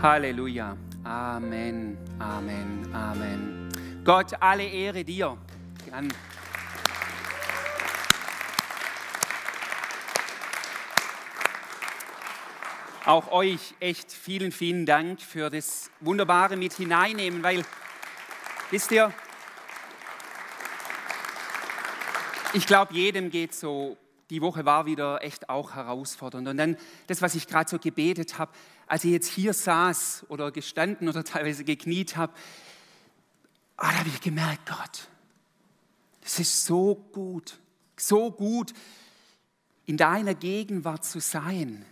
Halleluja. 0.00 0.76
Amen, 1.02 1.98
Amen, 2.20 2.88
Amen. 2.94 3.68
Gott, 4.04 4.32
alle 4.38 4.64
Ehre 4.64 5.02
dir. 5.02 5.36
An 5.90 6.12
auch 13.04 13.32
euch 13.32 13.74
echt 13.80 14.12
vielen, 14.12 14.52
vielen 14.52 14.86
Dank 14.86 15.20
für 15.20 15.50
das 15.50 15.90
wunderbare 15.98 16.56
mit 16.56 16.74
hineinnehmen, 16.74 17.42
weil, 17.42 17.64
wisst 18.70 18.92
ihr, 18.92 19.12
ich 22.52 22.66
glaube, 22.66 22.94
jedem 22.94 23.30
geht 23.30 23.52
so, 23.52 23.96
die 24.30 24.42
Woche 24.42 24.64
war 24.64 24.86
wieder 24.86 25.24
echt 25.24 25.48
auch 25.48 25.74
herausfordernd. 25.74 26.46
Und 26.46 26.56
dann 26.56 26.76
das, 27.06 27.20
was 27.22 27.34
ich 27.34 27.46
gerade 27.46 27.68
so 27.68 27.78
gebetet 27.78 28.38
habe, 28.38 28.52
als 28.88 29.04
ich 29.04 29.12
jetzt 29.12 29.28
hier 29.28 29.52
saß 29.52 30.26
oder 30.28 30.50
gestanden 30.50 31.08
oder 31.08 31.24
teilweise 31.24 31.64
gekniet 31.64 32.16
habe, 32.16 32.32
oh, 33.78 33.82
da 33.82 33.98
habe 33.98 34.08
ich 34.08 34.20
gemerkt, 34.20 34.66
Gott, 34.66 35.08
das 36.22 36.38
ist 36.38 36.64
so 36.64 36.94
gut, 37.12 37.58
so 37.96 38.30
gut, 38.30 38.72
in 39.86 39.96
deiner 39.96 40.34
Gegenwart 40.34 41.04
zu 41.04 41.20
sein. 41.20 41.84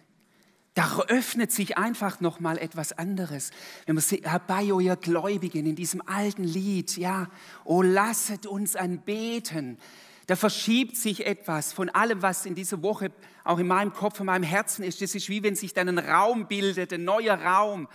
Da 0.74 1.04
öffnet 1.08 1.52
sich 1.52 1.78
einfach 1.78 2.20
noch 2.20 2.38
mal 2.38 2.58
etwas 2.58 2.92
anderes. 2.92 3.50
Wenn 3.86 3.94
man 3.94 4.02
sieht, 4.02 4.26
herbei, 4.26 4.74
o 4.74 4.80
ihr 4.80 4.96
Gläubigen, 4.96 5.64
in 5.64 5.74
diesem 5.74 6.06
alten 6.06 6.44
Lied, 6.44 6.98
ja, 6.98 7.30
oh 7.64 7.80
lasset 7.80 8.44
uns 8.44 8.76
anbeten. 8.76 9.78
Da 10.26 10.34
verschiebt 10.34 10.96
sich 10.96 11.24
etwas 11.24 11.72
von 11.72 11.88
allem, 11.88 12.20
was 12.20 12.46
in 12.46 12.56
dieser 12.56 12.82
Woche 12.82 13.12
auch 13.44 13.58
in 13.58 13.68
meinem 13.68 13.92
Kopf, 13.92 14.18
in 14.18 14.26
meinem 14.26 14.42
Herzen 14.42 14.82
ist. 14.82 15.00
Das 15.00 15.14
ist 15.14 15.28
wie 15.28 15.42
wenn 15.44 15.54
sich 15.54 15.72
dann 15.72 15.88
ein 15.88 15.98
Raum 15.98 16.48
bildet, 16.48 16.92
ein 16.92 17.04
neuer 17.04 17.40
Raum, 17.40 17.88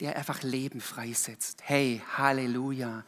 der 0.00 0.16
einfach 0.16 0.42
Leben 0.42 0.80
freisetzt. 0.80 1.62
Hey, 1.64 2.00
Halleluja. 2.16 3.04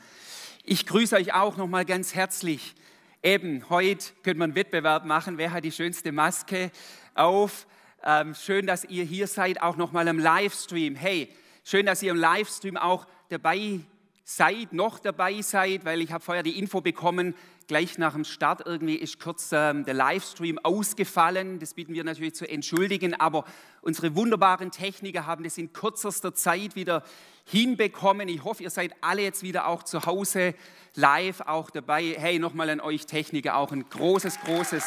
Ich 0.63 0.87
grüße 0.87 1.17
euch 1.17 1.33
auch 1.33 1.57
noch 1.57 1.69
mal 1.69 1.87
ganz 1.87 2.15
herzlich. 2.15 2.75
Eben, 3.23 3.69
heute 3.71 4.13
könnte 4.23 4.39
man 4.39 4.51
einen 4.51 4.57
Wettbewerb 4.57 5.07
machen, 5.07 5.39
wer 5.39 5.51
hat 5.53 5.65
die 5.65 5.73
schönste 5.73 6.13
Maske 6.13 6.71
auf. 7.15 7.67
Ähm, 8.05 8.35
schön, 8.35 8.67
dass 8.67 8.85
ihr 8.85 9.05
hier 9.05 9.27
seid, 9.27 9.63
auch 9.63 9.77
nochmal 9.77 10.07
im 10.09 10.19
Livestream. 10.19 10.95
Hey, 10.95 11.31
schön, 11.65 11.87
dass 11.87 12.03
ihr 12.03 12.11
im 12.11 12.19
Livestream 12.19 12.77
auch 12.77 13.07
dabei 13.31 13.81
seid, 14.25 14.75
noch 14.75 14.99
dabei 14.99 15.41
seid, 15.41 15.87
weil 15.87 16.03
ich 16.03 16.13
habe 16.13 16.23
vorher 16.23 16.43
die 16.43 16.59
Info 16.59 16.83
bekommen, 16.83 17.35
gleich 17.67 17.99
nach 17.99 18.15
dem 18.15 18.25
Start 18.25 18.63
irgendwie 18.67 18.97
ist 18.97 19.21
kurz 19.21 19.51
ähm, 19.53 19.85
der 19.85 19.95
Livestream 19.95 20.59
ausgefallen. 20.59 21.59
Das 21.59 21.75
bitten 21.75 21.95
wir 21.95 22.05
natürlich 22.05 22.35
zu 22.35 22.49
entschuldigen, 22.49 23.15
aber 23.15 23.45
unsere 23.83 24.15
wunderbaren 24.15 24.71
Techniker 24.71 25.27
haben 25.27 25.45
das 25.45 25.59
in 25.59 25.73
kürzester 25.73 26.35
Zeit 26.35 26.77
wieder 26.77 27.03
hinbekommen. 27.45 28.29
Ich 28.29 28.45
hoffe, 28.45 28.63
ihr 28.63 28.71
seid 28.71 28.95
alle 29.01 29.23
jetzt 29.23 29.43
wieder 29.43 29.67
auch 29.67 29.83
zu 29.83 30.07
Hause 30.07 30.55
live 30.95 31.41
auch 31.43 31.71
dabei. 31.71 32.15
Hey, 32.19 32.39
nochmal 32.39 32.71
an 32.71 32.81
euch 32.81 33.07
Techniker 33.07 33.57
auch 33.57 33.73
ein 33.73 33.89
großes, 33.89 34.41
großes 34.41 34.85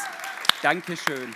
Dankeschön. 0.62 1.34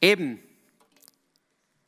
Eben, 0.00 0.38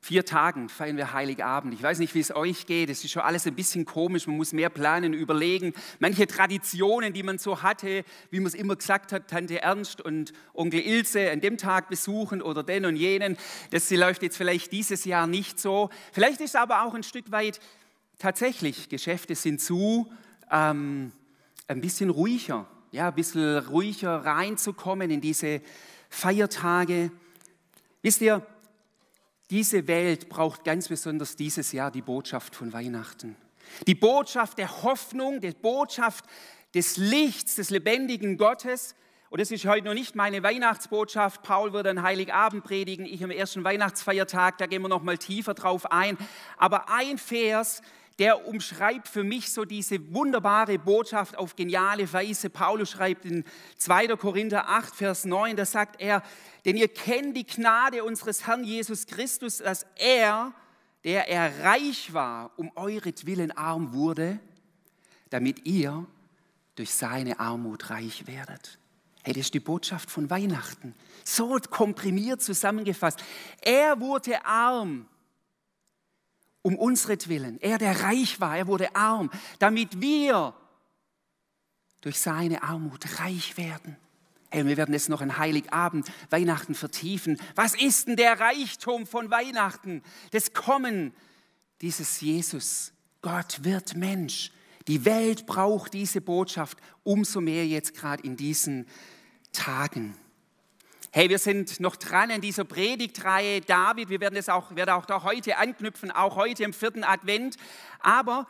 vier 0.08 0.24
Tagen 0.24 0.70
feiern 0.70 0.96
wir 0.96 1.12
Heiligabend. 1.12 1.74
Ich 1.74 1.82
weiß 1.82 1.98
nicht, 1.98 2.14
wie 2.14 2.20
es 2.20 2.34
euch 2.34 2.64
geht. 2.64 2.88
Es 2.88 3.04
ist 3.04 3.10
schon 3.10 3.20
alles 3.20 3.46
ein 3.46 3.54
bisschen 3.54 3.84
komisch. 3.84 4.26
Man 4.26 4.38
muss 4.38 4.54
mehr 4.54 4.70
planen, 4.70 5.12
überlegen. 5.12 5.74
Manche 5.98 6.26
Traditionen, 6.26 7.12
die 7.12 7.22
man 7.22 7.36
so 7.36 7.62
hatte, 7.62 8.06
wie 8.30 8.40
man 8.40 8.46
es 8.46 8.54
immer 8.54 8.74
gesagt 8.74 9.12
hat, 9.12 9.28
Tante 9.28 9.60
Ernst 9.60 10.00
und 10.00 10.32
Onkel 10.54 10.80
Ilse 10.80 11.30
an 11.30 11.42
dem 11.42 11.58
Tag 11.58 11.90
besuchen 11.90 12.40
oder 12.40 12.62
den 12.62 12.86
und 12.86 12.96
jenen, 12.96 13.36
das 13.70 13.90
läuft 13.90 14.22
jetzt 14.22 14.38
vielleicht 14.38 14.72
dieses 14.72 15.04
Jahr 15.04 15.26
nicht 15.26 15.60
so. 15.60 15.90
Vielleicht 16.12 16.40
ist 16.40 16.56
aber 16.56 16.86
auch 16.86 16.94
ein 16.94 17.02
Stück 17.02 17.30
weit 17.30 17.60
tatsächlich, 18.18 18.88
Geschäfte 18.88 19.34
sind 19.34 19.60
zu, 19.60 20.10
ähm, 20.50 21.12
ein 21.66 21.82
bisschen 21.82 22.08
ruhiger. 22.08 22.66
Ja, 22.92 23.08
ein 23.08 23.14
bisschen 23.14 23.58
ruhiger 23.58 24.24
reinzukommen 24.24 25.10
in 25.10 25.20
diese 25.20 25.60
Feiertage. 26.08 27.10
Wisst 28.00 28.22
ihr, 28.22 28.46
diese 29.50 29.88
Welt 29.88 30.28
braucht 30.28 30.64
ganz 30.64 30.88
besonders 30.88 31.36
dieses 31.36 31.72
Jahr 31.72 31.90
die 31.90 32.02
Botschaft 32.02 32.54
von 32.54 32.72
Weihnachten. 32.72 33.36
Die 33.86 33.94
Botschaft 33.94 34.58
der 34.58 34.82
Hoffnung, 34.82 35.40
die 35.40 35.52
Botschaft 35.52 36.24
des 36.74 36.96
Lichts, 36.96 37.56
des 37.56 37.70
lebendigen 37.70 38.36
Gottes. 38.36 38.94
Und 39.30 39.40
das 39.40 39.50
ist 39.50 39.66
heute 39.66 39.86
noch 39.86 39.94
nicht 39.94 40.14
meine 40.14 40.42
Weihnachtsbotschaft. 40.42 41.42
Paul 41.42 41.72
wird 41.72 41.86
an 41.86 42.02
Heiligabend 42.02 42.64
predigen, 42.64 43.04
ich 43.04 43.22
am 43.22 43.30
ersten 43.30 43.64
Weihnachtsfeiertag, 43.64 44.58
da 44.58 44.66
gehen 44.66 44.82
wir 44.82 44.88
noch 44.88 45.02
mal 45.02 45.18
tiefer 45.18 45.54
drauf 45.54 45.90
ein. 45.90 46.16
Aber 46.56 46.90
ein 46.90 47.18
Vers, 47.18 47.82
der 48.18 48.48
umschreibt 48.48 49.06
für 49.06 49.22
mich 49.22 49.52
so 49.52 49.64
diese 49.64 50.12
wunderbare 50.12 50.78
Botschaft 50.78 51.38
auf 51.38 51.54
geniale 51.54 52.12
Weise. 52.12 52.50
Paulus 52.50 52.90
schreibt 52.90 53.24
in 53.24 53.44
2. 53.76 54.08
Korinther 54.16 54.68
8, 54.68 54.94
Vers 54.94 55.24
9, 55.24 55.56
da 55.56 55.64
sagt 55.64 56.00
er, 56.00 56.22
denn 56.64 56.76
ihr 56.76 56.88
kennt 56.88 57.36
die 57.36 57.46
Gnade 57.46 58.02
unseres 58.02 58.46
Herrn 58.46 58.64
Jesus 58.64 59.06
Christus, 59.06 59.58
dass 59.58 59.86
er, 59.96 60.52
der 61.04 61.28
er 61.28 61.64
reich 61.64 62.12
war, 62.12 62.50
um 62.56 62.72
euretwillen 62.74 63.56
arm 63.56 63.92
wurde, 63.92 64.40
damit 65.30 65.64
ihr 65.64 66.04
durch 66.74 66.92
seine 66.92 67.38
Armut 67.38 67.90
reich 67.90 68.26
werdet. 68.26 68.78
Hey, 69.22 69.34
das 69.34 69.42
ist 69.42 69.54
die 69.54 69.60
Botschaft 69.60 70.10
von 70.10 70.28
Weihnachten. 70.30 70.94
So 71.24 71.58
komprimiert 71.70 72.42
zusammengefasst. 72.42 73.22
Er 73.60 74.00
wurde 74.00 74.44
arm 74.44 75.06
um 76.62 76.76
unsretwillen. 76.76 77.60
Er, 77.60 77.78
der 77.78 78.02
reich 78.02 78.40
war, 78.40 78.56
er 78.56 78.66
wurde 78.66 78.94
arm, 78.94 79.30
damit 79.58 80.00
wir 80.00 80.54
durch 82.00 82.18
seine 82.20 82.62
Armut 82.62 83.20
reich 83.20 83.56
werden. 83.56 83.96
Hey, 84.50 84.64
wir 84.66 84.76
werden 84.78 84.94
es 84.94 85.08
noch 85.08 85.20
an 85.20 85.36
Heiligabend, 85.36 86.10
Weihnachten 86.30 86.74
vertiefen. 86.74 87.38
Was 87.54 87.74
ist 87.74 88.08
denn 88.08 88.16
der 88.16 88.40
Reichtum 88.40 89.06
von 89.06 89.30
Weihnachten? 89.30 90.02
Das 90.30 90.54
Kommen 90.54 91.12
dieses 91.82 92.20
Jesus. 92.20 92.92
Gott 93.20 93.62
wird 93.62 93.94
Mensch. 93.94 94.50
Die 94.86 95.04
Welt 95.04 95.44
braucht 95.44 95.92
diese 95.92 96.22
Botschaft 96.22 96.78
umso 97.02 97.42
mehr 97.42 97.66
jetzt 97.66 97.94
gerade 97.94 98.22
in 98.22 98.36
diesen 98.36 98.86
Tagen. 99.52 100.14
Hey, 101.10 101.30
wir 101.30 101.38
sind 101.38 101.80
noch 101.80 101.96
dran 101.96 102.28
in 102.28 102.42
dieser 102.42 102.64
Predigtreihe 102.64 103.62
David. 103.62 104.10
Wir 104.10 104.20
werden 104.20 104.36
es 104.36 104.50
auch, 104.50 104.76
werden 104.76 104.90
auch 104.90 105.06
da 105.06 105.22
heute 105.22 105.56
anknüpfen, 105.56 106.10
auch 106.10 106.36
heute 106.36 106.64
im 106.64 106.74
vierten 106.74 107.02
Advent. 107.02 107.56
Aber 108.00 108.46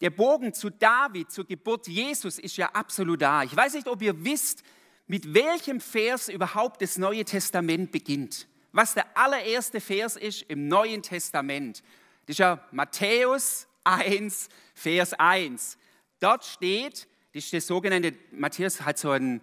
der 0.00 0.10
Bogen 0.10 0.52
zu 0.52 0.70
David, 0.70 1.30
zur 1.30 1.46
Geburt 1.46 1.86
Jesus, 1.86 2.40
ist 2.40 2.56
ja 2.56 2.66
absolut 2.72 3.22
da. 3.22 3.44
Ich 3.44 3.54
weiß 3.54 3.74
nicht, 3.74 3.86
ob 3.86 4.02
ihr 4.02 4.24
wisst, 4.24 4.64
mit 5.06 5.32
welchem 5.34 5.80
Vers 5.80 6.28
überhaupt 6.28 6.82
das 6.82 6.98
Neue 6.98 7.24
Testament 7.24 7.92
beginnt. 7.92 8.48
Was 8.72 8.94
der 8.94 9.16
allererste 9.16 9.80
Vers 9.80 10.16
ist 10.16 10.42
im 10.42 10.66
Neuen 10.66 11.02
Testament. 11.02 11.84
Das 12.26 12.34
ist 12.34 12.38
ja 12.38 12.60
Matthäus 12.72 13.68
1, 13.84 14.48
Vers 14.74 15.14
1. 15.14 15.78
Dort 16.18 16.44
steht, 16.44 17.06
das 17.32 17.44
ist 17.44 17.52
das 17.52 17.68
sogenannte, 17.68 18.14
Matthäus 18.32 18.80
hat 18.80 18.98
so 18.98 19.12
ein 19.12 19.40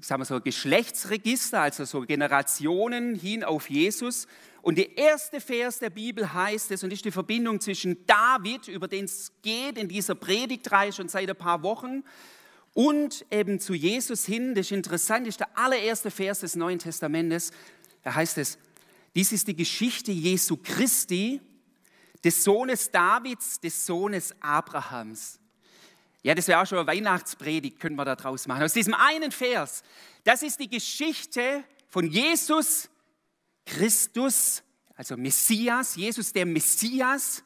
sagen 0.00 0.20
wir 0.20 0.26
so, 0.26 0.40
Geschlechtsregister, 0.40 1.60
also 1.60 1.84
so 1.84 2.02
Generationen 2.02 3.14
hin 3.14 3.44
auf 3.44 3.70
Jesus. 3.70 4.26
Und 4.62 4.78
der 4.78 4.98
erste 4.98 5.40
Vers 5.40 5.78
der 5.78 5.90
Bibel 5.90 6.32
heißt 6.32 6.70
es, 6.70 6.82
und 6.84 6.92
ist 6.92 7.04
die 7.04 7.10
Verbindung 7.10 7.60
zwischen 7.60 8.04
David, 8.06 8.68
über 8.68 8.88
den 8.88 9.04
es 9.04 9.32
geht 9.42 9.78
in 9.78 9.88
dieser 9.88 10.14
Predigtreihe 10.14 10.92
schon 10.92 11.08
seit 11.08 11.30
ein 11.30 11.36
paar 11.36 11.62
Wochen, 11.62 12.02
und 12.74 13.24
eben 13.30 13.58
zu 13.58 13.72
Jesus 13.72 14.26
hin. 14.26 14.54
Das 14.54 14.66
ist 14.66 14.72
interessant, 14.72 15.26
das 15.26 15.34
ist 15.34 15.40
der 15.40 15.56
allererste 15.56 16.10
Vers 16.10 16.40
des 16.40 16.56
Neuen 16.56 16.78
Testamentes. 16.78 17.50
Da 18.02 18.14
heißt 18.14 18.36
es, 18.36 18.58
dies 19.14 19.32
ist 19.32 19.48
die 19.48 19.56
Geschichte 19.56 20.12
Jesu 20.12 20.58
Christi, 20.62 21.40
des 22.22 22.44
Sohnes 22.44 22.90
Davids, 22.90 23.60
des 23.60 23.86
Sohnes 23.86 24.34
Abrahams. 24.40 25.38
Ja, 26.26 26.34
das 26.34 26.48
wäre 26.48 26.60
auch 26.60 26.66
schon 26.66 26.78
eine 26.78 26.88
Weihnachtspredigt, 26.88 27.78
können 27.78 27.94
wir 27.94 28.04
da 28.04 28.16
draus 28.16 28.48
machen. 28.48 28.64
Aus 28.64 28.72
diesem 28.72 28.94
einen 28.94 29.30
Vers, 29.30 29.84
das 30.24 30.42
ist 30.42 30.58
die 30.58 30.68
Geschichte 30.68 31.62
von 31.86 32.04
Jesus 32.10 32.90
Christus, 33.64 34.64
also 34.96 35.16
Messias, 35.16 35.94
Jesus 35.94 36.32
der 36.32 36.44
Messias, 36.44 37.44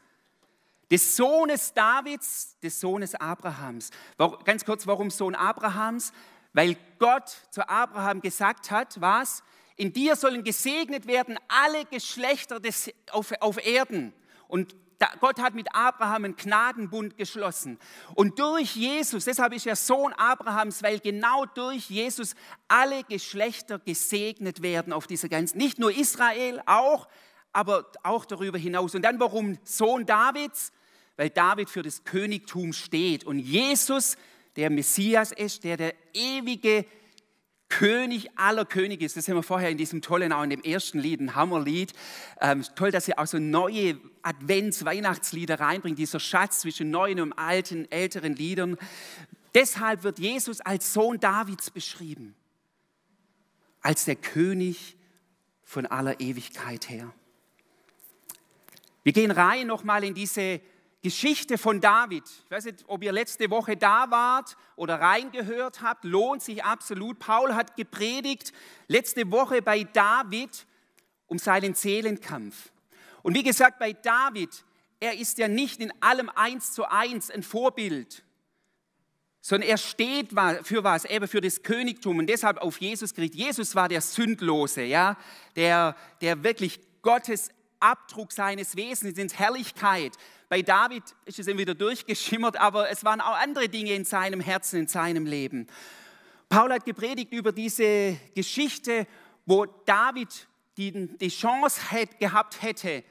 des 0.90 1.14
Sohnes 1.14 1.74
Davids, 1.74 2.56
des 2.62 2.80
Sohnes 2.80 3.14
Abrahams. 3.14 3.90
Ganz 4.44 4.64
kurz, 4.64 4.86
warum 4.86 5.10
Sohn 5.10 5.34
Abrahams? 5.34 6.14
Weil 6.54 6.78
Gott 6.98 7.28
zu 7.50 7.68
Abraham 7.68 8.22
gesagt 8.22 8.70
hat, 8.70 8.98
was? 8.98 9.42
In 9.76 9.92
dir 9.92 10.16
sollen 10.16 10.42
gesegnet 10.42 11.06
werden 11.06 11.38
alle 11.48 11.84
Geschlechter 11.84 12.60
des, 12.60 12.90
auf, 13.10 13.30
auf 13.40 13.62
Erden. 13.62 14.14
Und 14.48 14.74
Gott 15.20 15.40
hat 15.40 15.54
mit 15.54 15.74
Abraham 15.74 16.24
einen 16.24 16.36
Gnadenbund 16.36 17.16
geschlossen. 17.16 17.78
Und 18.14 18.38
durch 18.38 18.76
Jesus, 18.76 19.24
deshalb 19.24 19.54
ist 19.54 19.66
er 19.66 19.76
Sohn 19.76 20.12
Abrahams, 20.12 20.82
weil 20.82 21.00
genau 21.00 21.46
durch 21.46 21.88
Jesus 21.88 22.34
alle 22.68 23.02
Geschlechter 23.04 23.78
gesegnet 23.78 24.62
werden 24.62 24.92
auf 24.92 25.06
dieser 25.06 25.28
ganzen, 25.28 25.58
nicht 25.58 25.78
nur 25.78 25.90
Israel, 25.90 26.62
auch, 26.66 27.08
aber 27.52 27.86
auch 28.02 28.24
darüber 28.24 28.58
hinaus. 28.58 28.94
Und 28.94 29.02
dann 29.02 29.18
warum 29.18 29.58
Sohn 29.64 30.06
Davids? 30.06 30.72
Weil 31.16 31.30
David 31.30 31.70
für 31.70 31.82
das 31.82 32.04
Königtum 32.04 32.72
steht 32.72 33.24
und 33.24 33.38
Jesus 33.38 34.16
der 34.56 34.70
Messias 34.70 35.32
ist, 35.32 35.64
der 35.64 35.76
der 35.76 35.94
ewige 36.12 36.84
König 37.70 38.28
aller 38.36 38.66
Könige 38.66 39.06
ist. 39.06 39.16
Das 39.16 39.26
haben 39.28 39.36
wir 39.36 39.42
vorher 39.42 39.70
in 39.70 39.78
diesem 39.78 40.02
tollen, 40.02 40.32
auch 40.32 40.42
in 40.42 40.50
dem 40.50 40.62
ersten 40.62 40.98
Lied, 40.98 41.20
ein 41.20 41.34
Hammerlied. 41.34 41.94
Ähm, 42.40 42.64
toll, 42.74 42.90
dass 42.90 43.08
ihr 43.08 43.18
auch 43.18 43.26
so 43.26 43.38
neue 43.38 43.98
Advents-, 44.22 44.84
Weihnachtslieder 44.84 45.58
reinbringt, 45.58 45.98
dieser 45.98 46.20
Schatz 46.20 46.60
zwischen 46.60 46.90
neuen 46.90 47.20
und 47.20 47.32
alten, 47.32 47.90
älteren 47.90 48.36
Liedern. 48.36 48.76
Deshalb 49.54 50.02
wird 50.02 50.18
Jesus 50.18 50.60
als 50.60 50.92
Sohn 50.92 51.18
Davids 51.18 51.70
beschrieben, 51.70 52.34
als 53.80 54.04
der 54.04 54.16
König 54.16 54.96
von 55.62 55.86
aller 55.86 56.20
Ewigkeit 56.20 56.90
her. 56.90 57.12
Wir 59.02 59.12
gehen 59.12 59.30
rein 59.30 59.66
nochmal 59.66 60.04
in 60.04 60.14
diese 60.14 60.60
Geschichte 61.02 61.56
von 61.56 61.80
David. 61.80 62.24
Ich 62.44 62.50
weiß 62.50 62.66
nicht, 62.66 62.84
ob 62.86 63.02
ihr 63.02 63.12
letzte 63.12 63.50
Woche 63.50 63.76
da 63.76 64.10
wart 64.10 64.56
oder 64.76 65.00
reingehört 65.00 65.80
habt, 65.80 66.04
lohnt 66.04 66.42
sich 66.42 66.62
absolut. 66.62 67.18
Paul 67.18 67.54
hat 67.54 67.76
gepredigt 67.76 68.52
letzte 68.86 69.30
Woche 69.30 69.62
bei 69.62 69.84
David 69.84 70.66
um 71.26 71.38
seinen 71.38 71.74
Seelenkampf. 71.74 72.70
Und 73.22 73.34
wie 73.34 73.42
gesagt, 73.42 73.78
bei 73.78 73.92
David, 73.92 74.64
er 74.98 75.16
ist 75.16 75.38
ja 75.38 75.48
nicht 75.48 75.80
in 75.80 75.92
allem 76.02 76.28
eins 76.28 76.72
zu 76.72 76.84
eins 76.90 77.30
ein 77.30 77.42
Vorbild, 77.42 78.22
sondern 79.40 79.70
er 79.70 79.78
steht 79.78 80.32
für 80.62 80.84
was, 80.84 81.06
eben 81.06 81.26
für 81.26 81.40
das 81.40 81.62
Königtum 81.62 82.18
und 82.18 82.26
deshalb 82.26 82.58
auf 82.58 82.78
Jesus 82.78 83.14
gerichtet. 83.14 83.40
Jesus 83.40 83.74
war 83.74 83.88
der 83.88 84.02
Sündlose, 84.02 84.82
ja, 84.82 85.16
der, 85.56 85.96
der 86.20 86.42
wirklich 86.44 86.80
Gottes 87.00 87.48
Abdruck 87.78 88.32
seines 88.32 88.76
Wesens 88.76 89.16
ins 89.16 89.38
Herrlichkeit 89.38 90.12
bei 90.50 90.62
David 90.62 91.04
ist 91.26 91.38
es 91.38 91.46
wieder 91.46 91.76
durchgeschimmert, 91.76 92.56
aber 92.56 92.90
es 92.90 93.04
waren 93.04 93.20
auch 93.20 93.38
andere 93.38 93.68
Dinge 93.68 93.94
in 93.94 94.04
seinem 94.04 94.40
Herzen, 94.40 94.80
in 94.80 94.88
seinem 94.88 95.24
Leben. 95.24 95.68
Paul 96.48 96.72
hat 96.72 96.84
gepredigt 96.84 97.32
über 97.32 97.52
diese 97.52 98.18
Geschichte, 98.34 99.06
wo 99.46 99.66
David 99.86 100.48
die, 100.76 101.16
die 101.18 101.28
Chance 101.28 101.80
hätte, 101.90 102.16
gehabt 102.16 102.62
hätte, 102.62 103.04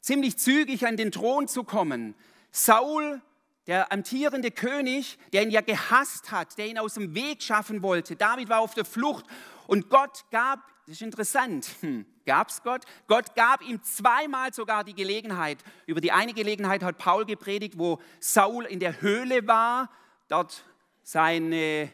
ziemlich 0.00 0.38
zügig 0.38 0.86
an 0.86 0.96
den 0.96 1.12
Thron 1.12 1.48
zu 1.48 1.64
kommen. 1.64 2.14
Saul, 2.50 3.20
der 3.66 3.92
amtierende 3.92 4.50
König, 4.50 5.18
der 5.34 5.42
ihn 5.42 5.50
ja 5.50 5.60
gehasst 5.60 6.32
hat, 6.32 6.56
der 6.56 6.66
ihn 6.66 6.78
aus 6.78 6.94
dem 6.94 7.14
Weg 7.14 7.42
schaffen 7.42 7.82
wollte. 7.82 8.16
David 8.16 8.48
war 8.48 8.60
auf 8.60 8.72
der 8.72 8.86
Flucht 8.86 9.26
und 9.66 9.90
Gott 9.90 10.24
gab, 10.30 10.60
das 10.86 10.94
ist 10.94 11.02
interessant, 11.02 11.68
hm, 11.80 12.06
gab 12.24 12.48
es 12.48 12.62
Gott? 12.62 12.84
Gott 13.08 13.34
gab 13.34 13.60
ihm 13.60 13.82
zweimal 13.82 14.54
sogar 14.54 14.84
die 14.84 14.94
Gelegenheit. 14.94 15.58
Über 15.84 16.00
die 16.00 16.12
eine 16.12 16.32
Gelegenheit 16.32 16.84
hat 16.84 16.96
Paul 16.96 17.26
gepredigt, 17.26 17.76
wo 17.76 18.00
Saul 18.20 18.66
in 18.66 18.78
der 18.78 19.00
Höhle 19.00 19.48
war, 19.48 19.90
dort 20.28 20.64
seine 21.02 21.90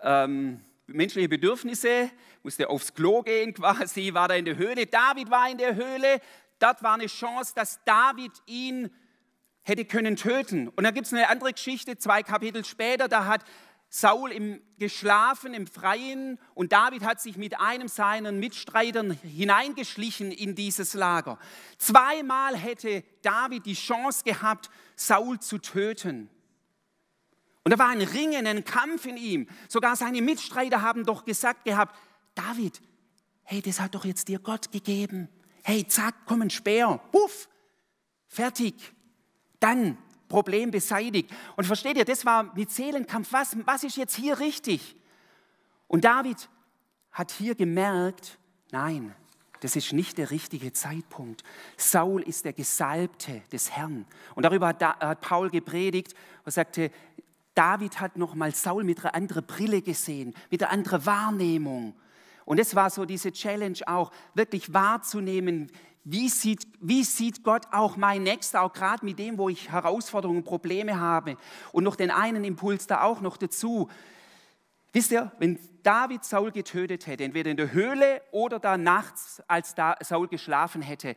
ähm, 0.00 0.64
menschliche 0.86 1.28
Bedürfnisse, 1.28 2.12
musste 2.44 2.70
aufs 2.70 2.94
Klo 2.94 3.22
gehen 3.22 3.52
quasi, 3.52 4.14
war 4.14 4.28
da 4.28 4.34
in 4.34 4.44
der 4.44 4.56
Höhle. 4.56 4.86
David 4.86 5.28
war 5.28 5.50
in 5.50 5.58
der 5.58 5.74
Höhle. 5.74 6.20
Dort 6.60 6.84
war 6.84 6.94
eine 6.94 7.06
Chance, 7.06 7.52
dass 7.56 7.82
David 7.84 8.32
ihn 8.46 8.90
hätte 9.62 9.84
können 9.84 10.14
töten. 10.14 10.68
Und 10.68 10.84
dann 10.84 10.94
gibt 10.94 11.06
es 11.06 11.12
eine 11.12 11.28
andere 11.28 11.52
Geschichte, 11.52 11.98
zwei 11.98 12.22
Kapitel 12.22 12.64
später, 12.64 13.08
da 13.08 13.26
hat 13.26 13.44
Saul 13.90 14.30
im 14.30 14.62
geschlafen 14.78 15.52
im 15.52 15.66
Freien 15.66 16.38
und 16.54 16.72
David 16.72 17.02
hat 17.02 17.20
sich 17.20 17.36
mit 17.36 17.60
einem 17.60 17.86
seiner 17.86 18.32
Mitstreitern 18.32 19.10
hineingeschlichen 19.10 20.32
in 20.32 20.54
dieses 20.54 20.94
Lager. 20.94 21.38
Zweimal 21.76 22.56
hätte 22.56 23.04
David 23.20 23.66
die 23.66 23.74
Chance 23.74 24.24
gehabt, 24.24 24.70
Saul 24.96 25.38
zu 25.38 25.58
töten. 25.58 26.30
Und 27.62 27.72
da 27.72 27.78
war 27.78 27.90
ein 27.90 28.00
Ringen, 28.00 28.46
ein 28.46 28.64
Kampf 28.64 29.04
in 29.04 29.18
ihm. 29.18 29.48
Sogar 29.68 29.96
seine 29.96 30.22
Mitstreiter 30.22 30.80
haben 30.80 31.04
doch 31.04 31.24
gesagt 31.24 31.64
gehabt, 31.64 31.94
David, 32.34 32.80
hey, 33.42 33.60
das 33.60 33.80
hat 33.80 33.94
doch 33.94 34.06
jetzt 34.06 34.28
dir 34.28 34.38
Gott 34.38 34.72
gegeben. 34.72 35.28
Hey, 35.62 35.86
zack, 35.86 36.14
komm 36.24 36.40
ein 36.40 36.50
Speer, 36.50 37.00
puff, 37.12 37.48
fertig. 38.28 38.74
Dann 39.58 39.98
Problem 40.30 40.70
beseitigt. 40.70 41.30
Und 41.56 41.66
versteht 41.66 41.98
ihr, 41.98 42.06
das 42.06 42.24
war 42.24 42.54
mit 42.54 42.70
Seelenkampf. 42.70 43.30
Was, 43.32 43.54
was 43.66 43.84
ist 43.84 43.98
jetzt 43.98 44.16
hier 44.16 44.40
richtig? 44.40 44.96
Und 45.88 46.06
David 46.06 46.48
hat 47.12 47.30
hier 47.32 47.54
gemerkt, 47.54 48.38
nein, 48.70 49.14
das 49.60 49.76
ist 49.76 49.92
nicht 49.92 50.16
der 50.16 50.30
richtige 50.30 50.72
Zeitpunkt. 50.72 51.42
Saul 51.76 52.22
ist 52.22 52.46
der 52.46 52.54
Gesalbte 52.54 53.42
des 53.52 53.70
Herrn. 53.72 54.06
Und 54.34 54.44
darüber 54.44 54.68
hat, 54.68 54.82
hat 54.82 55.20
Paul 55.20 55.50
gepredigt 55.50 56.14
und 56.46 56.52
sagte, 56.52 56.90
David 57.54 58.00
hat 58.00 58.16
nochmal 58.16 58.54
Saul 58.54 58.84
mit 58.84 59.00
einer 59.00 59.14
anderen 59.14 59.44
Brille 59.44 59.82
gesehen, 59.82 60.34
mit 60.50 60.62
einer 60.62 60.72
anderen 60.72 61.04
Wahrnehmung. 61.04 61.94
Und 62.46 62.58
es 62.58 62.74
war 62.74 62.88
so 62.88 63.04
diese 63.04 63.32
Challenge 63.32 63.78
auch, 63.86 64.12
wirklich 64.34 64.72
wahrzunehmen, 64.72 65.70
wie 66.04 66.28
sieht, 66.28 66.66
wie 66.80 67.04
sieht 67.04 67.44
Gott 67.44 67.66
auch 67.72 67.96
mein 67.96 68.22
Nächster, 68.22 68.62
auch 68.62 68.72
gerade 68.72 69.04
mit 69.04 69.18
dem, 69.18 69.38
wo 69.38 69.48
ich 69.48 69.70
Herausforderungen, 69.70 70.44
Probleme 70.44 70.98
habe. 70.98 71.36
Und 71.72 71.84
noch 71.84 71.96
den 71.96 72.10
einen 72.10 72.44
Impuls 72.44 72.86
da 72.86 73.02
auch 73.02 73.20
noch 73.20 73.36
dazu. 73.36 73.88
Wisst 74.92 75.12
ihr, 75.12 75.30
wenn 75.38 75.58
David 75.82 76.24
Saul 76.24 76.50
getötet 76.50 77.06
hätte, 77.06 77.24
entweder 77.24 77.50
in 77.50 77.56
der 77.56 77.72
Höhle 77.72 78.22
oder 78.32 78.58
da 78.58 78.76
nachts, 78.76 79.42
als 79.46 79.74
da 79.74 79.96
Saul 80.00 80.28
geschlafen 80.28 80.82
hätte, 80.82 81.14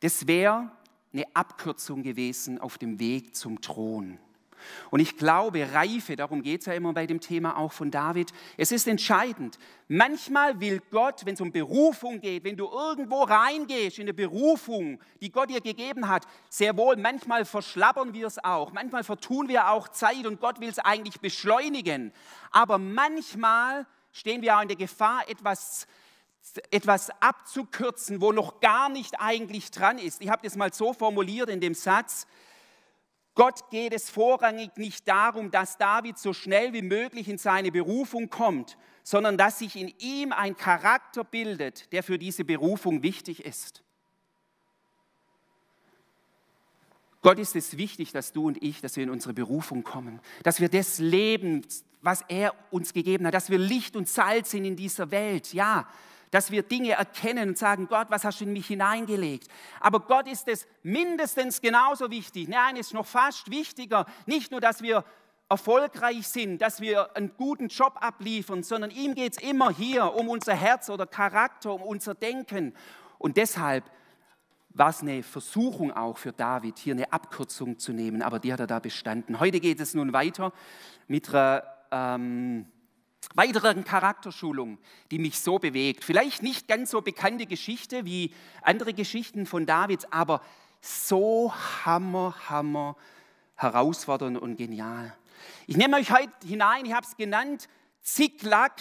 das 0.00 0.26
wäre 0.26 0.70
eine 1.12 1.24
Abkürzung 1.34 2.02
gewesen 2.02 2.60
auf 2.60 2.78
dem 2.78 2.98
Weg 2.98 3.34
zum 3.34 3.60
Thron. 3.60 4.18
Und 4.90 5.00
ich 5.00 5.16
glaube, 5.16 5.72
Reife, 5.72 6.16
darum 6.16 6.42
geht 6.42 6.60
es 6.60 6.66
ja 6.66 6.74
immer 6.74 6.92
bei 6.92 7.06
dem 7.06 7.20
Thema 7.20 7.56
auch 7.56 7.72
von 7.72 7.90
David, 7.90 8.32
es 8.56 8.72
ist 8.72 8.88
entscheidend. 8.88 9.58
Manchmal 9.88 10.60
will 10.60 10.80
Gott, 10.90 11.26
wenn 11.26 11.34
es 11.34 11.40
um 11.40 11.52
Berufung 11.52 12.20
geht, 12.20 12.44
wenn 12.44 12.56
du 12.56 12.66
irgendwo 12.66 13.22
reingehst 13.22 13.98
in 13.98 14.04
eine 14.04 14.14
Berufung, 14.14 15.00
die 15.20 15.30
Gott 15.30 15.50
dir 15.50 15.60
gegeben 15.60 16.08
hat, 16.08 16.26
sehr 16.48 16.76
wohl, 16.76 16.96
manchmal 16.96 17.44
verschlappern 17.44 18.14
wir 18.14 18.26
es 18.26 18.42
auch, 18.42 18.72
manchmal 18.72 19.04
vertun 19.04 19.48
wir 19.48 19.70
auch 19.70 19.88
Zeit 19.88 20.26
und 20.26 20.40
Gott 20.40 20.60
will 20.60 20.68
es 20.68 20.78
eigentlich 20.78 21.20
beschleunigen. 21.20 22.12
Aber 22.50 22.78
manchmal 22.78 23.86
stehen 24.12 24.42
wir 24.42 24.56
auch 24.56 24.62
in 24.62 24.68
der 24.68 24.76
Gefahr, 24.76 25.28
etwas 25.28 25.86
etwas 26.70 27.10
abzukürzen, 27.20 28.20
wo 28.20 28.32
noch 28.32 28.60
gar 28.60 28.88
nicht 28.88 29.20
eigentlich 29.20 29.70
dran 29.70 29.98
ist. 29.98 30.20
Ich 30.20 30.30
habe 30.30 30.42
das 30.42 30.56
mal 30.56 30.72
so 30.72 30.92
formuliert 30.92 31.48
in 31.48 31.60
dem 31.60 31.74
Satz, 31.74 32.26
Gott 33.40 33.70
geht 33.70 33.94
es 33.94 34.10
vorrangig 34.10 34.76
nicht 34.76 35.08
darum, 35.08 35.50
dass 35.50 35.78
David 35.78 36.18
so 36.18 36.34
schnell 36.34 36.74
wie 36.74 36.82
möglich 36.82 37.26
in 37.26 37.38
seine 37.38 37.72
Berufung 37.72 38.28
kommt, 38.28 38.76
sondern 39.02 39.38
dass 39.38 39.60
sich 39.60 39.76
in 39.76 39.94
ihm 39.98 40.34
ein 40.34 40.58
Charakter 40.58 41.24
bildet, 41.24 41.90
der 41.90 42.02
für 42.02 42.18
diese 42.18 42.44
Berufung 42.44 43.02
wichtig 43.02 43.46
ist. 43.46 43.82
Gott 47.22 47.38
ist 47.38 47.56
es 47.56 47.78
wichtig, 47.78 48.12
dass 48.12 48.34
du 48.34 48.46
und 48.46 48.62
ich, 48.62 48.82
dass 48.82 48.96
wir 48.96 49.04
in 49.04 49.10
unsere 49.10 49.32
Berufung 49.32 49.84
kommen, 49.84 50.20
dass 50.42 50.60
wir 50.60 50.68
das 50.68 50.98
leben, 50.98 51.64
was 52.02 52.22
er 52.28 52.52
uns 52.70 52.92
gegeben 52.92 53.26
hat, 53.26 53.32
dass 53.32 53.48
wir 53.48 53.56
Licht 53.56 53.96
und 53.96 54.06
Salz 54.06 54.50
sind 54.50 54.66
in 54.66 54.76
dieser 54.76 55.10
Welt. 55.10 55.54
Ja, 55.54 55.88
dass 56.30 56.50
wir 56.50 56.62
Dinge 56.62 56.92
erkennen 56.92 57.50
und 57.50 57.58
sagen, 57.58 57.88
Gott, 57.88 58.06
was 58.10 58.24
hast 58.24 58.40
du 58.40 58.44
in 58.44 58.52
mich 58.52 58.66
hineingelegt? 58.66 59.48
Aber 59.80 60.00
Gott 60.00 60.28
ist 60.28 60.48
es 60.48 60.66
mindestens 60.82 61.60
genauso 61.60 62.10
wichtig. 62.10 62.48
Nein, 62.48 62.76
es 62.76 62.88
ist 62.88 62.94
noch 62.94 63.06
fast 63.06 63.50
wichtiger, 63.50 64.06
nicht 64.26 64.50
nur, 64.50 64.60
dass 64.60 64.82
wir 64.82 65.04
erfolgreich 65.48 66.28
sind, 66.28 66.62
dass 66.62 66.80
wir 66.80 67.16
einen 67.16 67.32
guten 67.36 67.66
Job 67.68 67.98
abliefern, 68.00 68.62
sondern 68.62 68.92
ihm 68.92 69.14
geht 69.14 69.36
es 69.36 69.42
immer 69.42 69.70
hier 69.70 70.14
um 70.14 70.28
unser 70.28 70.54
Herz 70.54 70.88
oder 70.88 71.06
Charakter, 71.06 71.74
um 71.74 71.82
unser 71.82 72.14
Denken. 72.14 72.72
Und 73.18 73.36
deshalb 73.36 73.84
war 74.70 74.90
es 74.90 75.00
eine 75.00 75.24
Versuchung 75.24 75.92
auch 75.92 76.16
für 76.16 76.32
David, 76.32 76.78
hier 76.78 76.94
eine 76.94 77.12
Abkürzung 77.12 77.80
zu 77.80 77.92
nehmen, 77.92 78.22
aber 78.22 78.38
die 78.38 78.52
hat 78.52 78.60
er 78.60 78.68
da 78.68 78.78
bestanden. 78.78 79.40
Heute 79.40 79.58
geht 79.58 79.80
es 79.80 79.94
nun 79.94 80.12
weiter 80.12 80.52
mit 81.08 81.28
einer 81.34 81.64
ähm, 81.90 82.66
weiteren 83.34 83.84
Charakterschulung, 83.84 84.78
die 85.10 85.18
mich 85.18 85.40
so 85.40 85.58
bewegt. 85.58 86.04
Vielleicht 86.04 86.42
nicht 86.42 86.68
ganz 86.68 86.90
so 86.90 87.00
bekannte 87.00 87.46
Geschichte 87.46 88.04
wie 88.04 88.32
andere 88.62 88.94
Geschichten 88.94 89.46
von 89.46 89.66
Davids, 89.66 90.06
aber 90.10 90.42
so 90.80 91.52
hammer, 91.84 92.34
hammer 92.48 92.96
herausfordernd 93.56 94.38
und 94.38 94.56
genial. 94.56 95.14
Ich 95.66 95.76
nehme 95.76 95.96
euch 95.96 96.10
heute 96.10 96.32
hinein, 96.44 96.84
ich 96.86 96.92
habe 96.92 97.06
es 97.06 97.16
genannt, 97.16 97.68
Ziklag, 98.02 98.72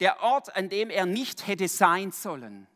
der 0.00 0.22
Ort, 0.22 0.54
an 0.54 0.68
dem 0.68 0.90
er 0.90 1.06
nicht 1.06 1.46
hätte 1.46 1.68
sein 1.68 2.12
sollen. 2.12 2.66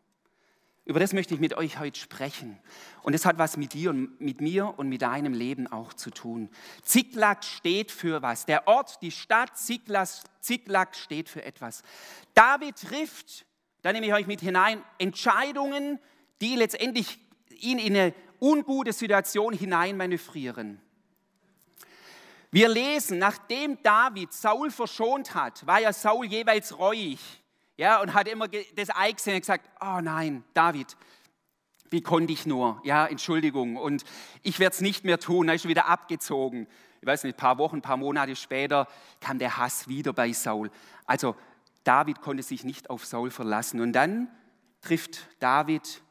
Über 0.90 0.98
das 0.98 1.12
möchte 1.12 1.34
ich 1.34 1.40
mit 1.40 1.56
euch 1.56 1.78
heute 1.78 2.00
sprechen. 2.00 2.58
Und 3.02 3.14
es 3.14 3.24
hat 3.24 3.38
was 3.38 3.56
mit 3.56 3.74
dir 3.74 3.90
und 3.90 4.20
mit 4.20 4.40
mir 4.40 4.76
und 4.76 4.88
mit 4.88 5.02
deinem 5.02 5.34
Leben 5.34 5.68
auch 5.68 5.92
zu 5.92 6.10
tun. 6.10 6.50
Ziklag 6.82 7.44
steht 7.44 7.92
für 7.92 8.22
was? 8.22 8.44
Der 8.44 8.66
Ort, 8.66 9.00
die 9.00 9.12
Stadt 9.12 9.52
Ziklag 9.56 10.96
steht 10.96 11.28
für 11.28 11.44
etwas. 11.44 11.84
David 12.34 12.74
trifft, 12.74 13.46
da 13.82 13.92
nehme 13.92 14.06
ich 14.06 14.12
euch 14.12 14.26
mit 14.26 14.40
hinein, 14.40 14.82
Entscheidungen, 14.98 16.00
die 16.40 16.56
letztendlich 16.56 17.20
ihn 17.60 17.78
in 17.78 17.96
eine 17.96 18.14
ungute 18.40 18.92
Situation 18.92 19.52
hineinmanövrieren. 19.52 20.80
Wir 22.50 22.68
lesen, 22.68 23.18
nachdem 23.18 23.80
David 23.84 24.32
Saul 24.32 24.72
verschont 24.72 25.36
hat, 25.36 25.64
war 25.68 25.78
ja 25.78 25.92
Saul 25.92 26.26
jeweils 26.26 26.76
reuig 26.76 27.39
ja, 27.80 27.98
und 28.02 28.12
hat 28.12 28.28
immer 28.28 28.46
das 28.46 28.94
Ei 28.94 29.12
gesehen 29.12 29.36
und 29.36 29.40
gesagt, 29.40 29.70
oh 29.80 30.00
nein, 30.02 30.44
David, 30.52 30.98
wie 31.88 32.02
konnte 32.02 32.30
ich 32.30 32.44
nur? 32.44 32.78
Ja, 32.84 33.06
Entschuldigung. 33.06 33.78
Und 33.78 34.04
ich 34.42 34.58
werde 34.58 34.74
es 34.74 34.82
nicht 34.82 35.02
mehr 35.06 35.18
tun. 35.18 35.48
Er 35.48 35.54
ist 35.54 35.66
wieder 35.66 35.86
abgezogen. 35.86 36.68
Ich 37.00 37.06
weiß 37.06 37.24
nicht, 37.24 37.36
ein 37.36 37.38
paar 37.38 37.56
Wochen, 37.56 37.76
ein 37.76 37.82
paar 37.82 37.96
Monate 37.96 38.36
später 38.36 38.86
kam 39.18 39.38
der 39.38 39.56
Hass 39.56 39.88
wieder 39.88 40.12
bei 40.12 40.30
Saul. 40.34 40.70
Also 41.06 41.36
David 41.82 42.20
konnte 42.20 42.42
sich 42.42 42.64
nicht 42.64 42.90
auf 42.90 43.06
Saul 43.06 43.30
verlassen. 43.30 43.80
Und 43.80 43.94
dann 43.94 44.28
trifft 44.82 45.26
David 45.38 46.02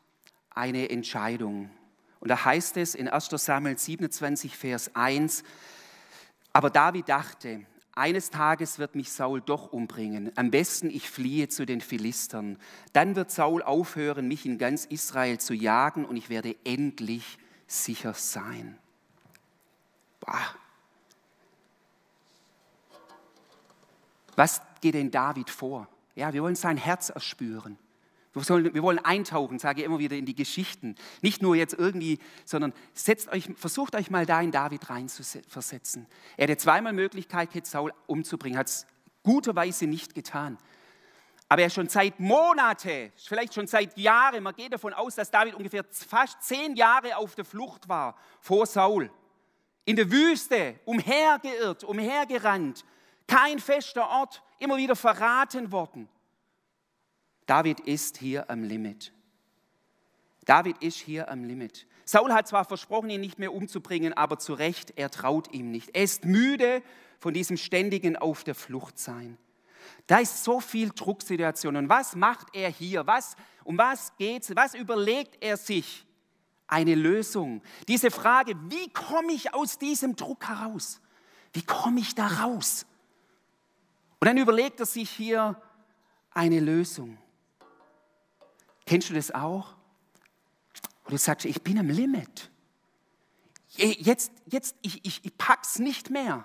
eine 0.49 0.89
Entscheidung. 0.89 1.69
Und 2.19 2.29
da 2.29 2.45
heißt 2.45 2.77
es 2.77 2.95
in 2.95 3.07
1 3.07 3.29
Samuel 3.29 3.77
27, 3.77 4.57
Vers 4.57 4.95
1, 4.95 5.43
aber 6.51 6.71
David 6.71 7.07
dachte, 7.09 7.63
eines 8.00 8.29
Tages 8.29 8.79
wird 8.79 8.96
mich 8.96 9.12
Saul 9.12 9.41
doch 9.41 9.72
umbringen. 9.72 10.32
Am 10.36 10.50
besten 10.50 10.89
ich 10.89 11.10
fliehe 11.10 11.50
zu 11.50 11.65
den 11.65 11.82
Philistern. 11.82 12.58
Dann 12.94 13.15
wird 13.15 13.29
Saul 13.29 13.62
aufhören, 13.62 14.27
mich 14.27 14.46
in 14.46 14.58
ganz 14.58 14.86
Israel 14.86 15.38
zu 15.38 15.53
jagen 15.53 16.06
und 16.06 16.15
ich 16.15 16.29
werde 16.29 16.56
endlich 16.63 17.38
sicher 17.68 18.13
sein. 18.13 18.77
Boah. 20.22 20.56
Was 24.36 24.62
geht 24.79 24.94
denn 24.94 25.12
David 25.12 25.50
vor? 25.50 25.88
Ja, 26.15 26.34
wir 26.34 26.41
wollen 26.41 26.56
sein 26.56 26.77
Herz 26.77 27.10
erspüren. 27.10 27.77
Wir, 28.39 28.46
sollen, 28.46 28.74
wir 28.74 28.84
wollen 28.84 29.00
eintauchen, 29.00 29.60
sage 29.60 29.81
ich 29.81 29.86
immer 29.86 30.00
wieder, 30.00 30.15
in 30.15 30.25
die 30.25 30.36
Geschichten. 30.36 30.96
Nicht 31.22 31.41
nur 31.41 31.55
jetzt 31.55 31.74
irgendwie, 31.74 32.19
sondern 32.46 32.74
setzt 32.93 33.29
euch, 33.29 33.50
versucht 33.55 33.96
euch 33.96 34.10
mal 34.10 34.25
da 34.25 34.41
in 34.41 34.51
David 34.51 34.89
reinzuversetzen. 34.89 36.08
Er 36.38 36.48
hatte 36.48 36.58
zweimal 36.58 36.93
Möglichkeit, 36.93 37.65
Saul 37.65 37.93
umzubringen, 38.08 38.58
hat 38.58 38.67
es 38.67 38.88
guterweise 39.24 39.88
nicht 39.88 40.15
getan. 40.15 40.58
Aber 41.51 41.63
er 41.63 41.69
schon 41.72 41.89
seit 41.89 42.19
Monate, 42.19 43.12
vielleicht 43.15 43.55
schon 43.55 43.65
seit 43.65 43.98
Jahren, 43.98 44.43
man 44.43 44.55
geht 44.55 44.72
davon 44.72 44.93
aus, 44.93 45.15
dass 45.15 45.31
David 45.31 45.55
ungefähr 45.55 45.84
fast 45.89 46.43
zehn 46.43 46.75
Jahre 46.75 47.17
auf 47.17 47.34
der 47.34 47.43
Flucht 47.43 47.89
war 47.89 48.15
vor 48.39 48.67
Saul. 48.67 49.10
In 49.84 49.96
der 49.96 50.12
Wüste, 50.12 50.79
umhergeirrt, 50.86 51.84
umhergerannt, 51.84 52.86
kein 53.27 53.58
fester 53.58 54.08
Ort, 54.08 54.43
immer 54.60 54.77
wieder 54.77 54.96
verraten 54.96 55.72
worden. 55.72 56.08
David 57.50 57.79
ist 57.79 58.18
hier 58.18 58.48
am 58.51 58.62
Limit. 58.62 59.12
David 60.46 60.77
ist 60.84 61.00
hier 61.00 61.32
am 61.32 61.44
Limit. 61.44 61.88
Saul 62.06 62.32
hat 62.32 62.48
zwar 62.48 62.63
versprochen, 62.63 63.10
ihn 63.10 63.22
nicht 63.22 63.39
mehr 63.39 63.51
umzubringen, 63.51 64.13
aber 64.13 64.38
zu 64.38 64.53
Recht, 64.53 64.94
er 64.98 65.10
traut 65.10 65.51
ihm 65.51 65.72
nicht. 65.72 65.96
Er 65.96 66.03
ist 66.03 66.25
müde 66.25 66.84
von 67.18 67.34
diesem 67.34 67.58
ständigen 67.58 68.15
Auf 68.18 68.44
der 68.44 68.53
Flucht 68.53 69.00
sein. 69.00 69.39
Da 70.06 70.20
ist 70.20 70.44
so 70.44 70.60
viel 70.60 70.91
Drucksituation. 70.91 71.75
Und 71.75 71.89
was 71.89 72.15
macht 72.15 72.50
er 72.53 72.70
hier? 72.70 73.08
Was, 73.08 73.36
um 73.63 73.79
was 73.79 74.15
geht 74.18 74.44
es? 74.44 74.56
Was 74.56 74.75
überlegt 74.75 75.44
er 75.44 75.58
sich? 75.58 76.06
Eine 76.68 76.94
Lösung. 76.94 77.63
Diese 77.88 78.12
Frage, 78.12 78.53
wie 78.70 78.94
komme 78.94 79.34
ich 79.34 79.56
aus 79.56 79.79
diesem 79.79 80.15
Druck 80.15 80.48
heraus? 80.48 81.01
Wie 81.53 81.63
komme 81.63 82.00
ich 82.00 82.13
da 82.13 82.27
raus? 82.27 82.86
Und 84.20 84.27
dann 84.27 84.38
überlegt 84.38 84.79
er 84.79 84.86
sich 84.86 85.10
hier 85.10 85.60
eine 86.32 86.60
Lösung. 86.60 87.18
Kennst 88.89 89.12
du 89.12 89.13
das 89.13 89.29
auch? 89.29 89.75
Und 91.03 91.12
du 91.12 91.17
sagst, 91.19 91.46
ich 91.46 91.62
bin 91.62 91.77
am 91.77 91.91
Limit. 91.91 92.50
Jetzt, 93.77 94.31
jetzt 94.48 94.75
ich, 94.81 95.05
ich, 95.05 95.24
ich 95.24 95.38
pack's 95.38 95.77
nicht 95.77 96.10
mehr. 96.10 96.43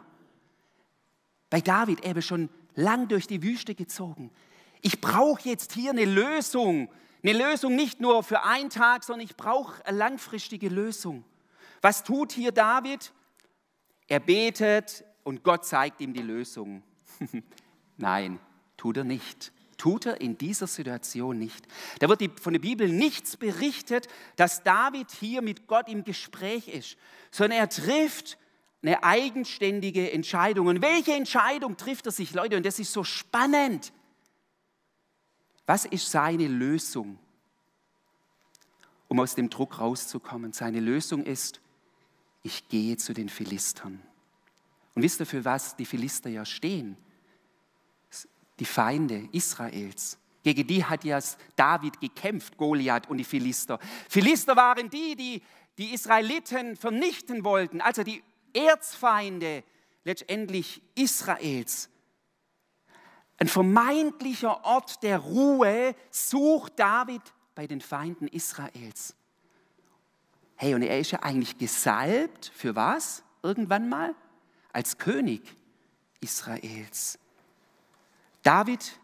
Bei 1.49 1.63
David, 1.63 2.05
er 2.05 2.11
habe 2.11 2.21
schon 2.21 2.51
lang 2.75 3.09
durch 3.09 3.27
die 3.27 3.43
Wüste 3.43 3.75
gezogen. 3.75 4.31
Ich 4.83 5.01
brauche 5.01 5.49
jetzt 5.49 5.73
hier 5.73 5.93
eine 5.93 6.05
Lösung. 6.05 6.91
Eine 7.23 7.33
Lösung 7.33 7.77
nicht 7.77 8.03
nur 8.03 8.23
für 8.23 8.43
einen 8.43 8.69
Tag, 8.69 9.05
sondern 9.05 9.25
ich 9.25 9.37
brauche 9.37 9.83
eine 9.87 9.97
langfristige 9.97 10.69
Lösung. 10.69 11.25
Was 11.81 12.05
tut 12.05 12.33
hier 12.33 12.53
David? 12.53 13.15
Er 14.07 14.21
betet 14.21 15.03
und 15.23 15.45
Gott 15.45 15.65
zeigt 15.65 16.03
ihm 16.03 16.13
die 16.13 16.21
Lösung. 16.21 16.83
Nein, 17.97 18.39
tut 18.77 18.99
er 18.99 19.05
nicht 19.05 19.51
tut 19.85 20.07
er 20.07 20.19
in 20.19 20.39
dieser 20.39 20.67
Situation 20.67 21.39
nicht. 21.39 21.67
Da 21.99 22.09
wird 22.09 22.41
von 22.41 22.55
der 22.55 22.61
Bibel 22.61 22.89
nichts 22.89 23.37
berichtet, 23.37 24.09
dass 24.37 24.63
David 24.63 25.11
hier 25.11 25.43
mit 25.43 25.67
Gott 25.67 25.91
im 25.91 26.05
Gespräch 26.05 26.69
ist, 26.69 26.97
sondern 27.31 27.59
er 27.59 27.69
trifft 27.69 28.39
eine 28.81 29.05
eigenständige 29.05 30.11
Entscheidung. 30.11 30.69
Und 30.69 30.81
welche 30.81 31.13
Entscheidung 31.13 31.77
trifft 31.77 32.07
er 32.07 32.13
sich, 32.13 32.33
Leute? 32.33 32.57
Und 32.57 32.65
das 32.65 32.79
ist 32.79 32.95
so 32.95 33.05
spannend. 33.05 33.93
Was 35.67 35.85
ist 35.85 36.11
seine 36.11 36.49
Lösung, 36.49 37.19
um 39.09 39.21
aus 39.21 39.35
dem 39.35 39.51
Druck 39.51 39.81
rauszukommen? 39.81 40.55
Seine 40.55 40.81
Lösung 40.81 41.25
ist, 41.25 41.61
ich 42.43 42.71
gehe 42.71 42.97
zu 42.97 43.13
den 43.13 43.29
Philistern. 43.29 44.01
Und 44.95 45.03
wisst 45.03 45.21
ihr, 45.21 45.27
für 45.27 45.45
was 45.45 45.77
die 45.77 45.85
Philister 45.85 46.31
ja 46.31 46.47
stehen? 46.47 46.97
Die 48.59 48.65
Feinde 48.65 49.29
Israels. 49.33 50.19
Gegen 50.43 50.67
die 50.67 50.85
hat 50.85 51.05
ja 51.05 51.19
David 51.57 52.01
gekämpft, 52.01 52.57
Goliath 52.57 53.09
und 53.09 53.17
die 53.17 53.25
Philister. 53.25 53.79
Philister 54.09 54.57
waren 54.57 54.91
die, 54.91 55.17
die 55.17 55.43
die 55.79 55.93
Israeliten 55.93 56.77
vernichten 56.77 57.45
wollten, 57.45 57.81
also 57.81 58.03
die 58.03 58.23
Erzfeinde 58.53 59.65
letztendlich 60.05 60.83
Israels. 60.95 61.89
Ein 63.39 63.49
vermeintlicher 63.49 64.65
Ort 64.65 65.03
der 65.03 65.19
Ruhe 65.19 65.97
sucht 66.11 66.79
David 66.79 67.23
bei 67.55 67.67
den 67.67 67.81
Feinden 67.81 68.29
Israels. 68.29 69.17
Hey, 70.57 70.75
und 70.75 70.83
er 70.83 71.01
ist 71.01 71.11
ja 71.11 71.21
eigentlich 71.21 71.59
gesalbt 71.59 72.53
für 72.55 72.77
was? 72.77 73.25
Irgendwann 73.43 73.89
mal? 73.89 74.15
Als 74.73 74.99
König 74.99 75.43
Israels. 76.21 77.19
David 78.45 79.01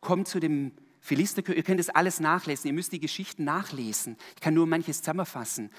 kommt 0.00 0.28
zu 0.28 0.40
dem 0.40 0.72
Philisterkönig, 1.00 1.58
ihr 1.58 1.64
könnt 1.64 1.80
das 1.80 1.90
alles 1.90 2.20
nachlesen, 2.20 2.68
ihr 2.68 2.72
müsst 2.72 2.92
die 2.92 3.00
Geschichten 3.00 3.44
nachlesen. 3.44 4.16
Ich 4.36 4.40
kann 4.40 4.54
nur 4.54 4.66
manches 4.66 4.98
zusammenfassen. 4.98 5.70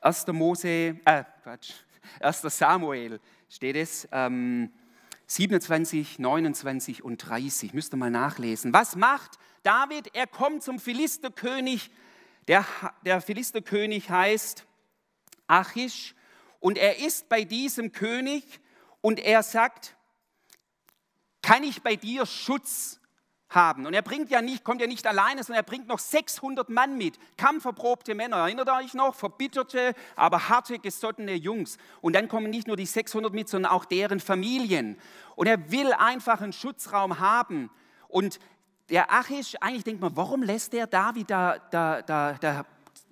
1. 0.00 0.26
Mose, 0.32 0.96
äh, 1.04 1.24
Quatsch, 1.42 1.72
1. 2.20 2.42
Samuel 2.42 3.20
steht 3.48 3.76
es, 3.76 4.08
ähm, 4.10 4.72
27, 5.28 6.18
29 6.18 7.04
und 7.04 7.18
30, 7.18 7.72
müsst 7.72 7.94
ihr 7.94 7.98
mal 7.98 8.10
nachlesen. 8.10 8.72
Was 8.72 8.96
macht 8.96 9.38
David? 9.62 10.12
Er 10.12 10.26
kommt 10.26 10.64
zum 10.64 10.80
Philisterkönig, 10.80 11.92
der, 12.48 12.66
der 13.04 13.20
Philisterkönig 13.20 14.10
heißt 14.10 14.66
Achish 15.46 16.16
und 16.58 16.78
er 16.78 16.98
ist 16.98 17.28
bei 17.28 17.44
diesem 17.44 17.92
König 17.92 18.60
und 19.02 19.20
er 19.20 19.44
sagt, 19.44 19.96
kann 21.42 21.62
ich 21.62 21.82
bei 21.82 21.96
dir 21.96 22.26
Schutz 22.26 23.00
haben? 23.48 23.86
Und 23.86 23.94
er 23.94 24.02
bringt 24.02 24.30
ja 24.30 24.42
nicht, 24.42 24.64
kommt 24.64 24.80
ja 24.80 24.86
nicht 24.86 25.06
alleine, 25.06 25.42
sondern 25.42 25.64
er 25.64 25.68
bringt 25.68 25.88
noch 25.88 25.98
600 25.98 26.68
Mann 26.68 26.96
mit, 26.96 27.18
kampferprobte 27.36 28.14
Männer. 28.14 28.36
Erinnert 28.36 28.68
ihr 28.68 28.76
euch 28.76 28.94
noch? 28.94 29.14
Verbitterte, 29.14 29.94
aber 30.16 30.48
harte, 30.48 30.78
gesottene 30.78 31.34
Jungs. 31.34 31.78
Und 32.00 32.14
dann 32.14 32.28
kommen 32.28 32.50
nicht 32.50 32.66
nur 32.66 32.76
die 32.76 32.86
600 32.86 33.32
mit, 33.32 33.48
sondern 33.48 33.72
auch 33.72 33.84
deren 33.84 34.20
Familien. 34.20 34.98
Und 35.36 35.46
er 35.46 35.70
will 35.70 35.92
einfach 35.92 36.40
einen 36.40 36.52
Schutzraum 36.52 37.18
haben. 37.18 37.70
Und 38.08 38.38
der 38.88 39.12
Achish, 39.12 39.56
eigentlich 39.60 39.84
denkt 39.84 40.00
man, 40.00 40.16
warum 40.16 40.42
lässt 40.42 40.72
der 40.72 40.86
David 40.86 41.30
da, 41.30 41.58
da, 41.70 42.02
da, 42.02 42.34
da 42.34 42.64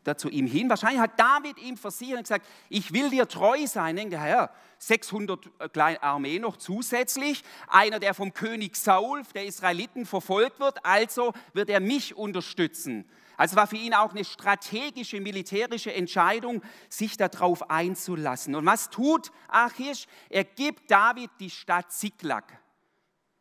da 0.08 0.16
zu 0.16 0.28
ihm 0.28 0.46
hin. 0.46 0.68
Wahrscheinlich 0.68 1.00
hat 1.00 1.18
David 1.18 1.58
ihm 1.58 1.76
versichert 1.76 2.16
und 2.18 2.22
gesagt, 2.24 2.46
ich 2.68 2.92
will 2.92 3.10
dir 3.10 3.28
treu 3.28 3.66
sein. 3.66 3.96
Denkt 3.96 4.12
der 4.12 4.20
Herr, 4.20 4.50
600 4.78 5.72
kleine 5.72 6.02
Armee 6.02 6.38
noch 6.38 6.56
zusätzlich, 6.56 7.44
einer, 7.68 7.98
der 7.98 8.14
vom 8.14 8.32
König 8.32 8.76
Saul, 8.76 9.22
der 9.34 9.44
Israeliten, 9.44 10.06
verfolgt 10.06 10.60
wird, 10.60 10.84
also 10.84 11.32
wird 11.52 11.70
er 11.70 11.80
mich 11.80 12.16
unterstützen. 12.16 13.08
Also 13.36 13.54
war 13.54 13.68
für 13.68 13.76
ihn 13.76 13.94
auch 13.94 14.10
eine 14.10 14.24
strategische, 14.24 15.20
militärische 15.20 15.94
Entscheidung, 15.94 16.60
sich 16.88 17.16
darauf 17.16 17.70
einzulassen. 17.70 18.56
Und 18.56 18.66
was 18.66 18.90
tut 18.90 19.30
Achish? 19.46 20.06
Er 20.28 20.42
gibt 20.42 20.90
David 20.90 21.30
die 21.38 21.50
Stadt 21.50 21.92
Ziklag. 21.92 22.44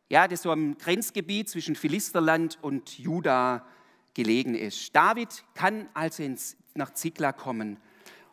Ja, 0.08 0.28
das 0.28 0.38
ist 0.38 0.42
so 0.44 0.52
ein 0.52 0.78
Grenzgebiet 0.78 1.50
zwischen 1.50 1.74
Philisterland 1.74 2.58
und 2.62 2.98
Juda 2.98 3.66
gelegen 4.18 4.56
ist. 4.56 4.96
David 4.96 5.44
kann 5.54 5.88
also 5.94 6.24
ins, 6.24 6.56
nach 6.74 6.92
Ziklag 6.92 7.36
kommen. 7.36 7.76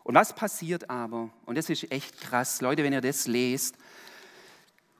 Und 0.04 0.16
was 0.16 0.34
passiert 0.34 0.90
aber? 0.90 1.30
Und 1.46 1.60
das 1.60 1.70
ist 1.70 1.92
echt 1.92 2.20
krass, 2.22 2.60
Leute, 2.60 2.84
wenn 2.84 2.92
ihr 2.92 3.02
das 3.02 3.28
lest. 3.28 3.76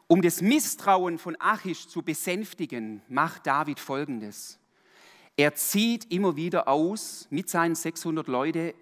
Um 0.06 0.22
das 0.22 0.44
Misstrauen 0.44 1.18
von 1.18 1.36
Achish 1.40 1.88
zu 1.88 2.04
besänftigen, 2.04 3.02
macht 3.08 3.48
David 3.48 3.80
Folgendes. 3.80 4.60
Er 5.36 5.56
zieht 5.56 6.12
immer 6.14 6.36
wieder 6.36 6.68
aus 6.68 7.26
mit 7.32 7.50
seinen 7.50 7.74
600 7.74 8.28
Leuten 8.28 8.74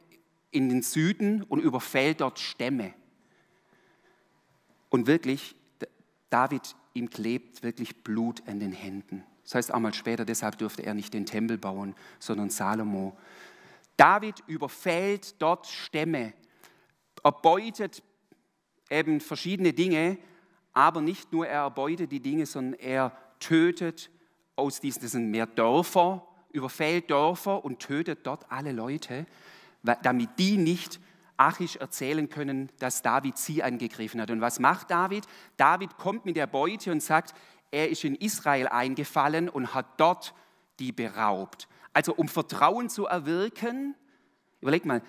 in 0.51 0.67
den 0.67 0.81
Süden 0.81 1.43
und 1.43 1.62
überfällt 1.62 2.19
dort 2.19 2.38
Stämme. 2.38 2.93
Und 4.89 5.07
wirklich, 5.07 5.55
David, 6.29 6.75
ihm 6.93 7.10
klebt 7.10 7.63
wirklich 7.63 8.03
Blut 8.03 8.45
an 8.45 8.60
den 8.60 8.74
Händen. 8.74 9.24
Das 9.44 9.56
heißt 9.56 9.72
einmal 9.72 9.94
später, 9.94 10.26
deshalb 10.26 10.58
durfte 10.58 10.84
er 10.86 10.94
nicht 10.94 11.14
den 11.14 11.26
Tempel 11.26 11.58
bauen, 11.58 11.96
sondern 12.20 12.50
Salomo. 12.50 13.18
David 13.98 14.44
überfällt 14.48 15.42
dort 15.42 15.68
Stämme, 15.68 16.34
erbeutet 17.24 18.04
eben 18.90 19.20
verschiedene 19.20 19.74
Dinge, 19.74 20.18
aber 20.74 21.02
nicht 21.02 21.32
nur 21.32 21.48
er 21.48 21.62
erbeutet 21.62 22.12
die 22.12 22.22
Dinge, 22.22 22.46
sondern 22.46 22.80
er 22.80 23.12
tötet 23.40 24.10
aus 24.56 24.80
diesen, 24.80 25.02
das 25.02 25.12
sind 25.12 25.30
mehr 25.30 25.46
Dörfer, 25.46 26.28
überfällt 26.52 27.10
Dörfer 27.10 27.64
und 27.64 27.80
tötet 27.80 28.26
dort 28.26 28.50
alle 28.52 28.72
Leute, 28.72 29.26
damit 30.02 30.30
die 30.40 30.58
nicht 30.58 31.00
Achish 31.36 31.76
erzählen 31.78 32.30
können, 32.30 32.70
dass 32.80 33.02
David 33.02 33.38
sie 33.38 33.64
angegriffen 33.64 34.22
hat. 34.22 34.30
Und 34.30 34.42
was 34.42 34.60
macht 34.60 34.92
David? 34.92 35.26
David 35.58 35.98
kommt 35.98 36.26
mit 36.26 36.36
der 36.36 36.48
Beute 36.48 36.92
und 36.92 37.02
sagt, 37.02 37.34
er 37.74 37.89
ist 37.89 38.03
in 38.03 38.13
Israel 38.15 38.68
eingefallen 38.68 39.50
und 39.50 39.74
hat 39.74 40.00
dort 40.00 40.36
die 40.80 40.92
beraubt. 40.92 41.68
Also 41.92 42.13
um 42.13 42.27
Vertrauen 42.27 42.88
zu 42.88 43.08
erwirken, 43.08 43.96
überleg 44.62 44.86
mal, 44.86 45.01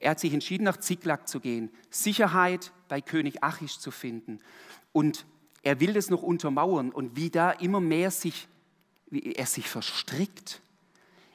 er 0.00 0.12
hat 0.12 0.20
sich 0.20 0.32
entschieden, 0.32 0.64
nach 0.64 0.76
Ziklag 0.76 1.26
zu 1.26 1.40
gehen, 1.40 1.70
Sicherheit 1.90 2.72
bei 2.88 3.00
König 3.00 3.42
Achish 3.42 3.78
zu 3.78 3.90
finden. 3.90 4.38
Und 4.92 5.26
er 5.62 5.80
will 5.80 5.92
das 5.92 6.08
noch 6.08 6.22
untermauern 6.22 6.90
und 6.90 7.16
wie 7.16 7.30
da 7.30 7.50
immer 7.50 7.80
mehr 7.80 8.12
sich, 8.12 8.46
wie 9.10 9.32
er 9.32 9.46
sich 9.46 9.68
verstrickt 9.68 10.60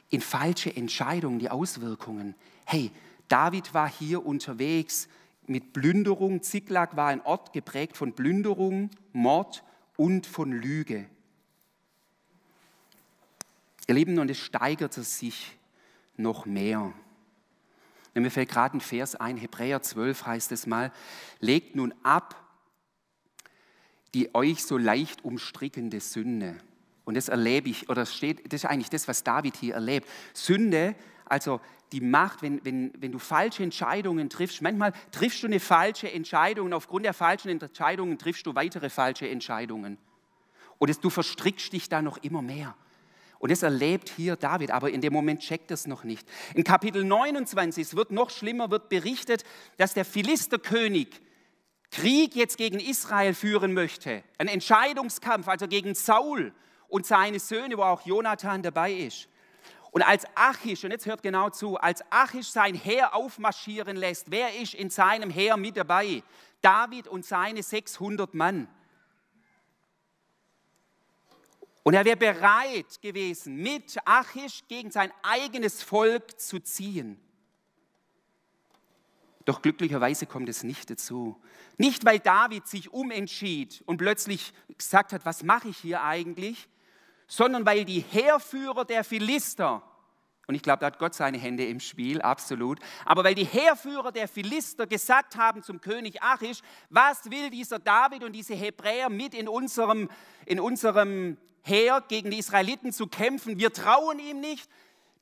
in 0.10 0.22
falsche 0.22 0.74
Entscheidungen, 0.74 1.40
die 1.40 1.50
Auswirkungen. 1.50 2.36
Hey, 2.66 2.92
David 3.28 3.74
war 3.74 3.90
hier 3.90 4.26
unterwegs 4.26 5.10
mit 5.46 5.74
Plünderung. 5.74 6.42
Ziklag 6.42 6.96
war 6.96 7.08
ein 7.08 7.22
Ort 7.22 7.52
geprägt 7.52 7.98
von 7.98 8.14
Plünderung, 8.14 8.92
Mord 9.12 9.64
und 10.00 10.26
von 10.26 10.54
Lüge. 10.54 11.06
Ihr 13.88 13.96
Lieben, 13.96 14.18
und 14.18 14.32
es 14.32 14.38
steigerte 14.38 15.04
sich 15.04 15.58
noch 16.16 16.46
mehr. 16.46 16.94
Und 18.16 18.22
mir 18.22 18.32
fällt 18.32 18.50
gerade 18.50 18.78
ein 18.78 18.82
Vers 18.82 19.16
ein, 19.16 19.36
Hebräer 19.36 19.82
12 19.82 20.26
heißt 20.26 20.52
es 20.54 20.68
mal, 20.68 20.94
legt 21.40 21.76
nun 21.76 21.94
ab 22.02 22.36
die 24.14 24.34
euch 24.34 24.64
so 24.64 24.78
leicht 24.78 25.24
umstrickende 25.24 26.00
Sünde. 26.00 26.58
Und 27.06 27.16
das 27.16 27.28
erlebe 27.28 27.70
ich, 27.70 27.90
oder 27.90 28.02
das 28.02 28.16
steht, 28.16 28.52
das 28.52 28.64
ist 28.64 28.70
eigentlich 28.70 28.90
das, 28.90 29.08
was 29.08 29.24
David 29.24 29.56
hier 29.56 29.76
erlebt. 29.76 30.08
Sünde, 30.34 30.96
also 31.30 31.62
die 31.92 32.02
Macht, 32.02 32.42
wenn, 32.42 32.64
wenn, 32.66 32.92
wenn 32.98 33.12
du 33.12 33.20
falsche 33.20 33.64
Entscheidungen 33.64 34.30
triffst, 34.30 34.62
manchmal 34.62 34.94
triffst 35.12 35.42
du 35.44 35.48
eine 35.48 35.60
falsche 35.60 36.12
Entscheidung 36.12 36.68
und 36.68 36.74
aufgrund 36.74 37.06
der 37.06 37.14
falschen 37.14 37.50
Entscheidungen 37.50 38.18
triffst 38.18 38.46
du 38.46 38.56
weitere 38.56 38.90
falsche 38.90 39.28
Entscheidungen. 39.28 39.98
Und 40.78 40.90
es, 40.90 41.00
du 41.00 41.10
verstrickst 41.10 41.74
dich 41.74 41.90
da 41.90 42.02
noch 42.02 42.18
immer 42.18 42.42
mehr. 42.42 42.76
Und 43.40 43.52
das 43.52 43.64
erlebt 43.64 44.10
hier 44.10 44.36
David, 44.36 44.72
aber 44.72 44.92
in 44.92 45.00
dem 45.00 45.14
Moment 45.14 45.42
checkt 45.42 45.72
es 45.72 45.88
noch 45.88 46.04
nicht. 46.04 46.28
In 46.54 46.66
Kapitel 46.66 47.06
29, 47.06 47.88
es 47.88 47.96
wird 47.96 48.12
noch 48.12 48.30
schlimmer, 48.30 48.70
wird 48.70 48.90
berichtet, 48.90 49.46
dass 49.78 49.94
der 49.94 50.04
Philisterkönig 50.04 51.22
Krieg 51.90 52.36
jetzt 52.36 52.58
gegen 52.58 52.80
Israel 52.80 53.34
führen 53.34 53.74
möchte. 53.74 54.24
Ein 54.38 54.48
Entscheidungskampf, 54.48 55.48
also 55.48 55.68
gegen 55.68 55.96
Saul 55.96 56.54
und 56.88 57.06
seine 57.06 57.40
Söhne, 57.40 57.78
wo 57.78 57.84
auch 57.84 58.06
Jonathan 58.06 58.62
dabei 58.62 58.92
ist. 58.92 59.30
Und 59.92 60.04
als 60.04 60.26
Achish, 60.36 60.84
und 60.84 60.92
jetzt 60.92 61.06
hört 61.06 61.24
genau 61.24 61.50
zu, 61.50 61.78
als 61.78 62.04
Achish 62.12 62.48
sein 62.48 62.76
Heer 62.76 63.16
aufmarschieren 63.16 63.98
lässt, 63.98 64.30
wer 64.30 64.56
ist 64.56 64.76
in 64.76 64.90
seinem 64.90 65.30
Heer 65.30 65.58
mit 65.58 65.78
dabei? 65.78 66.24
David 66.62 67.08
und 67.08 67.26
seine 67.26 67.64
600 67.64 68.34
Mann. 68.34 68.68
Und 71.84 71.94
er 71.96 72.06
wäre 72.06 72.18
bereit 72.18 73.02
gewesen, 73.02 73.56
mit 73.56 73.98
Achish 74.06 74.62
gegen 74.68 74.92
sein 74.92 75.12
eigenes 75.24 75.82
Volk 75.82 76.40
zu 76.40 76.60
ziehen. 76.60 77.20
Doch 79.46 79.64
glücklicherweise 79.64 80.28
kommt 80.28 80.50
es 80.50 80.62
nicht 80.62 80.92
dazu. 80.92 81.42
Nicht, 81.78 82.06
weil 82.06 82.20
David 82.20 82.68
sich 82.68 82.94
umentschied 82.94 83.82
und 83.88 83.98
plötzlich 83.98 84.54
gesagt 84.78 85.14
hat, 85.14 85.26
was 85.26 85.42
mache 85.42 85.70
ich 85.70 85.78
hier 85.78 86.04
eigentlich, 86.04 86.68
sondern 87.30 87.66
weil 87.66 87.86
die 87.86 88.02
Heerführer 88.02 88.84
der 88.84 89.06
Philister, 89.06 89.82
und 90.48 90.56
ich 90.56 90.64
glaube, 90.64 90.80
da 90.80 90.88
hat 90.88 90.98
Gott 90.98 91.14
seine 91.14 91.38
Hände 91.38 91.66
im 91.66 91.80
Spiel, 91.80 92.22
absolut, 92.22 92.80
aber 93.06 93.24
weil 93.24 93.36
die 93.36 93.46
Heerführer 93.46 94.12
der 94.12 94.28
Philister 94.28 94.88
gesagt 94.88 95.38
haben 95.38 95.64
zum 95.64 95.80
König 95.80 96.22
Achish, 96.22 96.62
was 96.90 97.30
will 97.30 97.52
dieser 97.52 97.80
David 97.80 98.24
und 98.24 98.34
diese 98.34 98.56
Hebräer 98.56 99.10
mit 99.10 99.34
in 99.36 99.48
unserem, 99.48 100.10
in 100.46 100.60
unserem 100.60 101.38
Heer 101.62 102.04
gegen 102.08 102.32
die 102.32 102.40
Israeliten 102.40 102.92
zu 102.92 103.06
kämpfen? 103.06 103.60
Wir 103.60 103.72
trauen 103.72 104.18
ihm 104.20 104.42
nicht. 104.42 104.68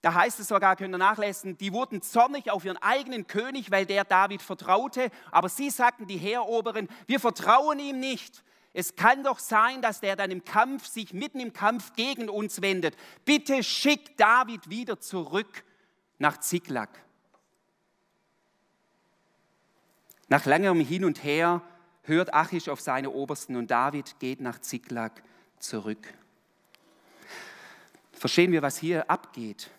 Da 0.02 0.14
heißt 0.14 0.40
es 0.40 0.48
sogar, 0.48 0.78
könnt 0.78 0.94
ihr 0.96 1.00
nachlesen, 1.00 1.58
die 1.58 1.74
wurden 1.74 2.02
zornig 2.02 2.50
auf 2.50 2.64
ihren 2.64 2.78
eigenen 2.78 3.28
König, 3.28 3.72
weil 3.72 3.86
der 3.86 4.06
David 4.06 4.42
vertraute. 4.42 5.10
Aber 5.32 5.50
sie 5.50 5.72
sagten, 5.72 6.08
die 6.08 6.18
Heeroberen, 6.18 6.88
wir 7.08 7.20
vertrauen 7.20 7.80
ihm 7.80 8.00
nicht. 8.00 8.44
Es 8.78 8.96
kann 8.96 9.24
doch 9.24 9.40
sein, 9.40 9.82
dass 9.82 10.02
der 10.02 10.16
dann 10.16 10.30
im 10.30 10.46
Kampf 10.46 10.86
sich 10.86 11.12
mitten 11.12 11.40
im 11.40 11.52
Kampf 11.52 11.94
gegen 11.96 12.30
uns 12.30 12.62
wendet. 12.62 12.96
Bitte 13.26 13.64
schick 13.64 14.16
David 14.18 14.70
wieder 14.70 15.00
zurück 15.00 15.64
nach 16.20 16.40
Ziklag. 16.42 16.90
Nach 20.28 20.46
langem 20.46 20.80
Hin 20.80 21.06
und 21.06 21.24
Her 21.24 21.64
hört 22.04 22.36
Achish 22.36 22.70
auf 22.70 22.80
seine 22.80 23.10
Obersten 23.10 23.56
und 23.56 23.72
David 23.72 24.20
geht 24.20 24.42
nach 24.42 24.60
Ziklag 24.60 25.24
zurück. 25.58 26.14
Verstehen 28.12 28.52
wir, 28.52 28.62
was 28.62 28.78
hier 28.78 29.10
abgeht? 29.10 29.72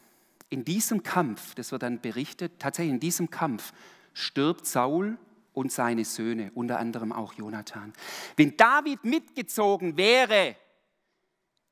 In 0.48 0.64
diesem 0.64 1.04
Kampf, 1.04 1.54
das 1.54 1.70
wird 1.70 1.84
dann 1.84 2.00
berichtet, 2.00 2.58
tatsächlich 2.58 2.94
in 2.94 3.00
diesem 3.00 3.30
Kampf 3.30 3.72
stirbt 4.12 4.66
Saul 4.66 5.18
und 5.58 5.72
seine 5.72 6.04
Söhne, 6.04 6.52
unter 6.54 6.78
anderem 6.78 7.12
auch 7.12 7.32
Jonathan. 7.32 7.92
Wenn 8.36 8.56
David 8.56 9.04
mitgezogen 9.04 9.96
wäre, 9.96 10.54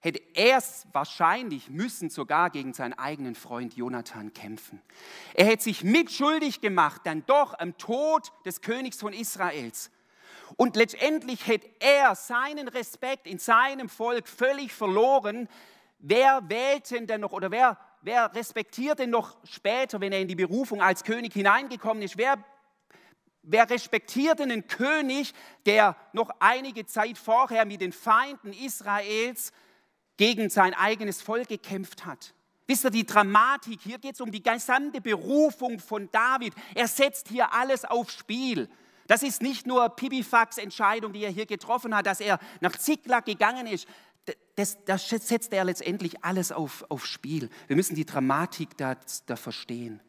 hätte 0.01 0.21
er 0.35 0.59
es 0.59 0.89
wahrscheinlich 0.93 1.71
müssen 1.71 2.11
sogar 2.11 2.51
gegen 2.51 2.75
seinen 2.75 2.95
eigenen 2.95 3.37
Freund 3.37 3.77
Jonathan 3.77 4.33
kämpfen. 4.33 4.83
Er 5.35 5.47
hätte 5.47 5.63
sich 5.63 5.85
mitschuldig 5.85 6.61
gemacht, 6.61 7.03
dann 7.05 7.25
doch 7.27 7.57
am 7.61 7.79
Tod 7.79 8.33
des 8.45 8.61
Königs 8.61 8.99
von 8.99 9.13
Israels. 9.13 9.93
Und 10.57 10.75
letztendlich 10.75 11.47
hätte 11.47 11.69
er 11.79 12.17
seinen 12.17 12.67
Respekt 12.67 13.29
in 13.29 13.39
seinem 13.39 13.89
Volk 13.89 14.27
völlig 14.27 14.73
verloren. 14.73 15.49
Wer 16.01 16.43
wählte 16.49 17.01
denn 17.07 17.21
noch 17.21 17.33
oder 17.33 17.53
wer, 17.53 17.79
wer 18.03 18.35
respektierte 18.35 19.07
noch 19.07 19.37
später, 19.45 20.01
wenn 20.01 20.13
er 20.13 20.21
in 20.21 20.29
die 20.29 20.35
Berufung 20.35 20.83
als 20.83 21.05
König 21.05 21.33
hineingekommen 21.33 22.03
ist? 22.03 22.19
Wer 22.19 22.45
Wer 23.49 23.71
respektiert 23.71 24.41
einen 24.41 24.67
König, 24.67 25.33
der 25.67 25.97
noch 26.13 26.31
einige 26.41 26.85
Zeit 26.85 27.17
vorher 27.17 27.65
mit 27.65 27.81
den 27.81 27.93
Feinden 27.93 28.53
Israels 28.53 29.53
gegen 30.17 30.51
sein 30.51 30.75
eigenes 30.75 31.23
Volk 31.23 31.47
gekämpft 31.47 32.05
hat? 32.05 32.35
Wisst 32.67 32.85
ihr 32.85 32.91
die 32.91 33.07
Dramatik? 33.07 33.81
Hier 33.85 33.99
geht 33.99 34.15
es 34.15 34.21
um 34.21 34.33
die 34.33 34.43
gesamte 34.43 35.01
Berufung 35.01 35.79
von 35.79 36.11
David. 36.11 36.55
Er 36.75 36.89
setzt 36.89 37.29
hier 37.29 37.53
alles 37.53 37.85
aufs 37.85 38.15
Spiel. 38.15 38.69
Das 39.07 39.23
ist 39.23 39.41
nicht 39.41 39.65
nur 39.65 39.91
Pipifax-Entscheidung, 39.91 41.13
die 41.13 41.23
er 41.23 41.31
hier 41.31 41.47
getroffen 41.47 41.95
hat, 41.95 42.07
dass 42.07 42.19
er 42.19 42.41
nach 42.61 42.77
Ziklag 42.77 43.25
gegangen 43.27 43.69
ist. 43.69 43.87
Das, 44.57 44.85
das 44.85 45.09
setzt 45.09 45.53
er 45.53 45.63
letztendlich 45.63 46.25
alles 46.25 46.51
auf, 46.51 46.85
aufs 46.89 47.07
Spiel. 47.07 47.49
Wir 47.69 47.77
müssen 47.77 47.95
die 47.95 48.07
Dramatik 48.07 48.77
da, 48.77 48.97
da 49.27 49.37
verstehen. 49.37 50.03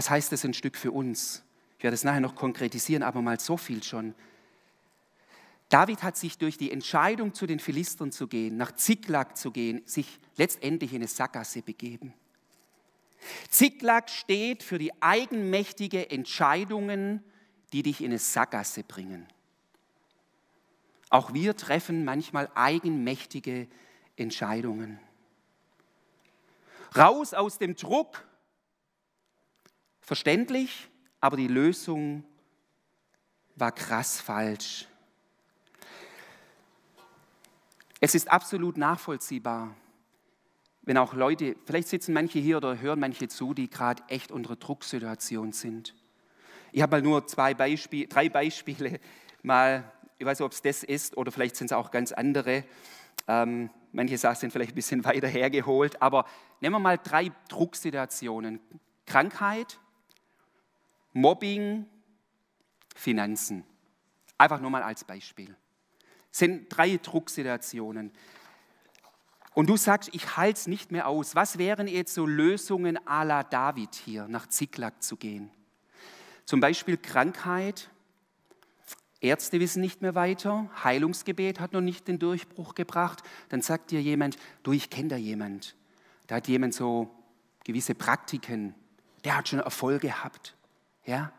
Was 0.00 0.08
heißt 0.08 0.32
das 0.32 0.46
ein 0.46 0.54
Stück 0.54 0.78
für 0.78 0.92
uns? 0.92 1.42
Ich 1.76 1.84
werde 1.84 1.94
es 1.94 2.04
nachher 2.04 2.20
noch 2.20 2.34
konkretisieren, 2.34 3.02
aber 3.02 3.20
mal 3.20 3.38
so 3.38 3.58
viel 3.58 3.82
schon. 3.82 4.14
David 5.68 6.02
hat 6.02 6.16
sich 6.16 6.38
durch 6.38 6.56
die 6.56 6.72
Entscheidung, 6.72 7.34
zu 7.34 7.46
den 7.46 7.60
Philistern 7.60 8.10
zu 8.10 8.26
gehen, 8.26 8.56
nach 8.56 8.74
Ziklag 8.74 9.36
zu 9.36 9.50
gehen, 9.50 9.82
sich 9.84 10.18
letztendlich 10.38 10.92
in 10.92 11.00
eine 11.00 11.06
Sackgasse 11.06 11.60
begeben. 11.60 12.14
Ziklag 13.50 14.08
steht 14.08 14.62
für 14.62 14.78
die 14.78 14.90
eigenmächtige 15.02 16.10
Entscheidungen, 16.10 17.22
die 17.74 17.82
dich 17.82 18.00
in 18.00 18.06
eine 18.06 18.18
Sackgasse 18.18 18.84
bringen. 18.84 19.26
Auch 21.10 21.34
wir 21.34 21.58
treffen 21.58 22.06
manchmal 22.06 22.50
eigenmächtige 22.54 23.68
Entscheidungen. 24.16 24.98
Raus 26.96 27.34
aus 27.34 27.58
dem 27.58 27.76
Druck, 27.76 28.24
verständlich, 30.10 30.90
aber 31.20 31.36
die 31.36 31.46
Lösung 31.46 32.24
war 33.54 33.70
krass 33.70 34.20
falsch. 34.20 34.88
Es 38.00 38.16
ist 38.16 38.28
absolut 38.28 38.76
nachvollziehbar, 38.76 39.72
wenn 40.82 40.96
auch 40.96 41.14
Leute, 41.14 41.54
vielleicht 41.64 41.86
sitzen 41.86 42.12
manche 42.12 42.40
hier 42.40 42.56
oder 42.56 42.80
hören 42.80 42.98
manche 42.98 43.28
zu, 43.28 43.54
die 43.54 43.70
gerade 43.70 44.02
echt 44.08 44.32
unter 44.32 44.56
Drucksituation 44.56 45.52
sind. 45.52 45.94
Ich 46.72 46.82
habe 46.82 46.96
mal 46.96 47.02
nur 47.02 47.28
zwei 47.28 47.54
Beispiele, 47.54 48.08
drei 48.08 48.28
Beispiele 48.28 48.98
mal, 49.44 49.92
ich 50.18 50.26
weiß 50.26 50.40
nicht, 50.40 50.44
ob 50.44 50.50
es 50.50 50.60
das 50.60 50.82
ist 50.82 51.16
oder 51.16 51.30
vielleicht 51.30 51.54
sind 51.54 51.66
es 51.66 51.72
auch 51.72 51.92
ganz 51.92 52.10
andere. 52.10 52.64
Ähm, 53.28 53.70
manche 53.92 54.18
Sachen 54.18 54.40
sind 54.40 54.52
vielleicht 54.52 54.72
ein 54.72 54.74
bisschen 54.74 55.04
weiter 55.12 55.28
hergeholt, 55.28 56.02
aber 56.02 56.24
nehmen 56.60 56.74
wir 56.74 56.80
mal 56.80 56.98
drei 56.98 57.30
Drucksituationen. 57.48 58.58
Krankheit, 59.06 59.78
Mobbing, 61.12 61.86
Finanzen. 62.94 63.64
Einfach 64.38 64.60
nur 64.60 64.70
mal 64.70 64.82
als 64.82 65.04
Beispiel. 65.04 65.54
Das 66.30 66.38
sind 66.38 66.66
drei 66.68 66.96
Drucksituationen. 66.96 68.12
Und 69.54 69.68
du 69.68 69.76
sagst, 69.76 70.10
ich 70.12 70.36
halte 70.36 70.58
es 70.58 70.66
nicht 70.66 70.92
mehr 70.92 71.08
aus. 71.08 71.34
Was 71.34 71.58
wären 71.58 71.88
jetzt 71.88 72.14
so 72.14 72.24
Lösungen 72.24 72.98
à 72.98 73.24
la 73.24 73.42
David 73.42 73.94
hier, 73.94 74.28
nach 74.28 74.46
Ziklag 74.46 75.02
zu 75.02 75.16
gehen? 75.16 75.50
Zum 76.44 76.60
Beispiel 76.60 76.96
Krankheit. 76.96 77.90
Ärzte 79.20 79.60
wissen 79.60 79.80
nicht 79.80 80.02
mehr 80.02 80.14
weiter. 80.14 80.70
Heilungsgebet 80.82 81.60
hat 81.60 81.72
noch 81.72 81.80
nicht 81.80 82.08
den 82.08 82.18
Durchbruch 82.18 82.74
gebracht. 82.74 83.22
Dann 83.50 83.60
sagt 83.60 83.90
dir 83.90 84.00
jemand, 84.00 84.36
du, 84.62 84.72
ich 84.72 84.88
kenne 84.88 85.08
da 85.08 85.16
jemand. 85.16 85.76
Da 86.26 86.36
hat 86.36 86.48
jemand 86.48 86.72
so 86.72 87.10
gewisse 87.64 87.94
Praktiken. 87.94 88.74
Der 89.24 89.36
hat 89.36 89.48
schon 89.48 89.58
Erfolg 89.58 90.02
gehabt. 90.02 90.56
Ja? 91.10 91.32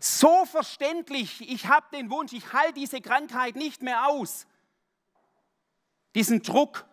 So 0.00 0.44
verständlich, 0.46 1.50
ich 1.50 1.66
habe 1.66 1.86
den 1.94 2.10
Wunsch, 2.10 2.32
ich 2.32 2.52
halte 2.52 2.74
diese 2.74 3.00
Krankheit 3.00 3.54
nicht 3.54 3.82
mehr 3.82 4.08
aus. 4.08 4.46
Diesen 6.14 6.42
Druck. 6.42 6.86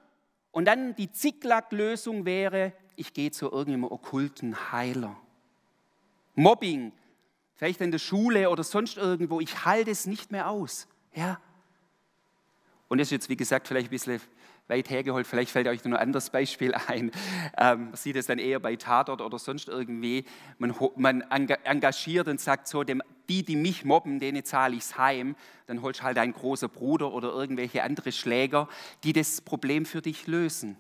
Und 0.52 0.66
dann 0.66 0.96
die 0.96 1.10
Zicklack-Lösung 1.10 2.26
wäre, 2.26 2.74
ich 2.98 3.14
gehe 3.14 3.32
zu 3.32 3.50
irgendeinem 3.50 3.86
okkulten 3.86 4.72
Heiler. 4.74 5.16
Mobbing, 6.36 6.92
vielleicht 7.56 7.80
in 7.80 7.92
der 7.92 8.00
Schule 8.00 8.50
oder 8.50 8.64
sonst 8.64 8.98
irgendwo, 8.98 9.40
ich 9.40 9.64
halte 9.64 9.92
es 9.92 10.06
nicht 10.06 10.32
mehr 10.32 10.50
aus. 10.50 10.88
Ja? 11.14 11.40
Und 12.90 12.98
das 12.98 13.08
ist 13.08 13.12
jetzt, 13.12 13.30
wie 13.30 13.38
gesagt, 13.38 13.70
vielleicht 13.70 13.88
ein 13.88 13.92
bisschen 13.92 14.22
weit 14.72 14.90
hergeholt. 14.90 15.28
Vielleicht 15.28 15.52
fällt 15.52 15.68
euch 15.68 15.84
noch 15.84 15.92
ein 15.92 16.02
anderes 16.02 16.32
Beispiel 16.32 16.74
ein. 16.88 17.12
Ähm, 17.58 17.86
man 17.86 17.96
sieht 17.96 18.16
es 18.16 18.26
dann 18.26 18.40
eher 18.40 18.60
bei 18.60 18.76
Tatort 18.76 19.22
oder 19.22 19.38
sonst 19.38 19.68
irgendwie. 19.68 20.26
Man, 20.58 20.74
man 20.96 21.22
engagiert 21.22 22.28
und 22.28 22.40
sagt 22.42 22.68
so, 22.68 22.84
dem, 22.84 23.04
die, 23.30 23.44
die 23.44 23.56
mich 23.56 23.86
mobben, 23.86 24.20
denen 24.20 24.44
zahle 24.44 24.76
ich 24.76 24.82
es 24.82 24.98
heim. 24.98 25.36
Dann 25.68 25.84
holst 25.84 26.02
halt 26.02 26.18
einen 26.18 26.34
großen 26.34 26.70
Bruder 26.70 27.14
oder 27.14 27.30
irgendwelche 27.30 27.84
andere 27.84 28.12
Schläger, 28.12 28.68
die 29.04 29.14
das 29.14 29.42
Problem 29.42 29.86
für 29.86 30.02
dich 30.02 30.26
lösen. 30.26 30.78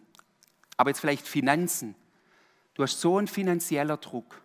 Aber 0.77 0.89
jetzt 0.89 0.99
vielleicht 0.99 1.27
Finanzen. 1.27 1.95
Du 2.73 2.83
hast 2.83 2.99
so 2.99 3.17
einen 3.17 3.27
finanzieller 3.27 3.97
Druck. 3.97 4.41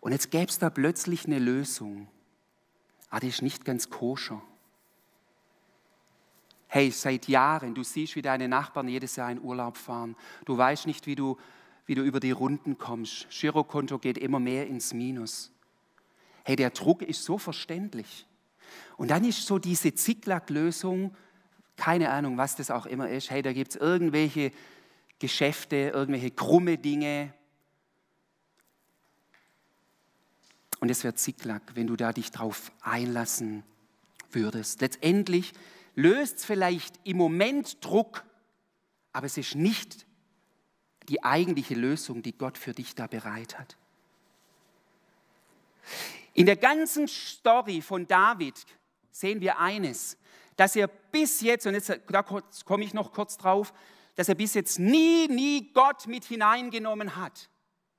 Und 0.00 0.12
jetzt 0.12 0.30
gäbe 0.30 0.46
es 0.46 0.58
da 0.58 0.70
plötzlich 0.70 1.26
eine 1.26 1.38
Lösung. 1.38 2.08
Aber 3.10 3.20
die 3.20 3.28
ist 3.28 3.42
nicht 3.42 3.64
ganz 3.64 3.90
koscher. 3.90 4.40
Hey, 6.70 6.90
seit 6.90 7.28
Jahren, 7.28 7.74
du 7.74 7.82
siehst, 7.82 8.14
wie 8.14 8.22
deine 8.22 8.46
Nachbarn 8.46 8.88
jedes 8.88 9.16
Jahr 9.16 9.30
in 9.30 9.40
Urlaub 9.40 9.78
fahren. 9.78 10.14
Du 10.44 10.56
weißt 10.56 10.86
nicht, 10.86 11.06
wie 11.06 11.14
du, 11.14 11.38
wie 11.86 11.94
du 11.94 12.02
über 12.02 12.20
die 12.20 12.30
Runden 12.30 12.76
kommst. 12.76 13.26
Girokonto 13.30 13.98
geht 13.98 14.18
immer 14.18 14.38
mehr 14.38 14.66
ins 14.66 14.92
Minus. 14.92 15.50
Hey, 16.44 16.56
der 16.56 16.70
Druck 16.70 17.00
ist 17.00 17.24
so 17.24 17.38
verständlich. 17.38 18.26
Und 18.98 19.10
dann 19.10 19.24
ist 19.24 19.46
so 19.46 19.58
diese 19.58 19.94
Zicklack-Lösung, 19.94 21.16
keine 21.76 22.10
Ahnung, 22.10 22.36
was 22.36 22.56
das 22.56 22.70
auch 22.70 22.84
immer 22.84 23.08
ist. 23.08 23.30
Hey, 23.30 23.40
da 23.40 23.54
gibt 23.54 23.70
es 23.70 23.76
irgendwelche 23.76 24.52
Geschäfte, 25.18 25.92
irgendwelche 25.94 26.30
krumme 26.30 26.76
Dinge. 26.76 27.32
Und 30.80 30.90
es 30.90 31.02
wird 31.02 31.18
Zicklack, 31.18 31.62
wenn 31.74 31.86
du 31.86 31.96
da 31.96 32.12
dich 32.12 32.30
drauf 32.30 32.72
einlassen 32.82 33.62
würdest. 34.30 34.82
Letztendlich 34.82 35.54
löst 35.98 36.46
vielleicht 36.46 36.94
im 37.02 37.16
Moment 37.16 37.84
Druck, 37.84 38.24
aber 39.12 39.26
es 39.26 39.36
ist 39.36 39.56
nicht 39.56 40.06
die 41.08 41.24
eigentliche 41.24 41.74
Lösung, 41.74 42.22
die 42.22 42.38
Gott 42.38 42.56
für 42.56 42.72
dich 42.72 42.94
da 42.94 43.08
bereit 43.08 43.58
hat. 43.58 43.76
In 46.34 46.46
der 46.46 46.54
ganzen 46.54 47.08
Story 47.08 47.82
von 47.82 48.06
David 48.06 48.54
sehen 49.10 49.40
wir 49.40 49.58
eines, 49.58 50.16
dass 50.54 50.76
er 50.76 50.86
bis 50.86 51.40
jetzt, 51.40 51.66
und 51.66 51.74
jetzt, 51.74 51.90
da 52.08 52.22
komme 52.22 52.84
ich 52.84 52.94
noch 52.94 53.12
kurz 53.12 53.36
drauf, 53.36 53.74
dass 54.14 54.28
er 54.28 54.36
bis 54.36 54.54
jetzt 54.54 54.78
nie, 54.78 55.26
nie 55.26 55.72
Gott 55.72 56.06
mit 56.06 56.24
hineingenommen 56.24 57.16
hat. 57.16 57.48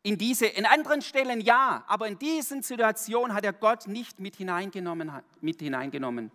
In 0.03 0.17
diese, 0.17 0.45
in 0.45 0.65
anderen 0.65 1.01
Stellen 1.01 1.41
ja, 1.41 1.83
aber 1.87 2.07
in 2.07 2.17
diesen 2.17 2.63
Situationen 2.63 3.33
hat 3.33 3.43
er 3.43 3.51
Gott 3.51 3.87
nicht 3.87 4.21
mit 4.21 4.37
hineingenommen. 4.37 5.11
Mit 5.41 5.59
hineingenommen. 5.59 6.31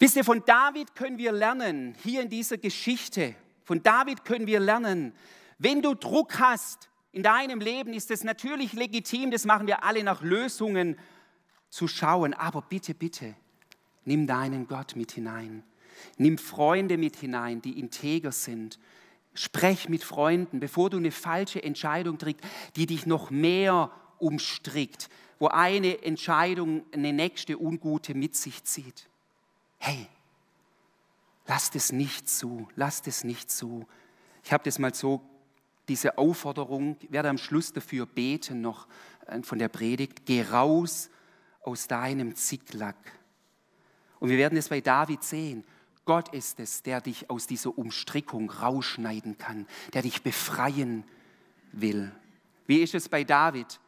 Wisst 0.00 0.16
ihr, 0.16 0.24
von 0.24 0.42
David 0.46 0.94
können 0.94 1.18
wir 1.18 1.30
lernen, 1.30 1.94
hier 2.02 2.22
in 2.22 2.30
dieser 2.30 2.56
Geschichte, 2.56 3.34
von 3.64 3.82
David 3.82 4.24
können 4.24 4.46
wir 4.46 4.58
lernen, 4.58 5.12
wenn 5.58 5.82
du 5.82 5.94
Druck 5.94 6.40
hast 6.40 6.88
in 7.12 7.22
deinem 7.22 7.60
Leben, 7.60 7.92
ist 7.92 8.10
es 8.10 8.24
natürlich 8.24 8.72
legitim, 8.72 9.30
das 9.30 9.44
machen 9.44 9.66
wir 9.66 9.84
alle 9.84 10.02
nach 10.02 10.22
Lösungen 10.22 10.98
zu 11.68 11.86
schauen, 11.86 12.32
aber 12.32 12.62
bitte, 12.62 12.94
bitte, 12.94 13.34
nimm 14.06 14.26
deinen 14.26 14.66
Gott 14.66 14.96
mit 14.96 15.12
hinein. 15.12 15.64
Nimm 16.16 16.38
Freunde 16.38 16.96
mit 16.96 17.16
hinein, 17.16 17.60
die 17.60 17.78
integer 17.78 18.32
sind. 18.32 18.78
Sprech 19.34 19.90
mit 19.90 20.02
Freunden, 20.02 20.60
bevor 20.60 20.88
du 20.88 20.96
eine 20.96 21.10
falsche 21.10 21.62
Entscheidung 21.62 22.16
triggst, 22.16 22.42
die 22.74 22.86
dich 22.86 23.04
noch 23.04 23.30
mehr 23.30 23.90
umstrickt, 24.18 25.10
wo 25.38 25.48
eine 25.48 26.02
Entscheidung 26.02 26.86
eine 26.90 27.12
nächste 27.12 27.60
ungute 27.60 28.14
mit 28.14 28.34
sich 28.34 28.64
zieht 28.64 29.10
hey, 29.80 30.06
lasst 31.46 31.74
es 31.74 31.90
nicht 31.90 32.28
zu, 32.28 32.68
lasst 32.76 33.08
es 33.08 33.24
nicht 33.24 33.50
zu. 33.50 33.86
Ich 34.44 34.52
habe 34.52 34.62
das 34.62 34.78
mal 34.78 34.94
so, 34.94 35.20
diese 35.88 36.18
Aufforderung, 36.18 36.96
werde 37.08 37.28
am 37.28 37.38
Schluss 37.38 37.72
dafür 37.72 38.06
beten 38.06 38.60
noch 38.60 38.86
äh, 39.26 39.42
von 39.42 39.58
der 39.58 39.68
Predigt, 39.68 40.24
geh 40.24 40.42
raus 40.42 41.10
aus 41.62 41.88
deinem 41.88 42.36
Zicklack. 42.36 42.96
Und 44.20 44.28
wir 44.28 44.38
werden 44.38 44.56
es 44.56 44.68
bei 44.68 44.80
David 44.80 45.24
sehen. 45.24 45.64
Gott 46.04 46.32
ist 46.32 46.60
es, 46.60 46.82
der 46.82 47.00
dich 47.00 47.30
aus 47.30 47.46
dieser 47.46 47.76
Umstrickung 47.76 48.50
rausschneiden 48.50 49.38
kann, 49.38 49.66
der 49.92 50.02
dich 50.02 50.22
befreien 50.22 51.04
will. 51.72 52.12
Wie 52.66 52.80
ist 52.80 52.94
es 52.94 53.08
bei 53.08 53.24
David? 53.24 53.80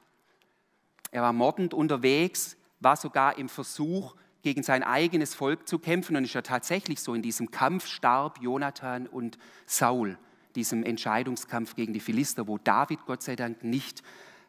Er 1.10 1.22
war 1.22 1.32
mordend 1.32 1.74
unterwegs, 1.74 2.56
war 2.80 2.96
sogar 2.96 3.38
im 3.38 3.48
Versuch, 3.48 4.16
gegen 4.42 4.62
sein 4.62 4.82
eigenes 4.82 5.34
Volk 5.34 5.68
zu 5.68 5.78
kämpfen. 5.78 6.16
Und 6.16 6.24
es 6.24 6.30
ist 6.30 6.34
ja 6.34 6.42
tatsächlich 6.42 7.00
so, 7.00 7.14
in 7.14 7.22
diesem 7.22 7.50
Kampf 7.50 7.86
starb 7.86 8.40
Jonathan 8.42 9.06
und 9.06 9.38
Saul, 9.66 10.18
diesem 10.54 10.82
Entscheidungskampf 10.82 11.74
gegen 11.74 11.92
die 11.92 12.00
Philister, 12.00 12.46
wo 12.46 12.58
David 12.58 13.06
Gott 13.06 13.22
sei 13.22 13.36
Dank 13.36 13.64
nicht 13.64 14.02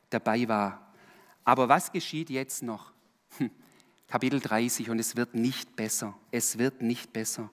dabei 0.10 0.48
war. 0.48 0.94
Aber 1.44 1.70
was 1.70 1.92
geschieht 1.92 2.30
jetzt 2.30 2.64
noch? 2.64 2.92
Hm, 3.38 3.52
Kapitel 4.08 4.40
30 4.40 4.90
und 4.90 5.00
es 5.00 5.16
wird 5.16 5.36
nicht 5.36 5.76
besser. 5.76 6.18
Es 6.32 6.58
wird 6.58 6.82
nicht 6.82 7.14
besser. 7.14 7.50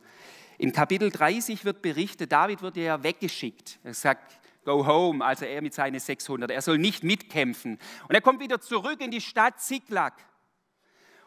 In 0.59 0.73
Kapitel 0.73 1.11
30 1.11 1.65
wird 1.65 1.81
berichtet, 1.81 2.33
David 2.33 2.61
wird 2.61 2.77
ja 2.77 3.03
weggeschickt. 3.03 3.79
Er 3.83 3.95
sagt, 3.95 4.41
go 4.65 4.87
home, 4.87 5.25
also 5.25 5.47
er 5.47 5.63
mit 5.63 5.73
seinen 5.73 5.99
600. 5.99 6.51
Er 6.51 6.61
soll 6.61 6.79
nicht 6.79 7.03
mitkämpfen. 7.03 7.79
Und 8.09 8.15
er 8.15 8.21
kommt 8.21 8.41
wieder 8.41 8.61
zurück 8.61 9.01
in 9.01 9.11
die 9.11 9.23
Stadt 9.23 9.61
Ziklag. 9.61 10.13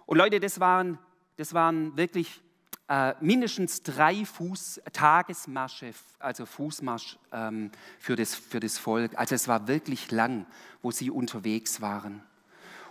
Und 0.06 0.18
Leute, 0.18 0.40
das 0.40 0.60
waren, 0.60 1.00
das 1.38 1.54
waren 1.54 1.96
wirklich 1.98 2.42
äh, 2.90 3.14
mindestens 3.22 3.82
drei 3.84 4.26
Fuß, 4.26 4.82
Tagesmarsche, 4.92 5.94
also 6.20 6.46
Fußmarsch 6.46 7.18
ähm, 7.32 7.72
für, 8.00 8.16
das, 8.16 8.36
für 8.36 8.60
das 8.60 8.78
Volk. 8.78 9.18
Also 9.18 9.36
es 9.36 9.48
war 9.48 9.68
wirklich 9.68 10.12
lang, 10.12 10.46
wo 10.82 10.92
sie 10.92 11.10
unterwegs 11.10 11.82
waren. 11.82 12.22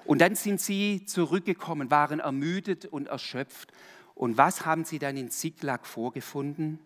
Und 0.05 0.20
dann 0.20 0.35
sind 0.35 0.61
sie 0.61 1.05
zurückgekommen, 1.05 1.90
waren 1.90 2.20
ermüdet 2.20 2.87
und 2.87 3.09
erschöpft. 3.09 3.72
Und 4.14 4.37
was 4.37 4.66
haben 4.66 4.85
sie 4.85 4.98
dann 4.98 5.16
in 5.16 5.31
Ziklag 5.31 5.87
vorgefunden? 5.87 6.79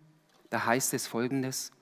Da 0.50 0.66
heißt 0.66 0.92
es 0.94 1.06
folgendes. 1.06 1.72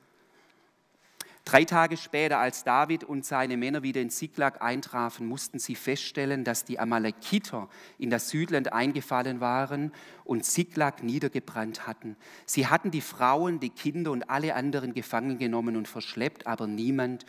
Drei 1.44 1.64
Tage 1.64 1.98
später, 1.98 2.38
als 2.38 2.64
David 2.64 3.04
und 3.04 3.26
seine 3.26 3.58
Männer 3.58 3.82
wieder 3.82 4.00
in 4.00 4.08
Ziklag 4.08 4.62
eintrafen, 4.62 5.26
mussten 5.26 5.58
sie 5.58 5.74
feststellen, 5.74 6.42
dass 6.42 6.64
die 6.64 6.78
Amalekiter 6.78 7.68
in 7.98 8.08
das 8.08 8.30
Südland 8.30 8.72
eingefallen 8.72 9.40
waren 9.40 9.92
und 10.24 10.46
Ziklag 10.46 11.02
niedergebrannt 11.02 11.86
hatten. 11.86 12.16
Sie 12.46 12.66
hatten 12.68 12.90
die 12.90 13.02
Frauen, 13.02 13.60
die 13.60 13.68
Kinder 13.68 14.10
und 14.10 14.30
alle 14.30 14.54
anderen 14.54 14.94
gefangen 14.94 15.36
genommen 15.36 15.76
und 15.76 15.86
verschleppt, 15.86 16.46
aber 16.46 16.66
niemand 16.66 17.26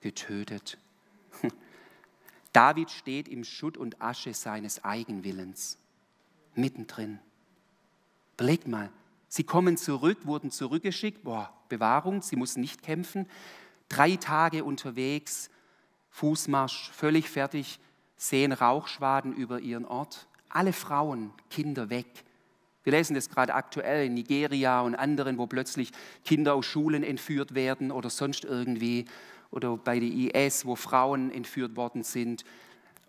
getötet. 0.00 0.78
David 2.54 2.90
steht 2.90 3.28
im 3.28 3.44
Schutt 3.44 3.76
und 3.76 4.00
Asche 4.00 4.32
seines 4.32 4.84
Eigenwillens, 4.84 5.78
mittendrin. 6.54 7.18
Überlegt 8.38 8.66
mal, 8.66 8.90
sie 9.30 9.44
kommen 9.44 9.78
zurück, 9.78 10.18
wurden 10.24 10.50
zurückgeschickt, 10.50 11.24
boah, 11.24 11.54
Bewahrung, 11.70 12.20
sie 12.20 12.36
mussten 12.36 12.60
nicht 12.60 12.82
kämpfen. 12.82 13.26
Drei 13.88 14.16
Tage 14.16 14.64
unterwegs, 14.64 15.48
Fußmarsch, 16.10 16.90
völlig 16.90 17.30
fertig, 17.30 17.80
sehen 18.16 18.52
Rauchschwaden 18.52 19.32
über 19.32 19.60
ihren 19.60 19.86
Ort. 19.86 20.26
Alle 20.50 20.74
Frauen, 20.74 21.32
Kinder 21.48 21.88
weg. 21.88 22.24
Wir 22.82 22.92
lesen 22.92 23.14
das 23.14 23.30
gerade 23.30 23.54
aktuell 23.54 24.06
in 24.06 24.14
Nigeria 24.14 24.80
und 24.80 24.94
anderen, 24.94 25.38
wo 25.38 25.46
plötzlich 25.46 25.92
Kinder 26.24 26.54
aus 26.54 26.66
Schulen 26.66 27.02
entführt 27.02 27.54
werden 27.54 27.90
oder 27.92 28.10
sonst 28.10 28.44
irgendwie. 28.44 29.04
Oder 29.50 29.76
bei 29.76 30.00
der 30.00 30.08
IS, 30.08 30.66
wo 30.66 30.76
Frauen 30.76 31.30
entführt 31.30 31.76
worden 31.76 32.02
sind 32.02 32.44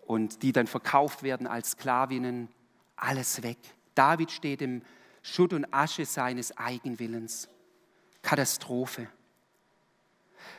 und 0.06 0.42
die 0.42 0.52
dann 0.52 0.66
verkauft 0.66 1.22
werden 1.22 1.46
als 1.46 1.72
Sklavinnen. 1.72 2.48
Alles 2.96 3.42
weg. 3.42 3.58
David 3.94 4.30
steht 4.30 4.62
im 4.62 4.82
Schutt 5.22 5.52
und 5.52 5.72
Asche 5.72 6.04
seines 6.04 6.56
Eigenwillens. 6.56 7.48
Katastrophe. 8.22 9.08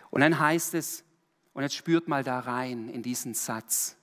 Und 0.09 0.21
dann 0.21 0.37
heißt 0.39 0.73
es, 0.73 1.03
und 1.53 1.63
jetzt 1.63 1.75
spürt 1.75 2.07
mal 2.07 2.23
da 2.23 2.39
rein 2.39 2.89
in 2.89 3.03
diesen 3.03 3.33
Satz. 3.33 3.95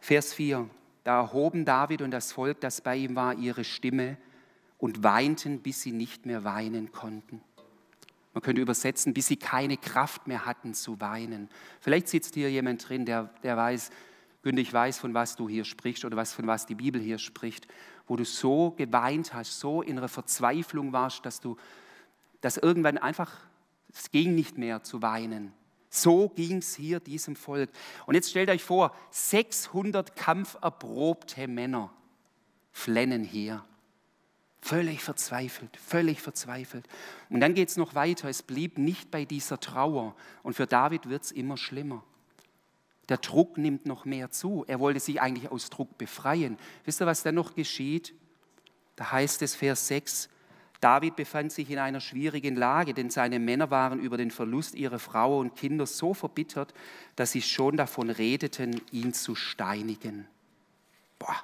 Vers 0.00 0.32
4, 0.32 0.68
da 1.04 1.20
erhoben 1.20 1.64
David 1.64 2.02
und 2.02 2.10
das 2.10 2.32
Volk, 2.32 2.60
das 2.60 2.80
bei 2.80 2.96
ihm 2.96 3.14
war, 3.14 3.34
ihre 3.34 3.64
Stimme 3.64 4.16
und 4.78 5.02
weinten, 5.02 5.60
bis 5.60 5.82
sie 5.82 5.92
nicht 5.92 6.24
mehr 6.24 6.44
weinen 6.44 6.92
konnten. 6.92 7.42
Man 8.32 8.42
könnte 8.42 8.62
übersetzen, 8.62 9.14
bis 9.14 9.26
sie 9.26 9.36
keine 9.36 9.76
Kraft 9.76 10.26
mehr 10.26 10.46
hatten 10.46 10.72
zu 10.72 11.00
weinen. 11.00 11.48
Vielleicht 11.80 12.08
sitzt 12.08 12.34
hier 12.34 12.50
jemand 12.50 12.88
drin, 12.88 13.04
der, 13.04 13.24
der 13.42 13.56
weiß, 13.56 13.90
Günde, 14.42 14.62
ich 14.62 14.72
weiß, 14.72 14.98
von 14.98 15.14
was 15.14 15.36
du 15.36 15.48
hier 15.48 15.64
sprichst 15.64 16.04
oder 16.04 16.16
was, 16.16 16.32
von 16.32 16.46
was 16.46 16.66
die 16.66 16.74
Bibel 16.74 17.00
hier 17.00 17.18
spricht 17.18 17.66
wo 18.08 18.16
du 18.16 18.24
so 18.24 18.72
geweint 18.72 19.34
hast, 19.34 19.60
so 19.60 19.82
in 19.82 19.98
einer 19.98 20.08
Verzweiflung 20.08 20.92
warst, 20.92 21.24
dass 21.24 21.40
du, 21.40 21.56
dass 22.40 22.56
irgendwann 22.56 22.98
einfach, 22.98 23.32
es 23.92 24.10
ging 24.10 24.34
nicht 24.34 24.58
mehr 24.58 24.82
zu 24.82 25.02
weinen. 25.02 25.52
So 25.90 26.28
ging 26.30 26.58
es 26.58 26.74
hier 26.74 27.00
diesem 27.00 27.36
Volk. 27.36 27.70
Und 28.06 28.14
jetzt 28.14 28.30
stellt 28.30 28.50
euch 28.50 28.62
vor, 28.62 28.94
600 29.10 30.16
kampferprobte 30.16 31.48
Männer 31.48 31.92
flennen 32.72 33.24
hier. 33.24 33.64
Völlig 34.60 35.02
verzweifelt, 35.02 35.76
völlig 35.76 36.20
verzweifelt. 36.20 36.86
Und 37.30 37.40
dann 37.40 37.54
geht 37.54 37.68
es 37.68 37.76
noch 37.76 37.94
weiter. 37.94 38.28
Es 38.28 38.42
blieb 38.42 38.76
nicht 38.76 39.10
bei 39.10 39.24
dieser 39.24 39.60
Trauer. 39.60 40.14
Und 40.42 40.54
für 40.54 40.66
David 40.66 41.08
wird 41.08 41.22
es 41.22 41.32
immer 41.32 41.56
schlimmer. 41.56 42.02
Der 43.08 43.18
Druck 43.18 43.56
nimmt 43.56 43.86
noch 43.86 44.04
mehr 44.04 44.30
zu. 44.30 44.64
Er 44.66 44.80
wollte 44.80 45.00
sich 45.00 45.20
eigentlich 45.20 45.50
aus 45.50 45.70
Druck 45.70 45.96
befreien. 45.96 46.58
Wisst 46.84 47.00
ihr, 47.00 47.06
was 47.06 47.22
dann 47.22 47.34
noch 47.34 47.54
geschieht? 47.54 48.14
Da 48.96 49.12
heißt 49.12 49.42
es, 49.42 49.54
Vers 49.54 49.88
6, 49.88 50.28
David 50.80 51.16
befand 51.16 51.50
sich 51.50 51.70
in 51.70 51.78
einer 51.78 52.00
schwierigen 52.00 52.54
Lage, 52.54 52.94
denn 52.94 53.10
seine 53.10 53.38
Männer 53.38 53.70
waren 53.70 53.98
über 53.98 54.16
den 54.16 54.30
Verlust 54.30 54.74
ihrer 54.74 54.98
Frau 54.98 55.38
und 55.38 55.56
Kinder 55.56 55.86
so 55.86 56.14
verbittert, 56.14 56.72
dass 57.16 57.32
sie 57.32 57.42
schon 57.42 57.76
davon 57.76 58.10
redeten, 58.10 58.80
ihn 58.92 59.12
zu 59.12 59.34
steinigen. 59.34 60.28
Boah. 61.18 61.36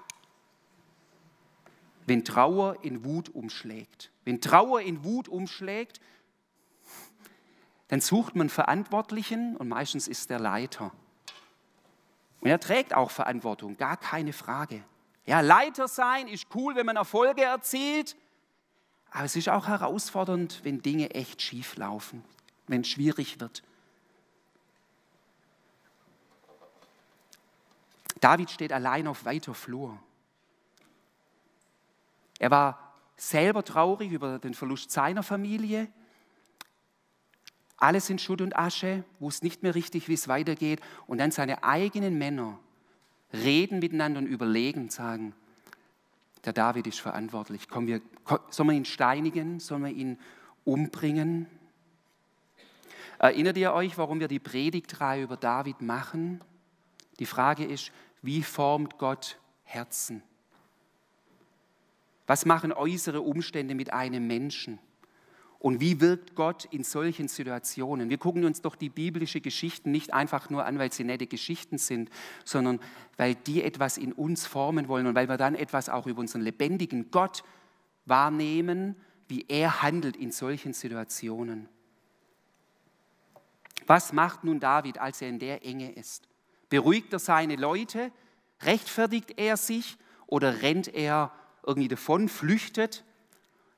Wenn 2.07 2.25
Trauer 2.25 2.77
in 2.83 3.05
Wut 3.05 3.31
umschlägt, 3.31 4.11
wenn 4.25 4.41
Trauer 4.41 4.83
in 4.83 5.03
Wut 5.05 5.29
umschlägt, 5.29 6.01
dann 7.89 8.01
sucht 8.01 8.37
man 8.37 8.49
Verantwortlichen 8.49 9.57
und 9.57 9.69
meistens 9.69 10.07
ist 10.07 10.31
der 10.31 10.39
Leiter. 10.39 10.93
Und 12.45 12.51
er 12.51 12.61
trägt 12.61 12.93
auch 12.95 13.11
Verantwortung, 13.11 13.79
gar 13.79 13.97
keine 13.97 14.35
Frage. 14.35 14.85
Ja, 15.25 15.41
Leiter 15.41 15.89
sein 15.89 16.29
ist 16.29 16.47
cool, 16.55 16.77
wenn 16.77 16.85
man 16.85 16.97
Erfolge 16.97 17.43
erzielt, 17.43 18.17
aber 19.11 19.25
es 19.25 19.35
ist 19.35 19.49
auch 19.49 19.67
herausfordernd, 19.67 20.61
wenn 20.63 20.83
Dinge 20.83 21.15
echt 21.15 21.41
schief 21.41 21.77
laufen, 21.77 22.23
wenn 22.67 22.83
es 22.83 22.89
schwierig 22.89 23.41
wird. 23.41 23.63
David 28.21 28.51
steht 28.51 28.75
allein 28.75 29.07
auf 29.07 29.25
weiter 29.25 29.55
Flur. 29.55 29.99
Er 32.39 32.51
war 32.51 32.95
selber 33.17 33.65
traurig 33.65 34.13
über 34.13 34.39
den 34.39 34.53
Verlust 34.53 34.91
seiner 34.91 35.23
Familie, 35.23 35.89
alles 37.77 38.09
in 38.11 38.19
Schutt 38.19 38.41
und 38.41 38.57
Asche, 38.57 39.05
wusste 39.19 39.45
nicht 39.45 39.63
mehr 39.63 39.75
richtig, 39.75 40.09
wie 40.09 40.15
es 40.15 40.29
weitergeht. 40.29 40.81
Und 41.07 41.19
dann 41.19 41.31
seine 41.31 41.65
eigenen 41.65 42.19
Männer 42.19 42.59
reden 43.33 43.81
miteinander 43.81 44.21
und 44.21 44.27
überlegen, 44.27 44.91
sagen, 44.91 45.35
der 46.45 46.53
David 46.53 46.87
ist 46.87 47.01
verantwortlich. 47.01 47.69
Komm, 47.69 47.87
wir, 47.87 48.01
sollen 48.51 48.69
wir 48.69 48.77
ihn 48.77 48.85
steinigen? 48.85 49.61
Sollen 49.61 49.83
wir 49.83 49.91
ihn 49.91 50.19
umbringen? 50.65 51.47
Erinnert 53.19 53.57
ihr 53.57 53.73
euch, 53.73 53.97
warum 53.97 54.21
wir 54.21 54.29
die 54.29 54.39
Predigtreihe 54.39 55.23
über 55.23 55.37
David 55.37 55.81
machen? 55.81 56.43
Die 57.19 57.27
Frage 57.27 57.65
ist, 57.65 57.93
wie 58.23 58.43
formt 58.43 58.99
Gott 58.99 59.39
Herzen? 59.63 60.23
Was 62.27 62.47
machen 62.47 62.73
äußere 62.73 63.21
Umstände 63.21 63.75
mit 63.75 63.93
einem 63.93 64.27
Menschen? 64.27 64.79
Und 65.65 65.81
wie 65.81 65.99
wirkt 65.99 66.35
Gott 66.35 66.67
in 66.67 66.85
solchen 66.85 67.27
Situationen? 67.27 68.11
Wir 68.11 68.19
gucken 68.19 68.45
uns 68.45 68.61
doch 68.61 68.77
die 68.77 68.91
biblischen 68.91 69.41
Geschichten 69.41 69.93
nicht 69.93 70.13
einfach 70.13 70.51
nur 70.51 70.67
an, 70.67 70.79
weil 70.79 70.93
sie 70.93 71.05
nette 71.05 71.27
Geschichten 71.27 71.79
sind, 71.79 72.11
sondern 72.45 72.81
weil 73.17 73.35
die 73.35 73.63
etwas 73.63 73.97
in 73.97 74.13
uns 74.13 74.47
formen 74.47 74.89
wollen 74.89 75.07
und 75.07 75.15
weil 75.15 75.27
wir 75.27 75.39
dann 75.39 75.55
etwas 75.55 75.89
auch 75.89 76.07
über 76.07 76.21
unseren 76.21 76.43
lebendigen 76.43 77.11
Gott 77.11 77.45
wahrnehmen, 78.05 78.95
wie 79.27 79.47
er 79.49 79.81
handelt 79.81 80.19
in 80.19 80.33
solchen 80.33 80.75
Situationen. 80.75 81.67
Was 83.87 84.13
macht 84.13 84.45
nun 84.45 84.61
David, 84.61 84.99
als 84.99 85.23
er 85.23 85.31
in 85.31 85.39
der 85.39 85.65
Enge 85.65 85.93
ist? 85.93 86.29
Beruhigt 86.69 87.11
er 87.15 87.21
seine 87.21 87.57
Leute? 87.57 88.13
Rechtfertigt 88.61 89.39
er 89.39 89.57
sich 89.57 89.97
oder 90.27 90.61
rennt 90.61 90.89
er 90.89 91.33
irgendwie 91.67 91.89
davon, 91.89 92.29
flüchtet? 92.29 93.03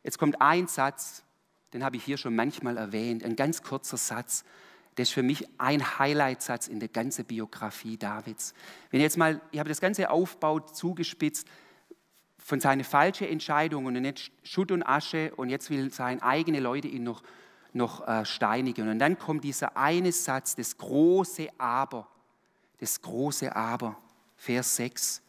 Jetzt 0.02 0.18
kommt 0.18 0.40
ein 0.40 0.66
Satz, 0.66 1.22
den 1.76 1.84
habe 1.84 1.96
ich 1.96 2.04
hier 2.04 2.16
schon 2.16 2.34
manchmal 2.34 2.78
erwähnt, 2.78 3.22
ein 3.22 3.36
ganz 3.36 3.62
kurzer 3.62 3.98
Satz. 3.98 4.44
Der 4.96 5.02
ist 5.02 5.12
für 5.12 5.22
mich 5.22 5.46
ein 5.58 5.98
Highlight-Satz 5.98 6.68
in 6.68 6.80
der 6.80 6.88
ganzen 6.88 7.26
Biografie 7.26 7.98
Davids. 7.98 8.54
Wenn 8.90 9.02
jetzt 9.02 9.18
mal, 9.18 9.42
ich 9.50 9.58
habe 9.58 9.68
das 9.68 9.82
ganze 9.82 10.08
Aufbau 10.08 10.60
zugespitzt 10.60 11.46
von 12.38 12.60
seinen 12.60 12.82
falschen 12.82 13.28
Entscheidungen 13.28 13.94
und 13.94 14.04
jetzt 14.06 14.30
Schutt 14.42 14.72
und 14.72 14.84
Asche 14.84 15.34
und 15.36 15.50
jetzt 15.50 15.68
will 15.68 15.92
seine 15.92 16.22
eigene 16.22 16.60
Leute 16.60 16.88
ihn 16.88 17.02
noch, 17.02 17.22
noch 17.74 18.08
äh, 18.08 18.24
steinigen. 18.24 18.88
Und 18.88 18.98
dann 18.98 19.18
kommt 19.18 19.44
dieser 19.44 19.76
eine 19.76 20.12
Satz, 20.12 20.56
das 20.56 20.78
große 20.78 21.48
Aber, 21.58 22.08
das 22.78 23.02
große 23.02 23.54
Aber, 23.54 23.98
Vers 24.38 24.76
6. 24.76 25.20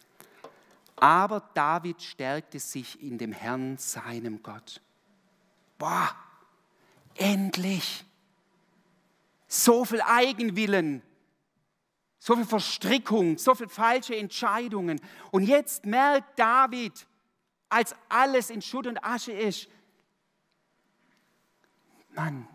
Aber 0.96 1.42
David 1.54 2.02
stärkte 2.02 2.58
sich 2.60 3.02
in 3.04 3.18
dem 3.18 3.34
Herrn, 3.34 3.78
seinem 3.78 4.42
Gott. 4.42 4.80
Boah, 5.78 6.16
endlich. 7.18 8.06
So 9.48 9.86
viel 9.86 10.02
Eigenwillen, 10.02 11.02
so 12.20 12.36
viel 12.36 12.46
Verstrickung, 12.46 13.38
so 13.38 13.56
viel 13.56 13.70
falsche 13.70 14.16
Entscheidungen. 14.16 15.00
Und 15.32 15.44
jetzt 15.44 15.86
merkt 15.86 16.38
David, 16.38 17.08
als 17.70 17.96
alles 18.10 18.50
in 18.50 18.62
Schutt 18.62 18.88
und 18.88 19.04
Asche 19.04 19.32
ist, 19.32 19.68
Mann, 22.16 22.48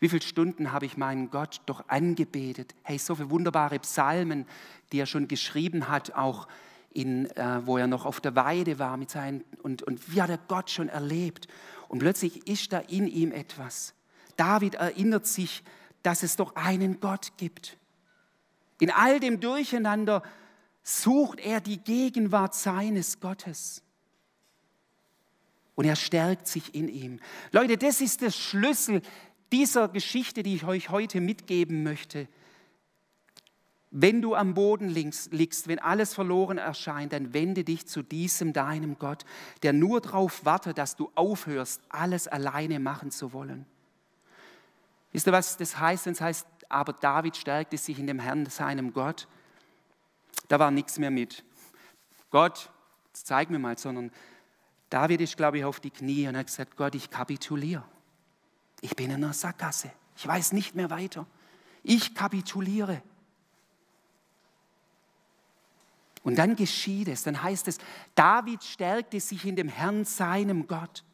wie 0.00 0.08
viele 0.08 0.22
Stunden 0.22 0.72
habe 0.72 0.86
ich 0.86 0.96
meinen 0.96 1.30
Gott 1.30 1.60
doch 1.66 1.88
angebetet? 1.88 2.74
Hey, 2.82 2.98
so 2.98 3.14
viele 3.14 3.30
wunderbare 3.30 3.78
Psalmen, 3.78 4.46
die 4.90 4.98
er 4.98 5.06
schon 5.06 5.28
geschrieben 5.28 5.88
hat, 5.88 6.14
auch 6.14 6.48
in, 6.90 7.30
äh, 7.36 7.64
wo 7.66 7.78
er 7.78 7.86
noch 7.86 8.04
auf 8.04 8.20
der 8.20 8.34
Weide 8.34 8.78
war 8.78 8.96
mit 8.96 9.10
seinen, 9.10 9.44
und, 9.62 9.82
und 9.82 10.12
wie 10.12 10.20
hat 10.20 10.30
er 10.30 10.38
Gott 10.38 10.70
schon 10.70 10.88
erlebt? 10.88 11.46
Und 11.92 11.98
plötzlich 11.98 12.48
ist 12.48 12.72
da 12.72 12.78
in 12.78 13.06
ihm 13.06 13.32
etwas. 13.32 13.92
David 14.36 14.76
erinnert 14.76 15.26
sich, 15.26 15.62
dass 16.02 16.22
es 16.22 16.36
doch 16.36 16.56
einen 16.56 17.00
Gott 17.00 17.32
gibt. 17.36 17.76
In 18.80 18.90
all 18.90 19.20
dem 19.20 19.40
Durcheinander 19.40 20.22
sucht 20.82 21.38
er 21.38 21.60
die 21.60 21.76
Gegenwart 21.76 22.54
seines 22.54 23.20
Gottes. 23.20 23.82
Und 25.74 25.84
er 25.84 25.96
stärkt 25.96 26.48
sich 26.48 26.74
in 26.74 26.88
ihm. 26.88 27.20
Leute, 27.50 27.76
das 27.76 28.00
ist 28.00 28.22
der 28.22 28.30
Schlüssel 28.30 29.02
dieser 29.52 29.88
Geschichte, 29.88 30.42
die 30.42 30.54
ich 30.54 30.64
euch 30.64 30.88
heute 30.88 31.20
mitgeben 31.20 31.82
möchte. 31.82 32.26
Wenn 33.94 34.22
du 34.22 34.34
am 34.34 34.54
Boden 34.54 34.88
liegst, 34.88 35.68
wenn 35.68 35.78
alles 35.78 36.14
verloren 36.14 36.56
erscheint, 36.56 37.12
dann 37.12 37.34
wende 37.34 37.62
dich 37.62 37.86
zu 37.86 38.02
diesem 38.02 38.54
deinem 38.54 38.98
Gott, 38.98 39.26
der 39.62 39.74
nur 39.74 40.00
darauf 40.00 40.46
wartet, 40.46 40.78
dass 40.78 40.96
du 40.96 41.12
aufhörst, 41.14 41.82
alles 41.90 42.26
alleine 42.26 42.80
machen 42.80 43.10
zu 43.10 43.34
wollen. 43.34 43.66
Wisst 45.12 45.26
ihr, 45.26 45.32
was 45.32 45.58
das 45.58 45.78
heißt? 45.78 46.06
Das 46.06 46.22
heißt, 46.22 46.46
aber 46.70 46.94
David 46.94 47.36
stärkte 47.36 47.76
sich 47.76 47.98
in 47.98 48.06
dem 48.06 48.18
Herrn, 48.18 48.46
seinem 48.46 48.94
Gott. 48.94 49.28
Da 50.48 50.58
war 50.58 50.70
nichts 50.70 50.98
mehr 50.98 51.10
mit. 51.10 51.44
Gott, 52.30 52.70
zeig 53.12 53.50
mir 53.50 53.58
mal, 53.58 53.76
sondern 53.76 54.10
David 54.88 55.20
ist, 55.20 55.36
glaube 55.36 55.58
ich, 55.58 55.64
auf 55.66 55.80
die 55.80 55.90
Knie 55.90 56.28
und 56.28 56.36
hat 56.38 56.46
gesagt, 56.46 56.78
Gott, 56.78 56.94
ich 56.94 57.10
kapituliere. 57.10 57.84
Ich 58.80 58.96
bin 58.96 59.10
in 59.10 59.22
einer 59.22 59.34
Sackgasse. 59.34 59.90
Ich 60.16 60.26
weiß 60.26 60.52
nicht 60.52 60.74
mehr 60.74 60.88
weiter. 60.88 61.26
Ich 61.82 62.14
kapituliere. 62.14 63.02
Und 66.22 66.36
dann 66.36 66.54
geschieht 66.56 67.08
es, 67.08 67.24
dann 67.24 67.42
heißt 67.42 67.68
es, 67.68 67.78
David 68.14 68.62
stärkte 68.62 69.18
sich 69.20 69.44
in 69.44 69.56
dem 69.56 69.68
Herrn, 69.68 70.04
seinem 70.04 70.66
Gott. 70.66 71.04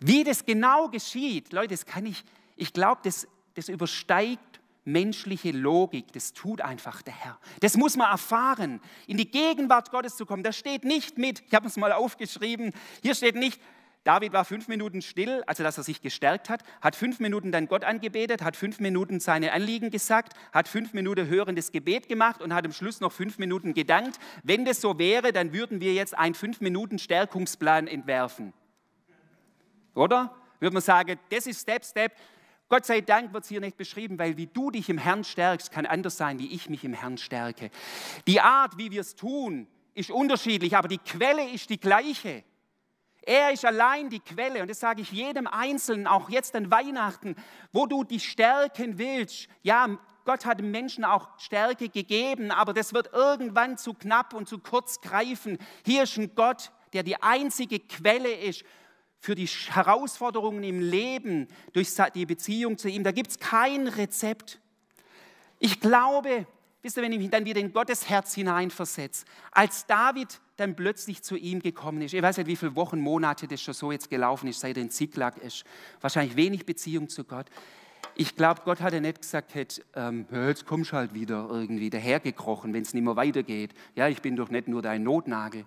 Wie 0.00 0.24
das 0.24 0.44
genau 0.44 0.88
geschieht, 0.88 1.52
Leute, 1.52 1.68
das 1.68 1.86
kann 1.86 2.04
ich, 2.06 2.24
ich 2.56 2.72
glaube, 2.72 3.00
das, 3.04 3.26
das 3.54 3.68
übersteigt 3.68 4.60
menschliche 4.84 5.52
Logik, 5.52 6.12
das 6.12 6.32
tut 6.32 6.60
einfach 6.60 7.02
der 7.02 7.14
Herr. 7.14 7.38
Das 7.60 7.76
muss 7.76 7.96
man 7.96 8.10
erfahren, 8.10 8.80
in 9.06 9.16
die 9.16 9.30
Gegenwart 9.30 9.90
Gottes 9.90 10.16
zu 10.16 10.26
kommen. 10.26 10.42
Da 10.42 10.52
steht 10.52 10.84
nicht 10.84 11.18
mit, 11.18 11.42
ich 11.46 11.54
habe 11.54 11.68
es 11.68 11.76
mal 11.76 11.92
aufgeschrieben, 11.92 12.72
hier 13.00 13.14
steht 13.14 13.36
nicht, 13.36 13.60
David 14.04 14.32
war 14.32 14.44
fünf 14.44 14.66
Minuten 14.66 15.00
still, 15.00 15.44
also 15.46 15.62
dass 15.62 15.78
er 15.78 15.84
sich 15.84 16.02
gestärkt 16.02 16.50
hat, 16.50 16.62
hat 16.80 16.96
fünf 16.96 17.20
Minuten 17.20 17.52
dann 17.52 17.68
Gott 17.68 17.84
angebetet, 17.84 18.42
hat 18.42 18.56
fünf 18.56 18.80
Minuten 18.80 19.20
seine 19.20 19.52
Anliegen 19.52 19.90
gesagt, 19.90 20.34
hat 20.52 20.66
fünf 20.66 20.92
Minuten 20.92 21.28
hörendes 21.28 21.70
Gebet 21.70 22.08
gemacht 22.08 22.42
und 22.42 22.52
hat 22.52 22.64
am 22.64 22.72
Schluss 22.72 23.00
noch 23.00 23.12
fünf 23.12 23.38
Minuten 23.38 23.74
gedankt. 23.74 24.18
Wenn 24.42 24.64
das 24.64 24.80
so 24.80 24.98
wäre, 24.98 25.32
dann 25.32 25.52
würden 25.52 25.80
wir 25.80 25.94
jetzt 25.94 26.18
einen 26.18 26.34
fünf 26.34 26.60
Minuten 26.60 26.98
Stärkungsplan 26.98 27.86
entwerfen. 27.86 28.52
Oder? 29.94 30.34
Würde 30.58 30.74
man 30.74 30.82
sagen, 30.82 31.18
das 31.30 31.46
ist 31.46 31.60
Step, 31.60 31.84
Step. 31.84 32.12
Gott 32.68 32.86
sei 32.86 33.02
Dank 33.02 33.32
wird 33.32 33.44
es 33.44 33.50
hier 33.50 33.60
nicht 33.60 33.76
beschrieben, 33.76 34.18
weil 34.18 34.36
wie 34.36 34.46
du 34.46 34.70
dich 34.70 34.88
im 34.88 34.98
Herrn 34.98 35.24
stärkst, 35.24 35.70
kann 35.70 35.86
anders 35.86 36.16
sein, 36.16 36.38
wie 36.38 36.52
ich 36.52 36.70
mich 36.70 36.84
im 36.84 36.94
Herrn 36.94 37.18
stärke. 37.18 37.70
Die 38.26 38.40
Art, 38.40 38.78
wie 38.78 38.90
wir 38.90 39.02
es 39.02 39.14
tun, 39.14 39.68
ist 39.94 40.10
unterschiedlich, 40.10 40.76
aber 40.76 40.88
die 40.88 40.98
Quelle 40.98 41.50
ist 41.50 41.68
die 41.70 41.78
gleiche. 41.78 42.44
Er 43.24 43.52
ist 43.52 43.64
allein 43.64 44.10
die 44.10 44.20
Quelle 44.20 44.62
und 44.62 44.68
das 44.68 44.80
sage 44.80 45.02
ich 45.02 45.12
jedem 45.12 45.46
Einzelnen, 45.46 46.06
auch 46.06 46.28
jetzt 46.28 46.56
an 46.56 46.70
Weihnachten, 46.70 47.36
wo 47.72 47.86
du 47.86 48.02
dich 48.02 48.28
stärken 48.28 48.98
willst. 48.98 49.48
Ja, 49.62 49.96
Gott 50.24 50.44
hat 50.44 50.60
Menschen 50.60 51.04
auch 51.04 51.28
Stärke 51.38 51.88
gegeben, 51.88 52.50
aber 52.50 52.72
das 52.72 52.92
wird 52.92 53.12
irgendwann 53.12 53.78
zu 53.78 53.94
knapp 53.94 54.34
und 54.34 54.48
zu 54.48 54.58
kurz 54.58 55.00
greifen. 55.00 55.58
Hier 55.84 56.04
ist 56.04 56.16
ein 56.16 56.34
Gott, 56.34 56.72
der 56.92 57.02
die 57.02 57.20
einzige 57.22 57.80
Quelle 57.80 58.32
ist 58.32 58.64
für 59.18 59.34
die 59.36 59.46
Herausforderungen 59.46 60.64
im 60.64 60.80
Leben 60.80 61.48
durch 61.72 61.94
die 62.14 62.26
Beziehung 62.26 62.76
zu 62.76 62.88
ihm. 62.88 63.04
Da 63.04 63.12
gibt 63.12 63.30
es 63.30 63.38
kein 63.38 63.86
Rezept. 63.86 64.60
Ich 65.60 65.78
glaube, 65.78 66.46
wisst 66.82 66.96
ihr, 66.96 67.04
wenn 67.04 67.12
ich 67.12 67.20
mich 67.20 67.30
dann 67.30 67.44
wieder 67.44 67.60
in 67.60 67.72
Gottes 67.72 68.08
Herz 68.08 68.34
hineinversetze, 68.34 69.24
als 69.52 69.86
David 69.86 70.40
dann 70.62 70.76
plötzlich 70.76 71.22
zu 71.22 71.36
ihm 71.36 71.60
gekommen 71.60 72.00
ist. 72.02 72.14
Ich 72.14 72.22
weiß 72.22 72.38
nicht, 72.38 72.46
wie 72.46 72.56
viele 72.56 72.76
Wochen, 72.76 73.00
Monate 73.00 73.46
das 73.46 73.60
schon 73.60 73.74
so 73.74 73.92
jetzt 73.92 74.08
gelaufen 74.08 74.48
ist, 74.48 74.60
seit 74.60 74.76
er 74.76 74.82
in 74.82 74.90
Ziklag 74.90 75.36
ist. 75.38 75.64
Wahrscheinlich 76.00 76.36
wenig 76.36 76.64
Beziehung 76.64 77.08
zu 77.08 77.24
Gott. 77.24 77.46
Ich 78.14 78.36
glaube, 78.36 78.62
Gott 78.64 78.80
hat 78.80 78.92
ja 78.92 79.00
nicht 79.00 79.20
gesagt, 79.20 79.54
hätte, 79.54 79.82
ähm, 79.94 80.26
jetzt 80.30 80.66
kommst 80.66 80.92
du 80.92 80.96
halt 80.96 81.14
wieder 81.14 81.48
irgendwie 81.50 81.90
dahergekrochen, 81.90 82.72
wenn 82.72 82.82
es 82.82 82.94
nicht 82.94 83.02
mehr 83.02 83.16
weitergeht. 83.16 83.74
Ja, 83.94 84.08
ich 84.08 84.22
bin 84.22 84.36
doch 84.36 84.50
nicht 84.50 84.68
nur 84.68 84.82
dein 84.82 85.02
Notnagel. 85.02 85.64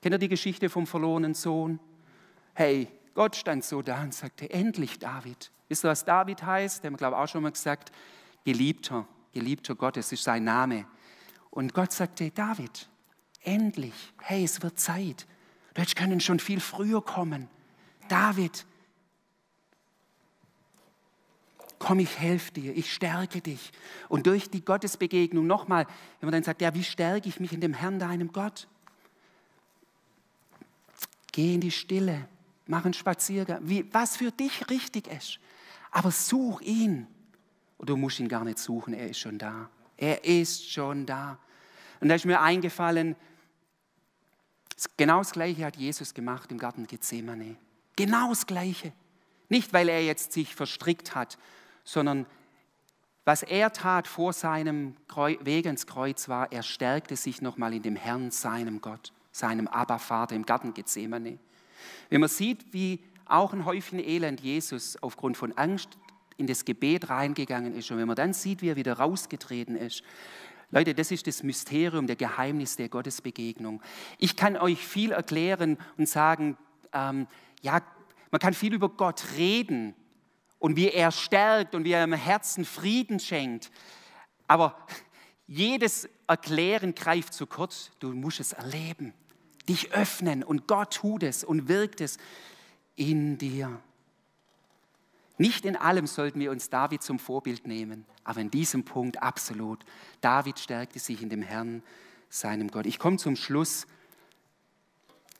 Kennt 0.00 0.14
ihr 0.14 0.18
die 0.18 0.28
Geschichte 0.28 0.68
vom 0.68 0.86
verlorenen 0.86 1.34
Sohn? 1.34 1.78
Hey, 2.54 2.88
Gott 3.14 3.36
stand 3.36 3.64
so 3.64 3.82
da 3.82 4.02
und 4.02 4.14
sagte, 4.14 4.50
endlich 4.50 4.98
David. 4.98 5.50
Wisst 5.68 5.84
ihr, 5.84 5.88
was 5.88 6.04
David 6.04 6.42
heißt? 6.42 6.82
Der 6.82 6.90
haben 6.90 6.96
glaube 6.96 7.16
ich, 7.16 7.22
auch 7.22 7.28
schon 7.28 7.42
mal 7.42 7.52
gesagt. 7.52 7.92
Geliebter, 8.44 9.06
geliebter 9.32 9.74
Gott, 9.74 9.96
das 9.96 10.12
ist 10.12 10.24
sein 10.24 10.44
Name. 10.44 10.86
Und 11.50 11.72
Gott 11.72 11.92
sagte, 11.92 12.30
David, 12.30 12.88
endlich, 13.44 13.94
hey, 14.20 14.44
es 14.44 14.62
wird 14.62 14.78
Zeit. 14.78 15.26
Du 15.74 15.80
hättest 15.80 15.96
können 15.96 16.20
schon 16.20 16.38
viel 16.38 16.60
früher 16.60 17.02
kommen. 17.02 17.48
David, 18.08 18.66
komm, 21.78 21.98
ich 21.98 22.18
helfe 22.18 22.52
dir, 22.52 22.76
ich 22.76 22.92
stärke 22.92 23.40
dich. 23.40 23.72
Und 24.08 24.26
durch 24.26 24.50
die 24.50 24.64
Gottesbegegnung 24.64 25.46
nochmal, 25.46 25.86
wenn 26.20 26.28
man 26.28 26.32
dann 26.32 26.42
sagt, 26.42 26.62
ja, 26.62 26.74
wie 26.74 26.84
stärke 26.84 27.28
ich 27.28 27.40
mich 27.40 27.52
in 27.52 27.60
dem 27.60 27.74
Herrn, 27.74 27.98
deinem 27.98 28.32
Gott? 28.32 28.68
Geh 31.32 31.54
in 31.54 31.60
die 31.60 31.70
Stille, 31.70 32.28
mach 32.66 32.84
einen 32.84 32.94
Spaziergang, 32.94 33.60
wie, 33.62 33.92
was 33.92 34.16
für 34.16 34.30
dich 34.30 34.70
richtig 34.70 35.08
ist. 35.08 35.38
Aber 35.90 36.10
such 36.10 36.60
ihn. 36.62 37.06
Und 37.76 37.90
du 37.90 37.96
musst 37.96 38.20
ihn 38.20 38.28
gar 38.28 38.44
nicht 38.44 38.58
suchen, 38.58 38.94
er 38.94 39.10
ist 39.10 39.18
schon 39.18 39.38
da. 39.38 39.68
Er 39.96 40.24
ist 40.24 40.70
schon 40.70 41.06
da. 41.06 41.38
Und 42.00 42.08
da 42.08 42.14
ist 42.14 42.24
mir 42.24 42.40
eingefallen, 42.40 43.16
Genau 44.96 45.18
das 45.18 45.32
Gleiche 45.32 45.64
hat 45.64 45.76
Jesus 45.76 46.14
gemacht 46.14 46.50
im 46.52 46.58
Garten 46.58 46.86
Gethsemane. 46.86 47.56
Genau 47.96 48.30
das 48.30 48.46
Gleiche. 48.46 48.92
Nicht, 49.48 49.72
weil 49.72 49.88
er 49.88 50.04
jetzt 50.04 50.32
sich 50.32 50.54
verstrickt 50.54 51.14
hat, 51.14 51.38
sondern 51.84 52.26
was 53.24 53.42
er 53.42 53.72
tat 53.72 54.06
vor 54.06 54.32
seinem 54.32 54.96
Weg 55.40 55.66
ins 55.66 55.86
Kreuz 55.86 56.28
war, 56.28 56.52
er 56.52 56.62
stärkte 56.62 57.16
sich 57.16 57.40
nochmal 57.40 57.72
in 57.72 57.82
dem 57.82 57.96
Herrn, 57.96 58.30
seinem 58.30 58.80
Gott, 58.80 59.12
seinem 59.32 59.66
Abba-Vater 59.66 60.34
im 60.34 60.44
Garten 60.44 60.74
Gethsemane. 60.74 61.38
Wenn 62.10 62.20
man 62.20 62.28
sieht, 62.28 62.72
wie 62.72 63.00
auch 63.26 63.52
ein 63.52 63.64
Häufchen 63.64 63.98
Elend 63.98 64.40
Jesus 64.40 65.02
aufgrund 65.02 65.36
von 65.36 65.56
Angst 65.56 65.88
in 66.36 66.46
das 66.46 66.64
Gebet 66.64 67.08
reingegangen 67.08 67.74
ist 67.74 67.90
und 67.90 67.98
wenn 67.98 68.06
man 68.06 68.16
dann 68.16 68.32
sieht, 68.32 68.60
wie 68.60 68.68
er 68.68 68.76
wieder 68.76 68.94
rausgetreten 68.94 69.76
ist 69.76 70.02
Leute, 70.74 70.92
das 70.92 71.12
ist 71.12 71.28
das 71.28 71.44
Mysterium, 71.44 72.08
der 72.08 72.16
Geheimnis 72.16 72.74
der 72.74 72.88
Gottesbegegnung. 72.88 73.80
Ich 74.18 74.34
kann 74.34 74.56
euch 74.56 74.84
viel 74.84 75.12
erklären 75.12 75.78
und 75.96 76.08
sagen, 76.08 76.58
ähm, 76.92 77.28
ja, 77.62 77.80
man 78.32 78.40
kann 78.40 78.54
viel 78.54 78.74
über 78.74 78.88
Gott 78.88 79.24
reden 79.36 79.94
und 80.58 80.74
wie 80.74 80.88
er 80.88 81.12
stärkt 81.12 81.76
und 81.76 81.84
wie 81.84 81.92
er 81.92 82.02
im 82.02 82.12
Herzen 82.12 82.64
Frieden 82.64 83.20
schenkt. 83.20 83.70
Aber 84.48 84.76
jedes 85.46 86.08
Erklären 86.26 86.96
greift 86.96 87.34
zu 87.34 87.46
kurz. 87.46 87.92
Du 88.00 88.12
musst 88.12 88.40
es 88.40 88.52
erleben, 88.52 89.14
dich 89.68 89.92
öffnen 89.92 90.42
und 90.42 90.66
Gott 90.66 90.94
tut 90.94 91.22
es 91.22 91.44
und 91.44 91.68
wirkt 91.68 92.00
es 92.00 92.18
in 92.96 93.38
dir. 93.38 93.80
Nicht 95.36 95.64
in 95.64 95.76
allem 95.76 96.06
sollten 96.06 96.38
wir 96.38 96.50
uns 96.50 96.70
David 96.70 97.02
zum 97.02 97.18
Vorbild 97.18 97.66
nehmen, 97.66 98.06
aber 98.22 98.40
in 98.40 98.50
diesem 98.50 98.84
Punkt 98.84 99.22
absolut. 99.22 99.84
David 100.20 100.58
stärkte 100.58 100.98
sich 100.98 101.22
in 101.22 101.28
dem 101.28 101.42
Herrn, 101.42 101.82
seinem 102.28 102.68
Gott. 102.68 102.86
Ich 102.86 102.98
komme 102.98 103.16
zum 103.16 103.36
Schluss. 103.36 103.86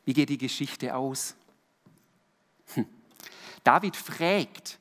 Wie 0.05 0.13
geht 0.13 0.29
die 0.29 0.39
Geschichte 0.39 0.95
aus? 0.95 1.35
Hm. 2.75 2.87
David 3.63 3.97
fragt 3.97 4.79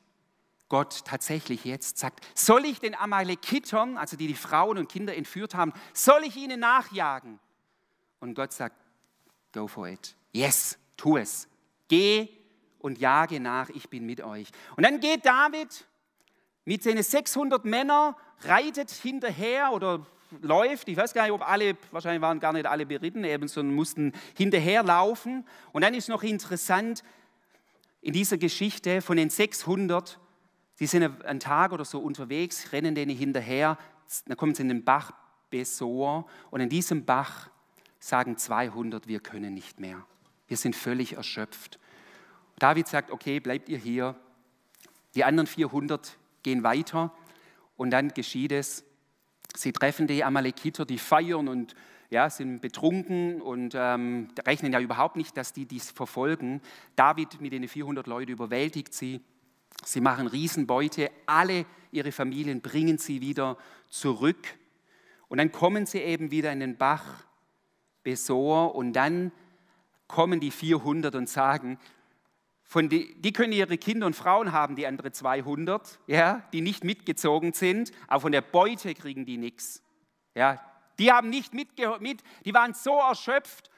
Gott 0.69 1.06
tatsächlich 1.06 1.65
jetzt, 1.65 1.99
sagt, 1.99 2.26
soll 2.34 2.65
ich 2.65 2.80
den 2.80 2.95
Amalekitern, 2.95 3.97
also 3.97 4.17
die 4.17 4.28
die 4.28 4.36
Frauen 4.36 4.78
und 4.78 4.89
Kinder 4.89 5.15
entführt 5.15 5.56
haben, 5.56 5.73
soll 5.93 6.23
ich 6.23 6.36
ihnen 6.36 6.60
nachjagen? 6.60 7.39
Und 8.19 8.34
Gott 8.34 8.54
sagt, 8.54 8.76
go 9.52 9.67
for 9.67 9.88
it. 9.88 10.15
Yes, 10.32 10.78
tu 10.97 11.17
es. 11.17 11.47
Geh 11.88 12.42
und 12.84 13.00
jage 13.00 13.39
nach, 13.39 13.69
ich 13.69 13.89
bin 13.89 14.06
mit 14.06 14.22
euch. 14.22 14.50
Und 14.76 14.84
dann 14.86 15.00
geht 15.00 15.26
David 15.26 15.88
mit 16.65 16.84
seinen 16.84 17.02
600 17.02 17.63
Männern, 17.63 18.13
reitet 18.41 18.91
hinterher 18.91 19.72
oder 19.72 20.06
läuft, 20.41 20.89
ich 20.89 20.98
weiß 20.98 21.13
gar 21.13 21.24
nicht, 21.24 21.32
ob 21.32 21.48
alle, 21.48 21.78
wahrscheinlich 21.91 22.22
waren 22.22 22.39
gar 22.39 22.52
nicht 22.52 22.65
alle 22.65 22.86
beritten, 22.86 23.24
eben, 23.24 23.48
sondern 23.48 23.74
mussten 23.74 24.12
hinterherlaufen. 24.36 25.48
Und 25.72 25.84
dann 25.84 25.93
ist 25.93 26.10
noch 26.10 26.24
interessant, 26.24 27.04
in 28.02 28.12
dieser 28.12 28.38
Geschichte 28.38 29.02
von 29.02 29.15
den 29.15 29.30
600, 29.30 30.19
die 30.80 30.88
sind 30.88 31.24
einen 31.24 31.39
Tag 31.39 31.72
oder 31.72 31.86
so 31.86 32.00
unterwegs, 32.00 32.74
rennen 32.74 32.96
denen 32.96 33.15
hinterher, 33.15 33.78
dann 34.26 34.36
kommen 34.36 34.56
sie 34.56 34.63
in 34.63 34.67
den 34.67 34.84
Bach 34.84 35.13
Besor 35.50 36.25
und 36.52 36.60
in 36.60 36.67
diesem 36.69 37.06
Bach 37.06 37.50
sagen 38.00 38.38
200, 38.38 39.08
wir 39.08 39.21
können 39.21 39.54
nicht 39.54 39.79
mehr. 39.79 40.06
Wir 40.48 40.58
sind 40.58 40.75
völlig 40.75 41.13
erschöpft. 41.13 41.79
David 42.63 42.87
sagt, 42.87 43.11
okay, 43.11 43.41
bleibt 43.41 43.67
ihr 43.67 43.77
hier. 43.77 44.15
Die 45.15 45.25
anderen 45.25 45.47
400 45.47 46.17
gehen 46.43 46.63
weiter 46.63 47.13
und 47.75 47.89
dann 47.89 48.13
geschieht 48.13 48.53
es. 48.53 48.85
Sie 49.53 49.73
treffen 49.73 50.07
die 50.07 50.23
Amalekiter, 50.23 50.85
die 50.85 50.97
feiern 50.97 51.49
und 51.49 51.75
ja, 52.09 52.29
sind 52.29 52.61
betrunken 52.61 53.41
und 53.41 53.73
ähm, 53.75 54.29
rechnen 54.47 54.71
ja 54.71 54.79
überhaupt 54.79 55.17
nicht, 55.17 55.35
dass 55.35 55.51
die 55.51 55.65
dies 55.65 55.91
verfolgen. 55.91 56.61
David 56.95 57.41
mit 57.41 57.51
den 57.51 57.67
400 57.67 58.07
Leuten 58.07 58.31
überwältigt 58.31 58.93
sie. 58.93 59.19
Sie 59.83 59.99
machen 59.99 60.27
Riesenbeute, 60.27 61.11
alle 61.25 61.65
ihre 61.91 62.13
Familien 62.13 62.61
bringen 62.61 62.97
sie 62.97 63.19
wieder 63.19 63.57
zurück. 63.89 64.55
Und 65.27 65.39
dann 65.39 65.51
kommen 65.51 65.85
sie 65.85 65.99
eben 65.99 66.31
wieder 66.31 66.53
in 66.53 66.61
den 66.61 66.77
Bach 66.77 67.25
Besor 68.03 68.73
und 68.73 68.93
dann 68.93 69.33
kommen 70.07 70.39
die 70.39 70.51
400 70.51 71.13
und 71.15 71.27
sagen, 71.27 71.77
von 72.74 72.90
die, 72.90 73.13
die 73.21 73.32
können 73.34 73.54
ihre 73.54 73.78
Kinder 73.78 74.08
und 74.08 74.15
Frauen 74.15 74.52
haben, 74.52 74.76
die 74.76 74.88
andere 74.88 75.12
200, 75.12 76.00
ja, 76.08 76.42
die 76.54 76.62
nicht 76.62 76.84
mitgezogen 76.84 77.54
sind, 77.54 77.92
aber 78.08 78.21
von 78.21 78.32
der 78.32 78.42
Beute 78.42 78.96
kriegen 78.96 79.28
die 79.28 79.38
nichts. 79.38 79.84
Ja, 80.34 80.60
die 80.98 81.12
haben 81.12 81.30
nicht 81.30 81.54
mitgehört, 81.54 82.02
mit, 82.02 82.24
die 82.46 82.54
waren 82.56 82.74
so 82.74 82.98
erschöpft, 82.98 83.69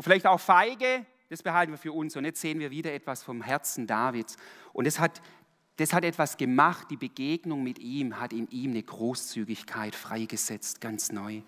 vielleicht 0.00 0.26
auch 0.26 0.40
feige, 0.40 1.06
das 1.28 1.44
behalten 1.44 1.70
wir 1.70 1.78
für 1.78 1.92
uns. 1.92 2.16
Und 2.16 2.24
jetzt 2.24 2.40
sehen 2.40 2.58
wir 2.58 2.72
wieder 2.72 2.92
etwas 2.92 3.22
vom 3.22 3.40
Herzen 3.40 3.86
Davids. 3.86 4.36
Und 4.72 4.88
das 4.88 4.98
hat, 4.98 5.22
das 5.76 5.92
hat 5.92 6.02
etwas 6.02 6.38
gemacht, 6.38 6.88
die 6.90 6.96
Begegnung 6.96 7.62
mit 7.62 7.78
ihm 7.78 8.18
hat 8.18 8.32
in 8.32 8.48
ihm 8.48 8.72
eine 8.72 8.82
Großzügigkeit 8.82 9.94
freigesetzt, 9.94 10.80
ganz 10.80 11.12
neu. 11.12 11.42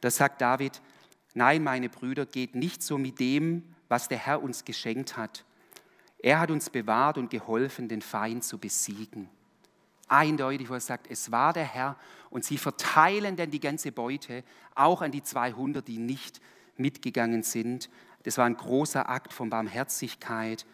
Da 0.00 0.10
sagt 0.10 0.40
David, 0.40 0.82
nein, 1.34 1.62
meine 1.62 1.88
Brüder, 1.88 2.26
geht 2.26 2.56
nicht 2.56 2.82
so 2.82 2.98
mit 2.98 3.20
dem, 3.20 3.72
was 3.86 4.08
der 4.08 4.18
Herr 4.18 4.42
uns 4.42 4.64
geschenkt 4.64 5.16
hat. 5.16 5.44
Er 6.22 6.40
hat 6.40 6.50
uns 6.50 6.70
bewahrt 6.70 7.18
und 7.18 7.30
geholfen, 7.30 7.88
den 7.88 8.02
Feind 8.02 8.44
zu 8.44 8.58
besiegen. 8.58 9.28
Eindeutig, 10.08 10.68
wo 10.68 10.74
er 10.74 10.80
sagt, 10.80 11.06
es 11.08 11.30
war 11.30 11.52
der 11.52 11.64
Herr 11.64 11.96
und 12.30 12.44
sie 12.44 12.58
verteilen 12.58 13.36
dann 13.36 13.50
die 13.50 13.60
ganze 13.60 13.92
Beute 13.92 14.44
auch 14.74 15.02
an 15.02 15.12
die 15.12 15.22
200, 15.22 15.86
die 15.86 15.98
nicht 15.98 16.40
mitgegangen 16.76 17.42
sind. 17.42 17.88
Das 18.24 18.36
war 18.36 18.44
ein 18.44 18.56
großer 18.56 19.08
Akt 19.08 19.32
von 19.32 19.50
Barmherzigkeit 19.50 20.66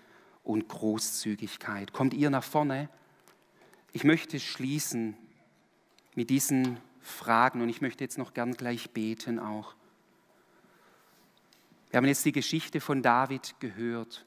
und 0.43 0.69
Großzügigkeit. 0.69 1.93
Kommt 1.93 2.15
ihr 2.15 2.31
nach 2.31 2.45
vorne? 2.45 2.89
Ich 3.93 4.05
möchte 4.05 4.41
schließen 4.41 5.17
mit 6.15 6.31
diesen 6.31 6.79
Fragen 7.03 7.61
und 7.61 7.69
ich 7.69 7.81
möchte 7.81 8.03
jetzt 8.03 8.19
noch 8.19 8.35
gern 8.35 8.55
gleich 8.55 8.91
beten 8.91 9.39
auch. 9.39 9.75
Wir 11.91 11.99
haben 11.99 12.07
jetzt 12.07 12.25
die 12.25 12.33
Geschichte 12.33 12.81
von 12.81 13.03
David 13.03 13.55
gehört. 13.61 14.27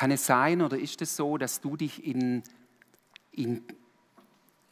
Kann 0.00 0.12
es 0.12 0.24
sein 0.24 0.62
oder 0.62 0.78
ist 0.78 1.02
es 1.02 1.14
so, 1.14 1.36
dass 1.36 1.60
du 1.60 1.76
dich 1.76 2.06
in, 2.06 2.42
in, 3.32 3.62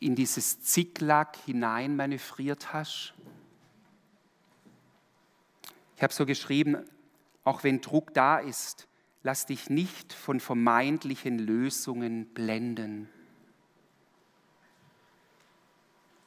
in 0.01 0.15
dieses 0.15 0.63
Zicklack 0.63 1.37
hinein 1.45 1.97
manövriert 1.97 2.73
hast? 2.73 3.13
Ich 5.97 6.03
habe 6.03 6.15
so 6.15 6.25
geschrieben, 6.25 6.79
auch 7.45 7.63
wenn 7.63 7.83
Druck 7.83 8.15
da 8.15 8.39
ist, 8.39 8.89
lass 9.23 9.45
dich 9.45 9.69
nicht 9.69 10.15
von 10.15 10.41
vermeintlichen 10.41 11.39
Lösungen 11.39 12.33
blenden. 12.33 13.11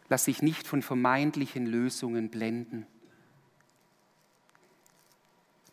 Lass 0.09 0.25
dich 0.25 0.43
nicht 0.43 0.67
von 0.67 0.83
vermeintlichen 0.83 1.65
Lösungen 1.65 2.29
blenden. 2.29 2.85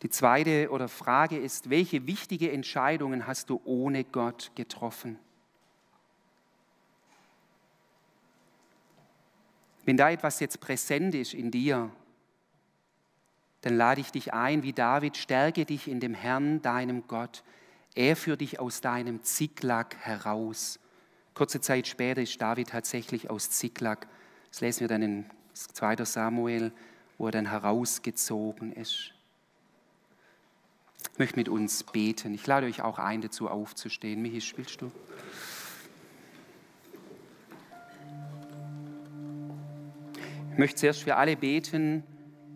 Die 0.01 0.09
zweite 0.09 0.69
oder 0.69 0.87
Frage 0.87 1.37
ist, 1.37 1.69
welche 1.69 2.07
wichtige 2.07 2.51
Entscheidungen 2.51 3.27
hast 3.27 3.49
du 3.49 3.61
ohne 3.65 4.03
Gott 4.05 4.51
getroffen? 4.55 5.19
Wenn 9.83 9.97
da 9.97 10.09
etwas 10.09 10.39
jetzt 10.39 10.59
präsent 10.61 11.15
ist 11.15 11.33
in 11.33 11.51
dir, 11.51 11.91
dann 13.61 13.75
lade 13.75 13.99
ich 13.99 14.11
dich 14.11 14.33
ein, 14.33 14.63
wie 14.63 14.71
David, 14.71 15.17
stärke 15.17 15.65
dich 15.65 15.87
in 15.87 15.99
dem 15.99 16.13
Herrn, 16.13 16.61
deinem 16.61 17.07
Gott. 17.07 17.43
Er 17.95 18.15
führt 18.15 18.39
dich 18.39 18.59
aus 18.59 18.79
deinem 18.79 19.23
Ziklag 19.23 19.97
heraus. 19.97 20.79
Kurze 21.33 21.59
Zeit 21.59 21.87
später 21.87 22.21
ist 22.21 22.41
David 22.41 22.69
tatsächlich 22.69 23.29
aus 23.29 23.49
Ziklag. 23.49 24.07
Das 24.49 24.61
lesen 24.61 24.81
wir 24.81 24.87
dann 24.87 25.01
in 25.01 25.25
2. 25.53 26.05
Samuel, 26.05 26.71
wo 27.17 27.25
er 27.25 27.31
dann 27.31 27.49
herausgezogen 27.49 28.71
ist. 28.71 29.13
Ich 31.13 31.19
möchte 31.19 31.37
mit 31.37 31.49
uns 31.49 31.83
beten. 31.83 32.33
Ich 32.33 32.45
lade 32.47 32.67
euch 32.67 32.81
auch 32.81 32.99
ein, 32.99 33.21
dazu 33.21 33.49
aufzustehen. 33.49 34.21
Michi, 34.21 34.41
spielst 34.41 34.81
du? 34.81 34.91
Ich 40.51 40.57
möchte 40.57 40.75
zuerst 40.77 41.03
für 41.03 41.15
alle 41.15 41.35
beten, 41.35 42.03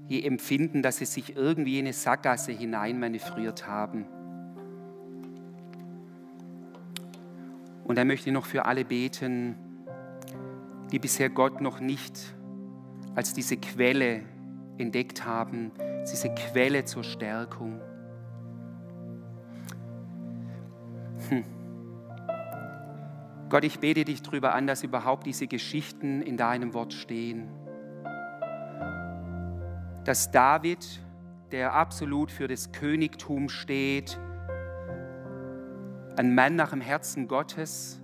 die 0.09 0.25
empfinden, 0.25 0.81
dass 0.81 0.97
sie 0.97 1.05
sich 1.05 1.35
irgendwie 1.35 1.79
in 1.79 1.85
eine 1.85 1.93
Sackgasse 1.93 2.51
hineinmanövriert 2.51 3.67
haben. 3.67 4.05
Und 7.85 7.97
dann 7.97 8.07
möchte 8.07 8.29
ich 8.29 8.33
noch 8.33 8.45
für 8.45 8.65
alle 8.65 8.85
beten, 8.85 9.55
die 10.91 10.99
bisher 10.99 11.29
Gott 11.29 11.61
noch 11.61 11.79
nicht 11.79 12.33
als 13.15 13.33
diese 13.33 13.57
Quelle 13.57 14.21
entdeckt 14.77 15.25
haben, 15.25 15.71
diese 16.11 16.33
Quelle 16.33 16.85
zur 16.85 17.03
Stärkung. 17.03 17.79
Gott, 23.53 23.65
ich 23.65 23.79
bete 23.79 24.03
dich 24.03 24.23
darüber 24.23 24.55
an, 24.55 24.65
dass 24.65 24.81
überhaupt 24.81 25.27
diese 25.27 25.45
Geschichten 25.45 26.23
in 26.23 26.37
deinem 26.37 26.73
Wort 26.73 26.91
stehen. 26.91 27.47
Dass 30.05 30.31
David, 30.31 30.83
der 31.51 31.75
absolut 31.75 32.31
für 32.31 32.47
das 32.47 32.71
Königtum 32.71 33.49
steht, 33.49 34.19
ein 36.15 36.33
Mann 36.33 36.55
nach 36.55 36.71
dem 36.71 36.81
Herzen 36.81 37.27
Gottes, 37.27 38.01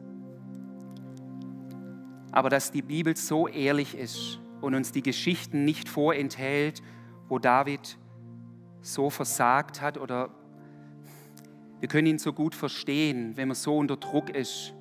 aber 2.31 2.49
dass 2.51 2.71
die 2.71 2.83
Bibel 2.83 3.17
so 3.17 3.47
ehrlich 3.47 3.97
ist 3.97 4.39
und 4.61 4.75
uns 4.75 4.91
die 4.91 5.01
Geschichten 5.01 5.65
nicht 5.65 5.89
vorenthält, 5.89 6.83
wo 7.27 7.39
David 7.39 7.97
so 8.81 9.09
versagt 9.09 9.81
hat 9.81 9.97
oder 9.97 10.29
wir 11.79 11.89
können 11.89 12.05
ihn 12.05 12.19
so 12.19 12.33
gut 12.33 12.53
verstehen, 12.53 13.35
wenn 13.35 13.47
man 13.47 13.55
so 13.55 13.75
unter 13.75 13.97
Druck 13.97 14.29
ist. 14.29 14.75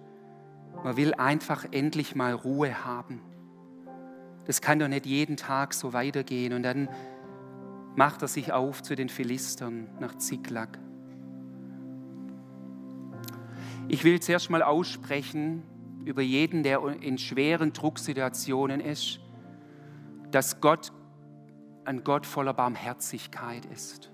Man 0.84 0.96
will 0.96 1.14
einfach 1.14 1.66
endlich 1.70 2.14
mal 2.14 2.32
Ruhe 2.32 2.84
haben. 2.84 3.20
Das 4.46 4.60
kann 4.60 4.78
doch 4.78 4.88
nicht 4.88 5.06
jeden 5.06 5.36
Tag 5.36 5.74
so 5.74 5.92
weitergehen. 5.92 6.52
Und 6.52 6.62
dann 6.62 6.88
macht 7.96 8.22
er 8.22 8.28
sich 8.28 8.52
auf 8.52 8.82
zu 8.82 8.94
den 8.94 9.08
Philistern 9.08 9.88
nach 10.00 10.16
Ziklag. 10.16 10.78
Ich 13.88 14.04
will 14.04 14.20
zuerst 14.20 14.50
mal 14.50 14.62
aussprechen 14.62 15.62
über 16.04 16.22
jeden, 16.22 16.62
der 16.62 16.82
in 17.00 17.18
schweren 17.18 17.72
Drucksituationen 17.72 18.80
ist, 18.80 19.20
dass 20.30 20.60
Gott 20.60 20.92
ein 21.84 22.04
Gott 22.04 22.26
voller 22.26 22.52
Barmherzigkeit 22.52 23.64
ist. 23.66 24.10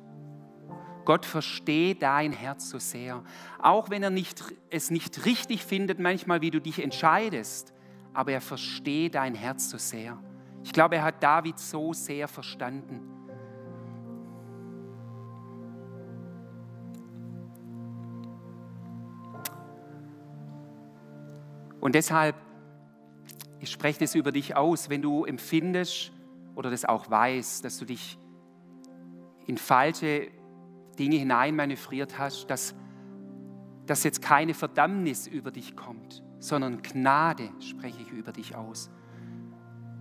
Gott 1.05 1.27
versteht 1.27 2.03
dein 2.03 2.33
Herz 2.33 2.71
so 2.71 2.79
sehr. 2.79 3.23
Auch 3.61 3.91
wenn 3.91 4.03
er 4.03 4.11
nicht, 4.11 4.43
es 4.71 4.91
nicht 4.91 5.27
richtig 5.27 5.65
findet, 5.65 5.99
manchmal, 5.99 6.41
wie 6.41 6.51
du 6.51 6.61
dich 6.61 6.83
entscheidest, 6.83 7.73
aber 8.13 8.33
er 8.33 8.41
versteht 8.41 9.15
dein 9.15 9.35
Herz 9.35 9.71
so 9.71 9.79
sehr. 9.79 10.19
Ich 10.63 10.73
glaube, 10.73 10.97
er 10.97 11.05
hat 11.05 11.23
David 11.23 11.59
so 11.59 11.93
sehr 11.93 12.27
verstanden. 12.29 13.11
Und 21.81 21.95
deshalb, 21.95 22.35
ich 23.61 23.71
spreche 23.71 24.01
das 24.01 24.15
über 24.15 24.33
dich 24.33 24.57
aus, 24.57 24.89
wenn 24.89 25.03
du 25.03 25.27
empfindest 25.27 26.13
oder 26.55 26.71
das 26.71 26.87
auch 26.87 27.11
weißt, 27.11 27.63
dass 27.63 27.77
du 27.77 27.85
dich 27.85 28.19
in 29.47 29.59
falsche 29.59 30.31
Dinge 30.97 31.17
hineinmanövriert 31.17 32.19
hast, 32.19 32.49
dass, 32.49 32.75
dass 33.87 34.05
jetzt 34.05 34.23
keine 34.23 34.55
Verdammnis 34.55 35.27
über 35.27 35.51
dich 35.51 35.77
kommt, 35.77 36.23
sondern 36.39 36.83
Gnade 36.83 37.51
spreche 37.61 38.03
ich 38.03 38.11
über 38.11 38.33
dich 38.33 38.55
aus. 38.55 38.91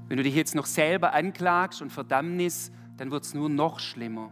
Wenn 0.07 0.17
du 0.17 0.23
dich 0.23 0.35
jetzt 0.35 0.55
noch 0.55 0.65
selber 0.65 1.13
anklagst 1.13 1.81
und 1.81 1.91
Verdammnis, 1.91 2.71
dann 2.97 3.11
wird 3.11 3.23
es 3.23 3.33
nur 3.33 3.49
noch 3.49 3.79
schlimmer. 3.79 4.31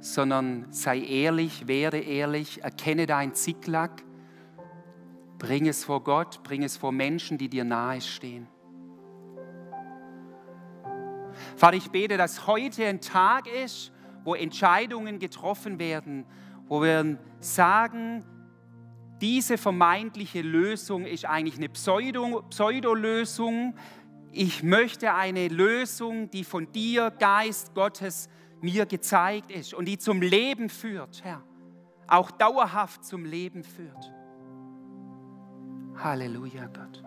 Sondern 0.00 0.66
sei 0.70 1.00
ehrlich, 1.00 1.66
werde 1.68 1.98
ehrlich, 1.98 2.62
erkenne 2.62 3.06
dein 3.06 3.34
Zicklack, 3.34 4.02
bring 5.38 5.66
es 5.66 5.84
vor 5.84 6.02
Gott, 6.02 6.42
bring 6.42 6.62
es 6.62 6.76
vor 6.76 6.92
Menschen, 6.92 7.38
die 7.38 7.48
dir 7.48 7.64
nahe 7.64 8.00
stehen. 8.00 8.48
Vater, 11.56 11.76
ich 11.76 11.90
bete, 11.90 12.16
dass 12.16 12.46
heute 12.46 12.86
ein 12.86 13.00
Tag 13.00 13.46
ist, 13.46 13.92
wo 14.26 14.34
Entscheidungen 14.34 15.20
getroffen 15.20 15.78
werden, 15.78 16.26
wo 16.66 16.82
wir 16.82 17.16
sagen, 17.38 18.24
diese 19.20 19.56
vermeintliche 19.56 20.42
Lösung 20.42 21.06
ist 21.06 21.24
eigentlich 21.24 21.56
eine 21.56 21.68
Pseudo, 21.68 22.42
Pseudolösung. 22.50 23.76
Ich 24.32 24.62
möchte 24.62 25.14
eine 25.14 25.48
Lösung, 25.48 26.28
die 26.30 26.44
von 26.44 26.70
dir, 26.72 27.10
Geist 27.12 27.72
Gottes, 27.74 28.28
mir 28.60 28.84
gezeigt 28.84 29.50
ist 29.50 29.72
und 29.72 29.86
die 29.86 29.96
zum 29.96 30.20
Leben 30.20 30.68
führt, 30.68 31.22
Herr. 31.22 31.42
Auch 32.08 32.30
dauerhaft 32.32 33.04
zum 33.04 33.24
Leben 33.24 33.62
führt. 33.62 34.12
Halleluja, 35.96 36.66
Gott. 36.66 37.02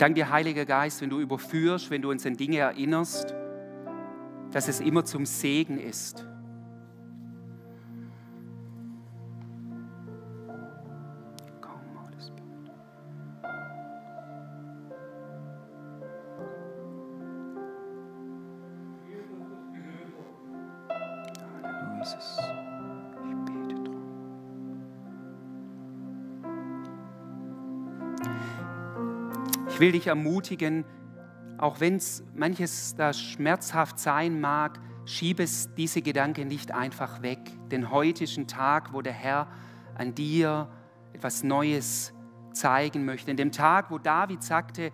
Danke 0.00 0.20
dir, 0.20 0.30
Heiliger 0.30 0.64
Geist, 0.64 1.02
wenn 1.02 1.10
du 1.10 1.20
überführst, 1.20 1.90
wenn 1.90 2.02
du 2.02 2.10
uns 2.10 2.24
an 2.24 2.36
Dinge 2.36 2.58
erinnerst, 2.58 3.34
dass 4.50 4.68
es 4.68 4.80
immer 4.80 5.04
zum 5.04 5.26
Segen 5.26 5.78
ist. 5.78 6.26
Ich 29.80 29.86
will 29.86 29.92
dich 29.92 30.08
ermutigen, 30.08 30.84
auch 31.56 31.80
wenn 31.80 31.96
es 31.96 32.22
manches 32.34 32.94
da 32.96 33.14
schmerzhaft 33.14 33.98
sein 33.98 34.38
mag, 34.38 34.78
schiebe 35.06 35.42
es 35.42 35.74
diese 35.74 36.02
Gedanken 36.02 36.48
nicht 36.48 36.70
einfach 36.70 37.22
weg. 37.22 37.38
Den 37.70 37.90
heutigen 37.90 38.46
Tag, 38.46 38.92
wo 38.92 39.00
der 39.00 39.14
Herr 39.14 39.48
an 39.94 40.14
dir 40.14 40.68
etwas 41.14 41.44
Neues 41.44 42.12
zeigen 42.52 43.06
möchte. 43.06 43.30
In 43.30 43.38
dem 43.38 43.52
Tag, 43.52 43.90
wo 43.90 43.96
David 43.96 44.42
sagte, 44.42 44.92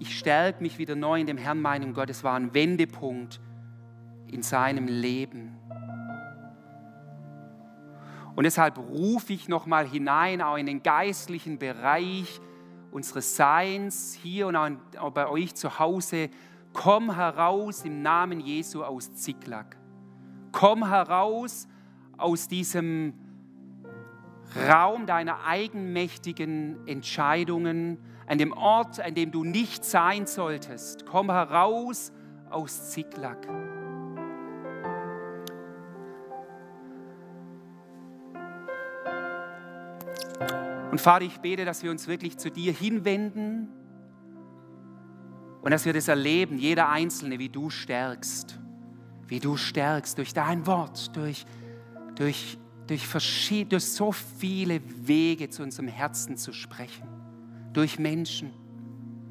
ich 0.00 0.18
stärke 0.18 0.64
mich 0.64 0.78
wieder 0.78 0.96
neu 0.96 1.20
in 1.20 1.28
dem 1.28 1.38
Herrn, 1.38 1.62
meinem 1.62 1.94
Gott, 1.94 2.10
es 2.10 2.24
war 2.24 2.34
ein 2.34 2.52
Wendepunkt 2.52 3.40
in 4.26 4.42
seinem 4.42 4.88
Leben. 4.88 5.56
Und 8.34 8.42
deshalb 8.42 8.78
rufe 8.78 9.32
ich 9.32 9.48
nochmal 9.48 9.86
hinein, 9.86 10.42
auch 10.42 10.56
in 10.56 10.66
den 10.66 10.82
geistlichen 10.82 11.60
Bereich, 11.60 12.40
unseres 12.90 13.36
Seins 13.36 14.14
hier 14.14 14.46
und 14.46 14.56
auch 14.98 15.10
bei 15.12 15.28
euch 15.28 15.54
zu 15.54 15.78
Hause. 15.78 16.30
Komm 16.72 17.14
heraus 17.14 17.84
im 17.84 18.02
Namen 18.02 18.40
Jesu 18.40 18.82
aus 18.82 19.14
Ziklag. 19.14 19.76
Komm 20.52 20.88
heraus 20.88 21.68
aus 22.16 22.48
diesem 22.48 23.14
Raum 24.68 25.06
deiner 25.06 25.44
eigenmächtigen 25.44 26.86
Entscheidungen, 26.86 27.98
an 28.26 28.38
dem 28.38 28.52
Ort, 28.52 29.00
an 29.00 29.14
dem 29.14 29.30
du 29.30 29.44
nicht 29.44 29.84
sein 29.84 30.26
solltest. 30.26 31.06
Komm 31.06 31.30
heraus 31.30 32.12
aus 32.50 32.90
Ziklag. 32.90 33.38
Und 40.98 41.02
Vater, 41.02 41.24
ich 41.26 41.38
bete, 41.38 41.64
dass 41.64 41.84
wir 41.84 41.92
uns 41.92 42.08
wirklich 42.08 42.38
zu 42.38 42.50
dir 42.50 42.72
hinwenden 42.72 43.68
und 45.62 45.70
dass 45.70 45.84
wir 45.84 45.92
das 45.92 46.08
erleben, 46.08 46.58
jeder 46.58 46.88
Einzelne, 46.88 47.38
wie 47.38 47.48
du 47.48 47.70
stärkst, 47.70 48.58
wie 49.28 49.38
du 49.38 49.56
stärkst 49.56 50.18
durch 50.18 50.34
dein 50.34 50.66
Wort, 50.66 51.14
durch, 51.14 51.46
durch, 52.16 52.58
durch, 52.88 53.08
durch 53.68 53.84
so 53.84 54.10
viele 54.10 54.80
Wege 55.06 55.48
zu 55.48 55.62
unserem 55.62 55.86
Herzen 55.86 56.36
zu 56.36 56.52
sprechen, 56.52 57.06
durch 57.72 58.00
Menschen, 58.00 58.50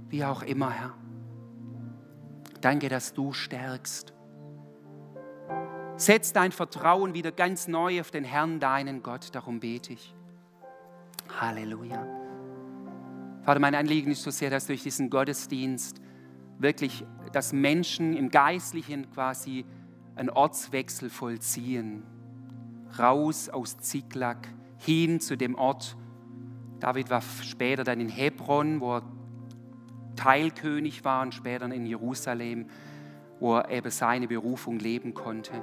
wie 0.08 0.24
auch 0.24 0.44
immer, 0.44 0.72
Herr. 0.72 0.94
Danke, 2.62 2.88
dass 2.88 3.14
du 3.14 3.34
stärkst. 3.34 4.14
Setz 5.98 6.32
dein 6.32 6.54
Vertrauen 6.54 7.14
wieder 7.14 7.34
ganz 7.34 7.68
neu 7.68 8.00
auf 8.00 8.10
den 8.10 8.24
Herrn, 8.24 8.62
deinen 8.62 9.04
Gott, 9.04 9.36
darum 9.36 9.60
bete 9.60 9.92
ich. 9.92 10.14
Halleluja. 11.40 12.06
Vater, 13.44 13.60
mein 13.60 13.76
Anliegen 13.76 14.12
ist 14.12 14.24
so 14.24 14.32
sehr, 14.32 14.50
dass 14.50 14.68
durch 14.68 14.84
diesen 14.84 15.10
Gottesdienst 15.10 16.02
wirklich, 16.58 17.06
dass 17.32 17.54
Menschen 17.54 18.14
im 18.16 18.30
Geistlichen 18.30 19.10
quasi 19.12 19.66
einen 20.16 20.30
Ortswechsel 20.30 21.10
vollziehen. 21.10 22.04
Raus 22.98 23.50
aus 23.50 23.78
Ziklag, 23.78 24.48
hin 24.80 25.20
zu 25.20 25.38
dem 25.38 25.56
Ort. 25.56 25.96
David 26.80 27.10
war 27.10 27.22
später 27.22 27.84
dann 27.84 28.00
in 28.00 28.10
Hebron, 28.10 28.82
wo 28.82 28.98
er 28.98 29.04
Teilkönig 30.16 31.06
war 31.06 31.22
und 31.22 31.36
später 31.36 31.72
in 31.72 31.86
Jerusalem, 31.86 32.66
wo 33.40 33.58
er 33.58 33.70
eben 33.70 33.92
seine 33.92 34.28
Berufung 34.28 34.80
leben 34.80 35.14
konnte. 35.14 35.54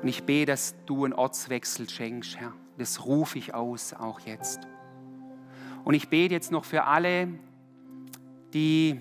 Und 0.00 0.08
ich 0.08 0.22
bete, 0.22 0.52
dass 0.52 0.76
du 0.86 1.04
einen 1.04 1.12
Ortswechsel 1.12 1.88
schenkst, 1.88 2.38
Herr. 2.38 2.52
Das 2.80 3.04
rufe 3.04 3.36
ich 3.36 3.52
aus, 3.52 3.92
auch 3.92 4.20
jetzt. 4.20 4.60
Und 5.84 5.92
ich 5.92 6.08
bete 6.08 6.32
jetzt 6.32 6.50
noch 6.50 6.64
für 6.64 6.84
alle, 6.84 7.28
die, 8.54 8.98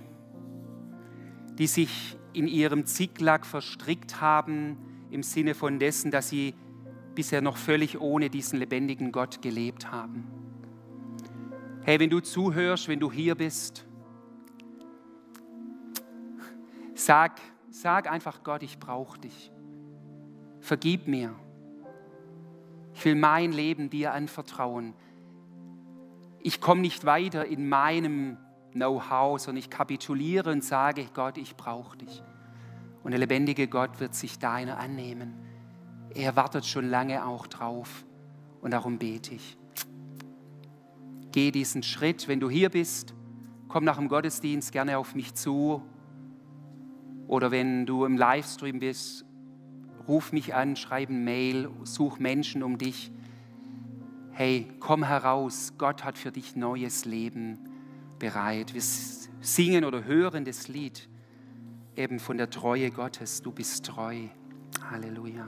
die 1.57 1.65
sich 1.65 2.17
in 2.33 2.49
ihrem 2.49 2.85
Ziklag 2.85 3.45
verstrickt 3.45 4.19
haben, 4.19 4.77
im 5.11 5.23
Sinne 5.23 5.55
von 5.55 5.79
dessen, 5.79 6.11
dass 6.11 6.27
sie 6.27 6.55
bisher 7.15 7.41
noch 7.41 7.55
völlig 7.55 8.01
ohne 8.01 8.29
diesen 8.29 8.59
lebendigen 8.59 9.13
Gott 9.13 9.41
gelebt 9.41 9.89
haben. 9.89 10.27
Hey, 11.83 12.01
wenn 12.01 12.09
du 12.09 12.19
zuhörst, 12.19 12.89
wenn 12.89 12.99
du 12.99 13.09
hier 13.09 13.35
bist, 13.35 13.85
sag, 16.95 17.39
sag 17.69 18.11
einfach 18.11 18.43
Gott, 18.43 18.61
ich 18.61 18.77
brauche 18.77 19.19
dich. 19.19 19.53
Vergib 20.59 21.07
mir. 21.07 21.33
Ich 22.99 23.05
will 23.05 23.15
mein 23.15 23.53
Leben 23.53 23.89
dir 23.89 24.11
anvertrauen. 24.13 24.93
Ich 26.41 26.59
komme 26.59 26.81
nicht 26.81 27.05
weiter 27.05 27.45
in 27.45 27.69
meinem 27.69 28.35
Know-how, 28.73 29.39
sondern 29.39 29.59
ich 29.59 29.69
kapituliere 29.69 30.51
und 30.51 30.65
sage, 30.65 31.07
Gott, 31.13 31.37
ich 31.37 31.55
brauche 31.55 31.95
dich. 31.95 32.21
Und 33.01 33.11
der 33.11 33.19
lebendige 33.21 33.69
Gott 33.69 34.01
wird 34.01 34.15
sich 34.15 34.37
deiner 34.37 34.79
annehmen. 34.79 35.33
Er 36.13 36.35
wartet 36.35 36.65
schon 36.65 36.89
lange 36.89 37.25
auch 37.25 37.47
drauf 37.47 38.03
und 38.59 38.71
darum 38.71 38.97
bete 38.97 39.33
ich. 39.33 39.57
Geh 41.31 41.51
diesen 41.51 41.83
Schritt, 41.83 42.27
wenn 42.27 42.41
du 42.41 42.49
hier 42.49 42.67
bist, 42.67 43.13
komm 43.69 43.85
nach 43.85 43.95
dem 43.95 44.09
Gottesdienst 44.09 44.73
gerne 44.73 44.97
auf 44.97 45.15
mich 45.15 45.33
zu. 45.35 45.81
Oder 47.29 47.49
wenn 47.49 47.85
du 47.85 48.03
im 48.03 48.17
Livestream 48.17 48.79
bist, 48.79 49.23
ruf 50.07 50.31
mich 50.31 50.55
an, 50.55 50.75
schreib 50.75 51.09
ein 51.09 51.23
Mail, 51.23 51.69
such 51.83 52.19
Menschen 52.19 52.63
um 52.63 52.77
dich. 52.77 53.11
Hey, 54.31 54.67
komm 54.79 55.03
heraus, 55.03 55.73
Gott 55.77 56.03
hat 56.03 56.17
für 56.17 56.31
dich 56.31 56.55
neues 56.55 57.05
Leben 57.05 57.59
bereit. 58.19 58.73
Wir 58.73 58.81
singen 59.41 59.85
oder 59.85 60.03
hören 60.03 60.45
das 60.45 60.67
Lied 60.67 61.09
eben 61.95 62.19
von 62.19 62.37
der 62.37 62.49
Treue 62.49 62.91
Gottes. 62.91 63.41
Du 63.41 63.51
bist 63.51 63.85
treu. 63.85 64.27
Halleluja. 64.89 65.47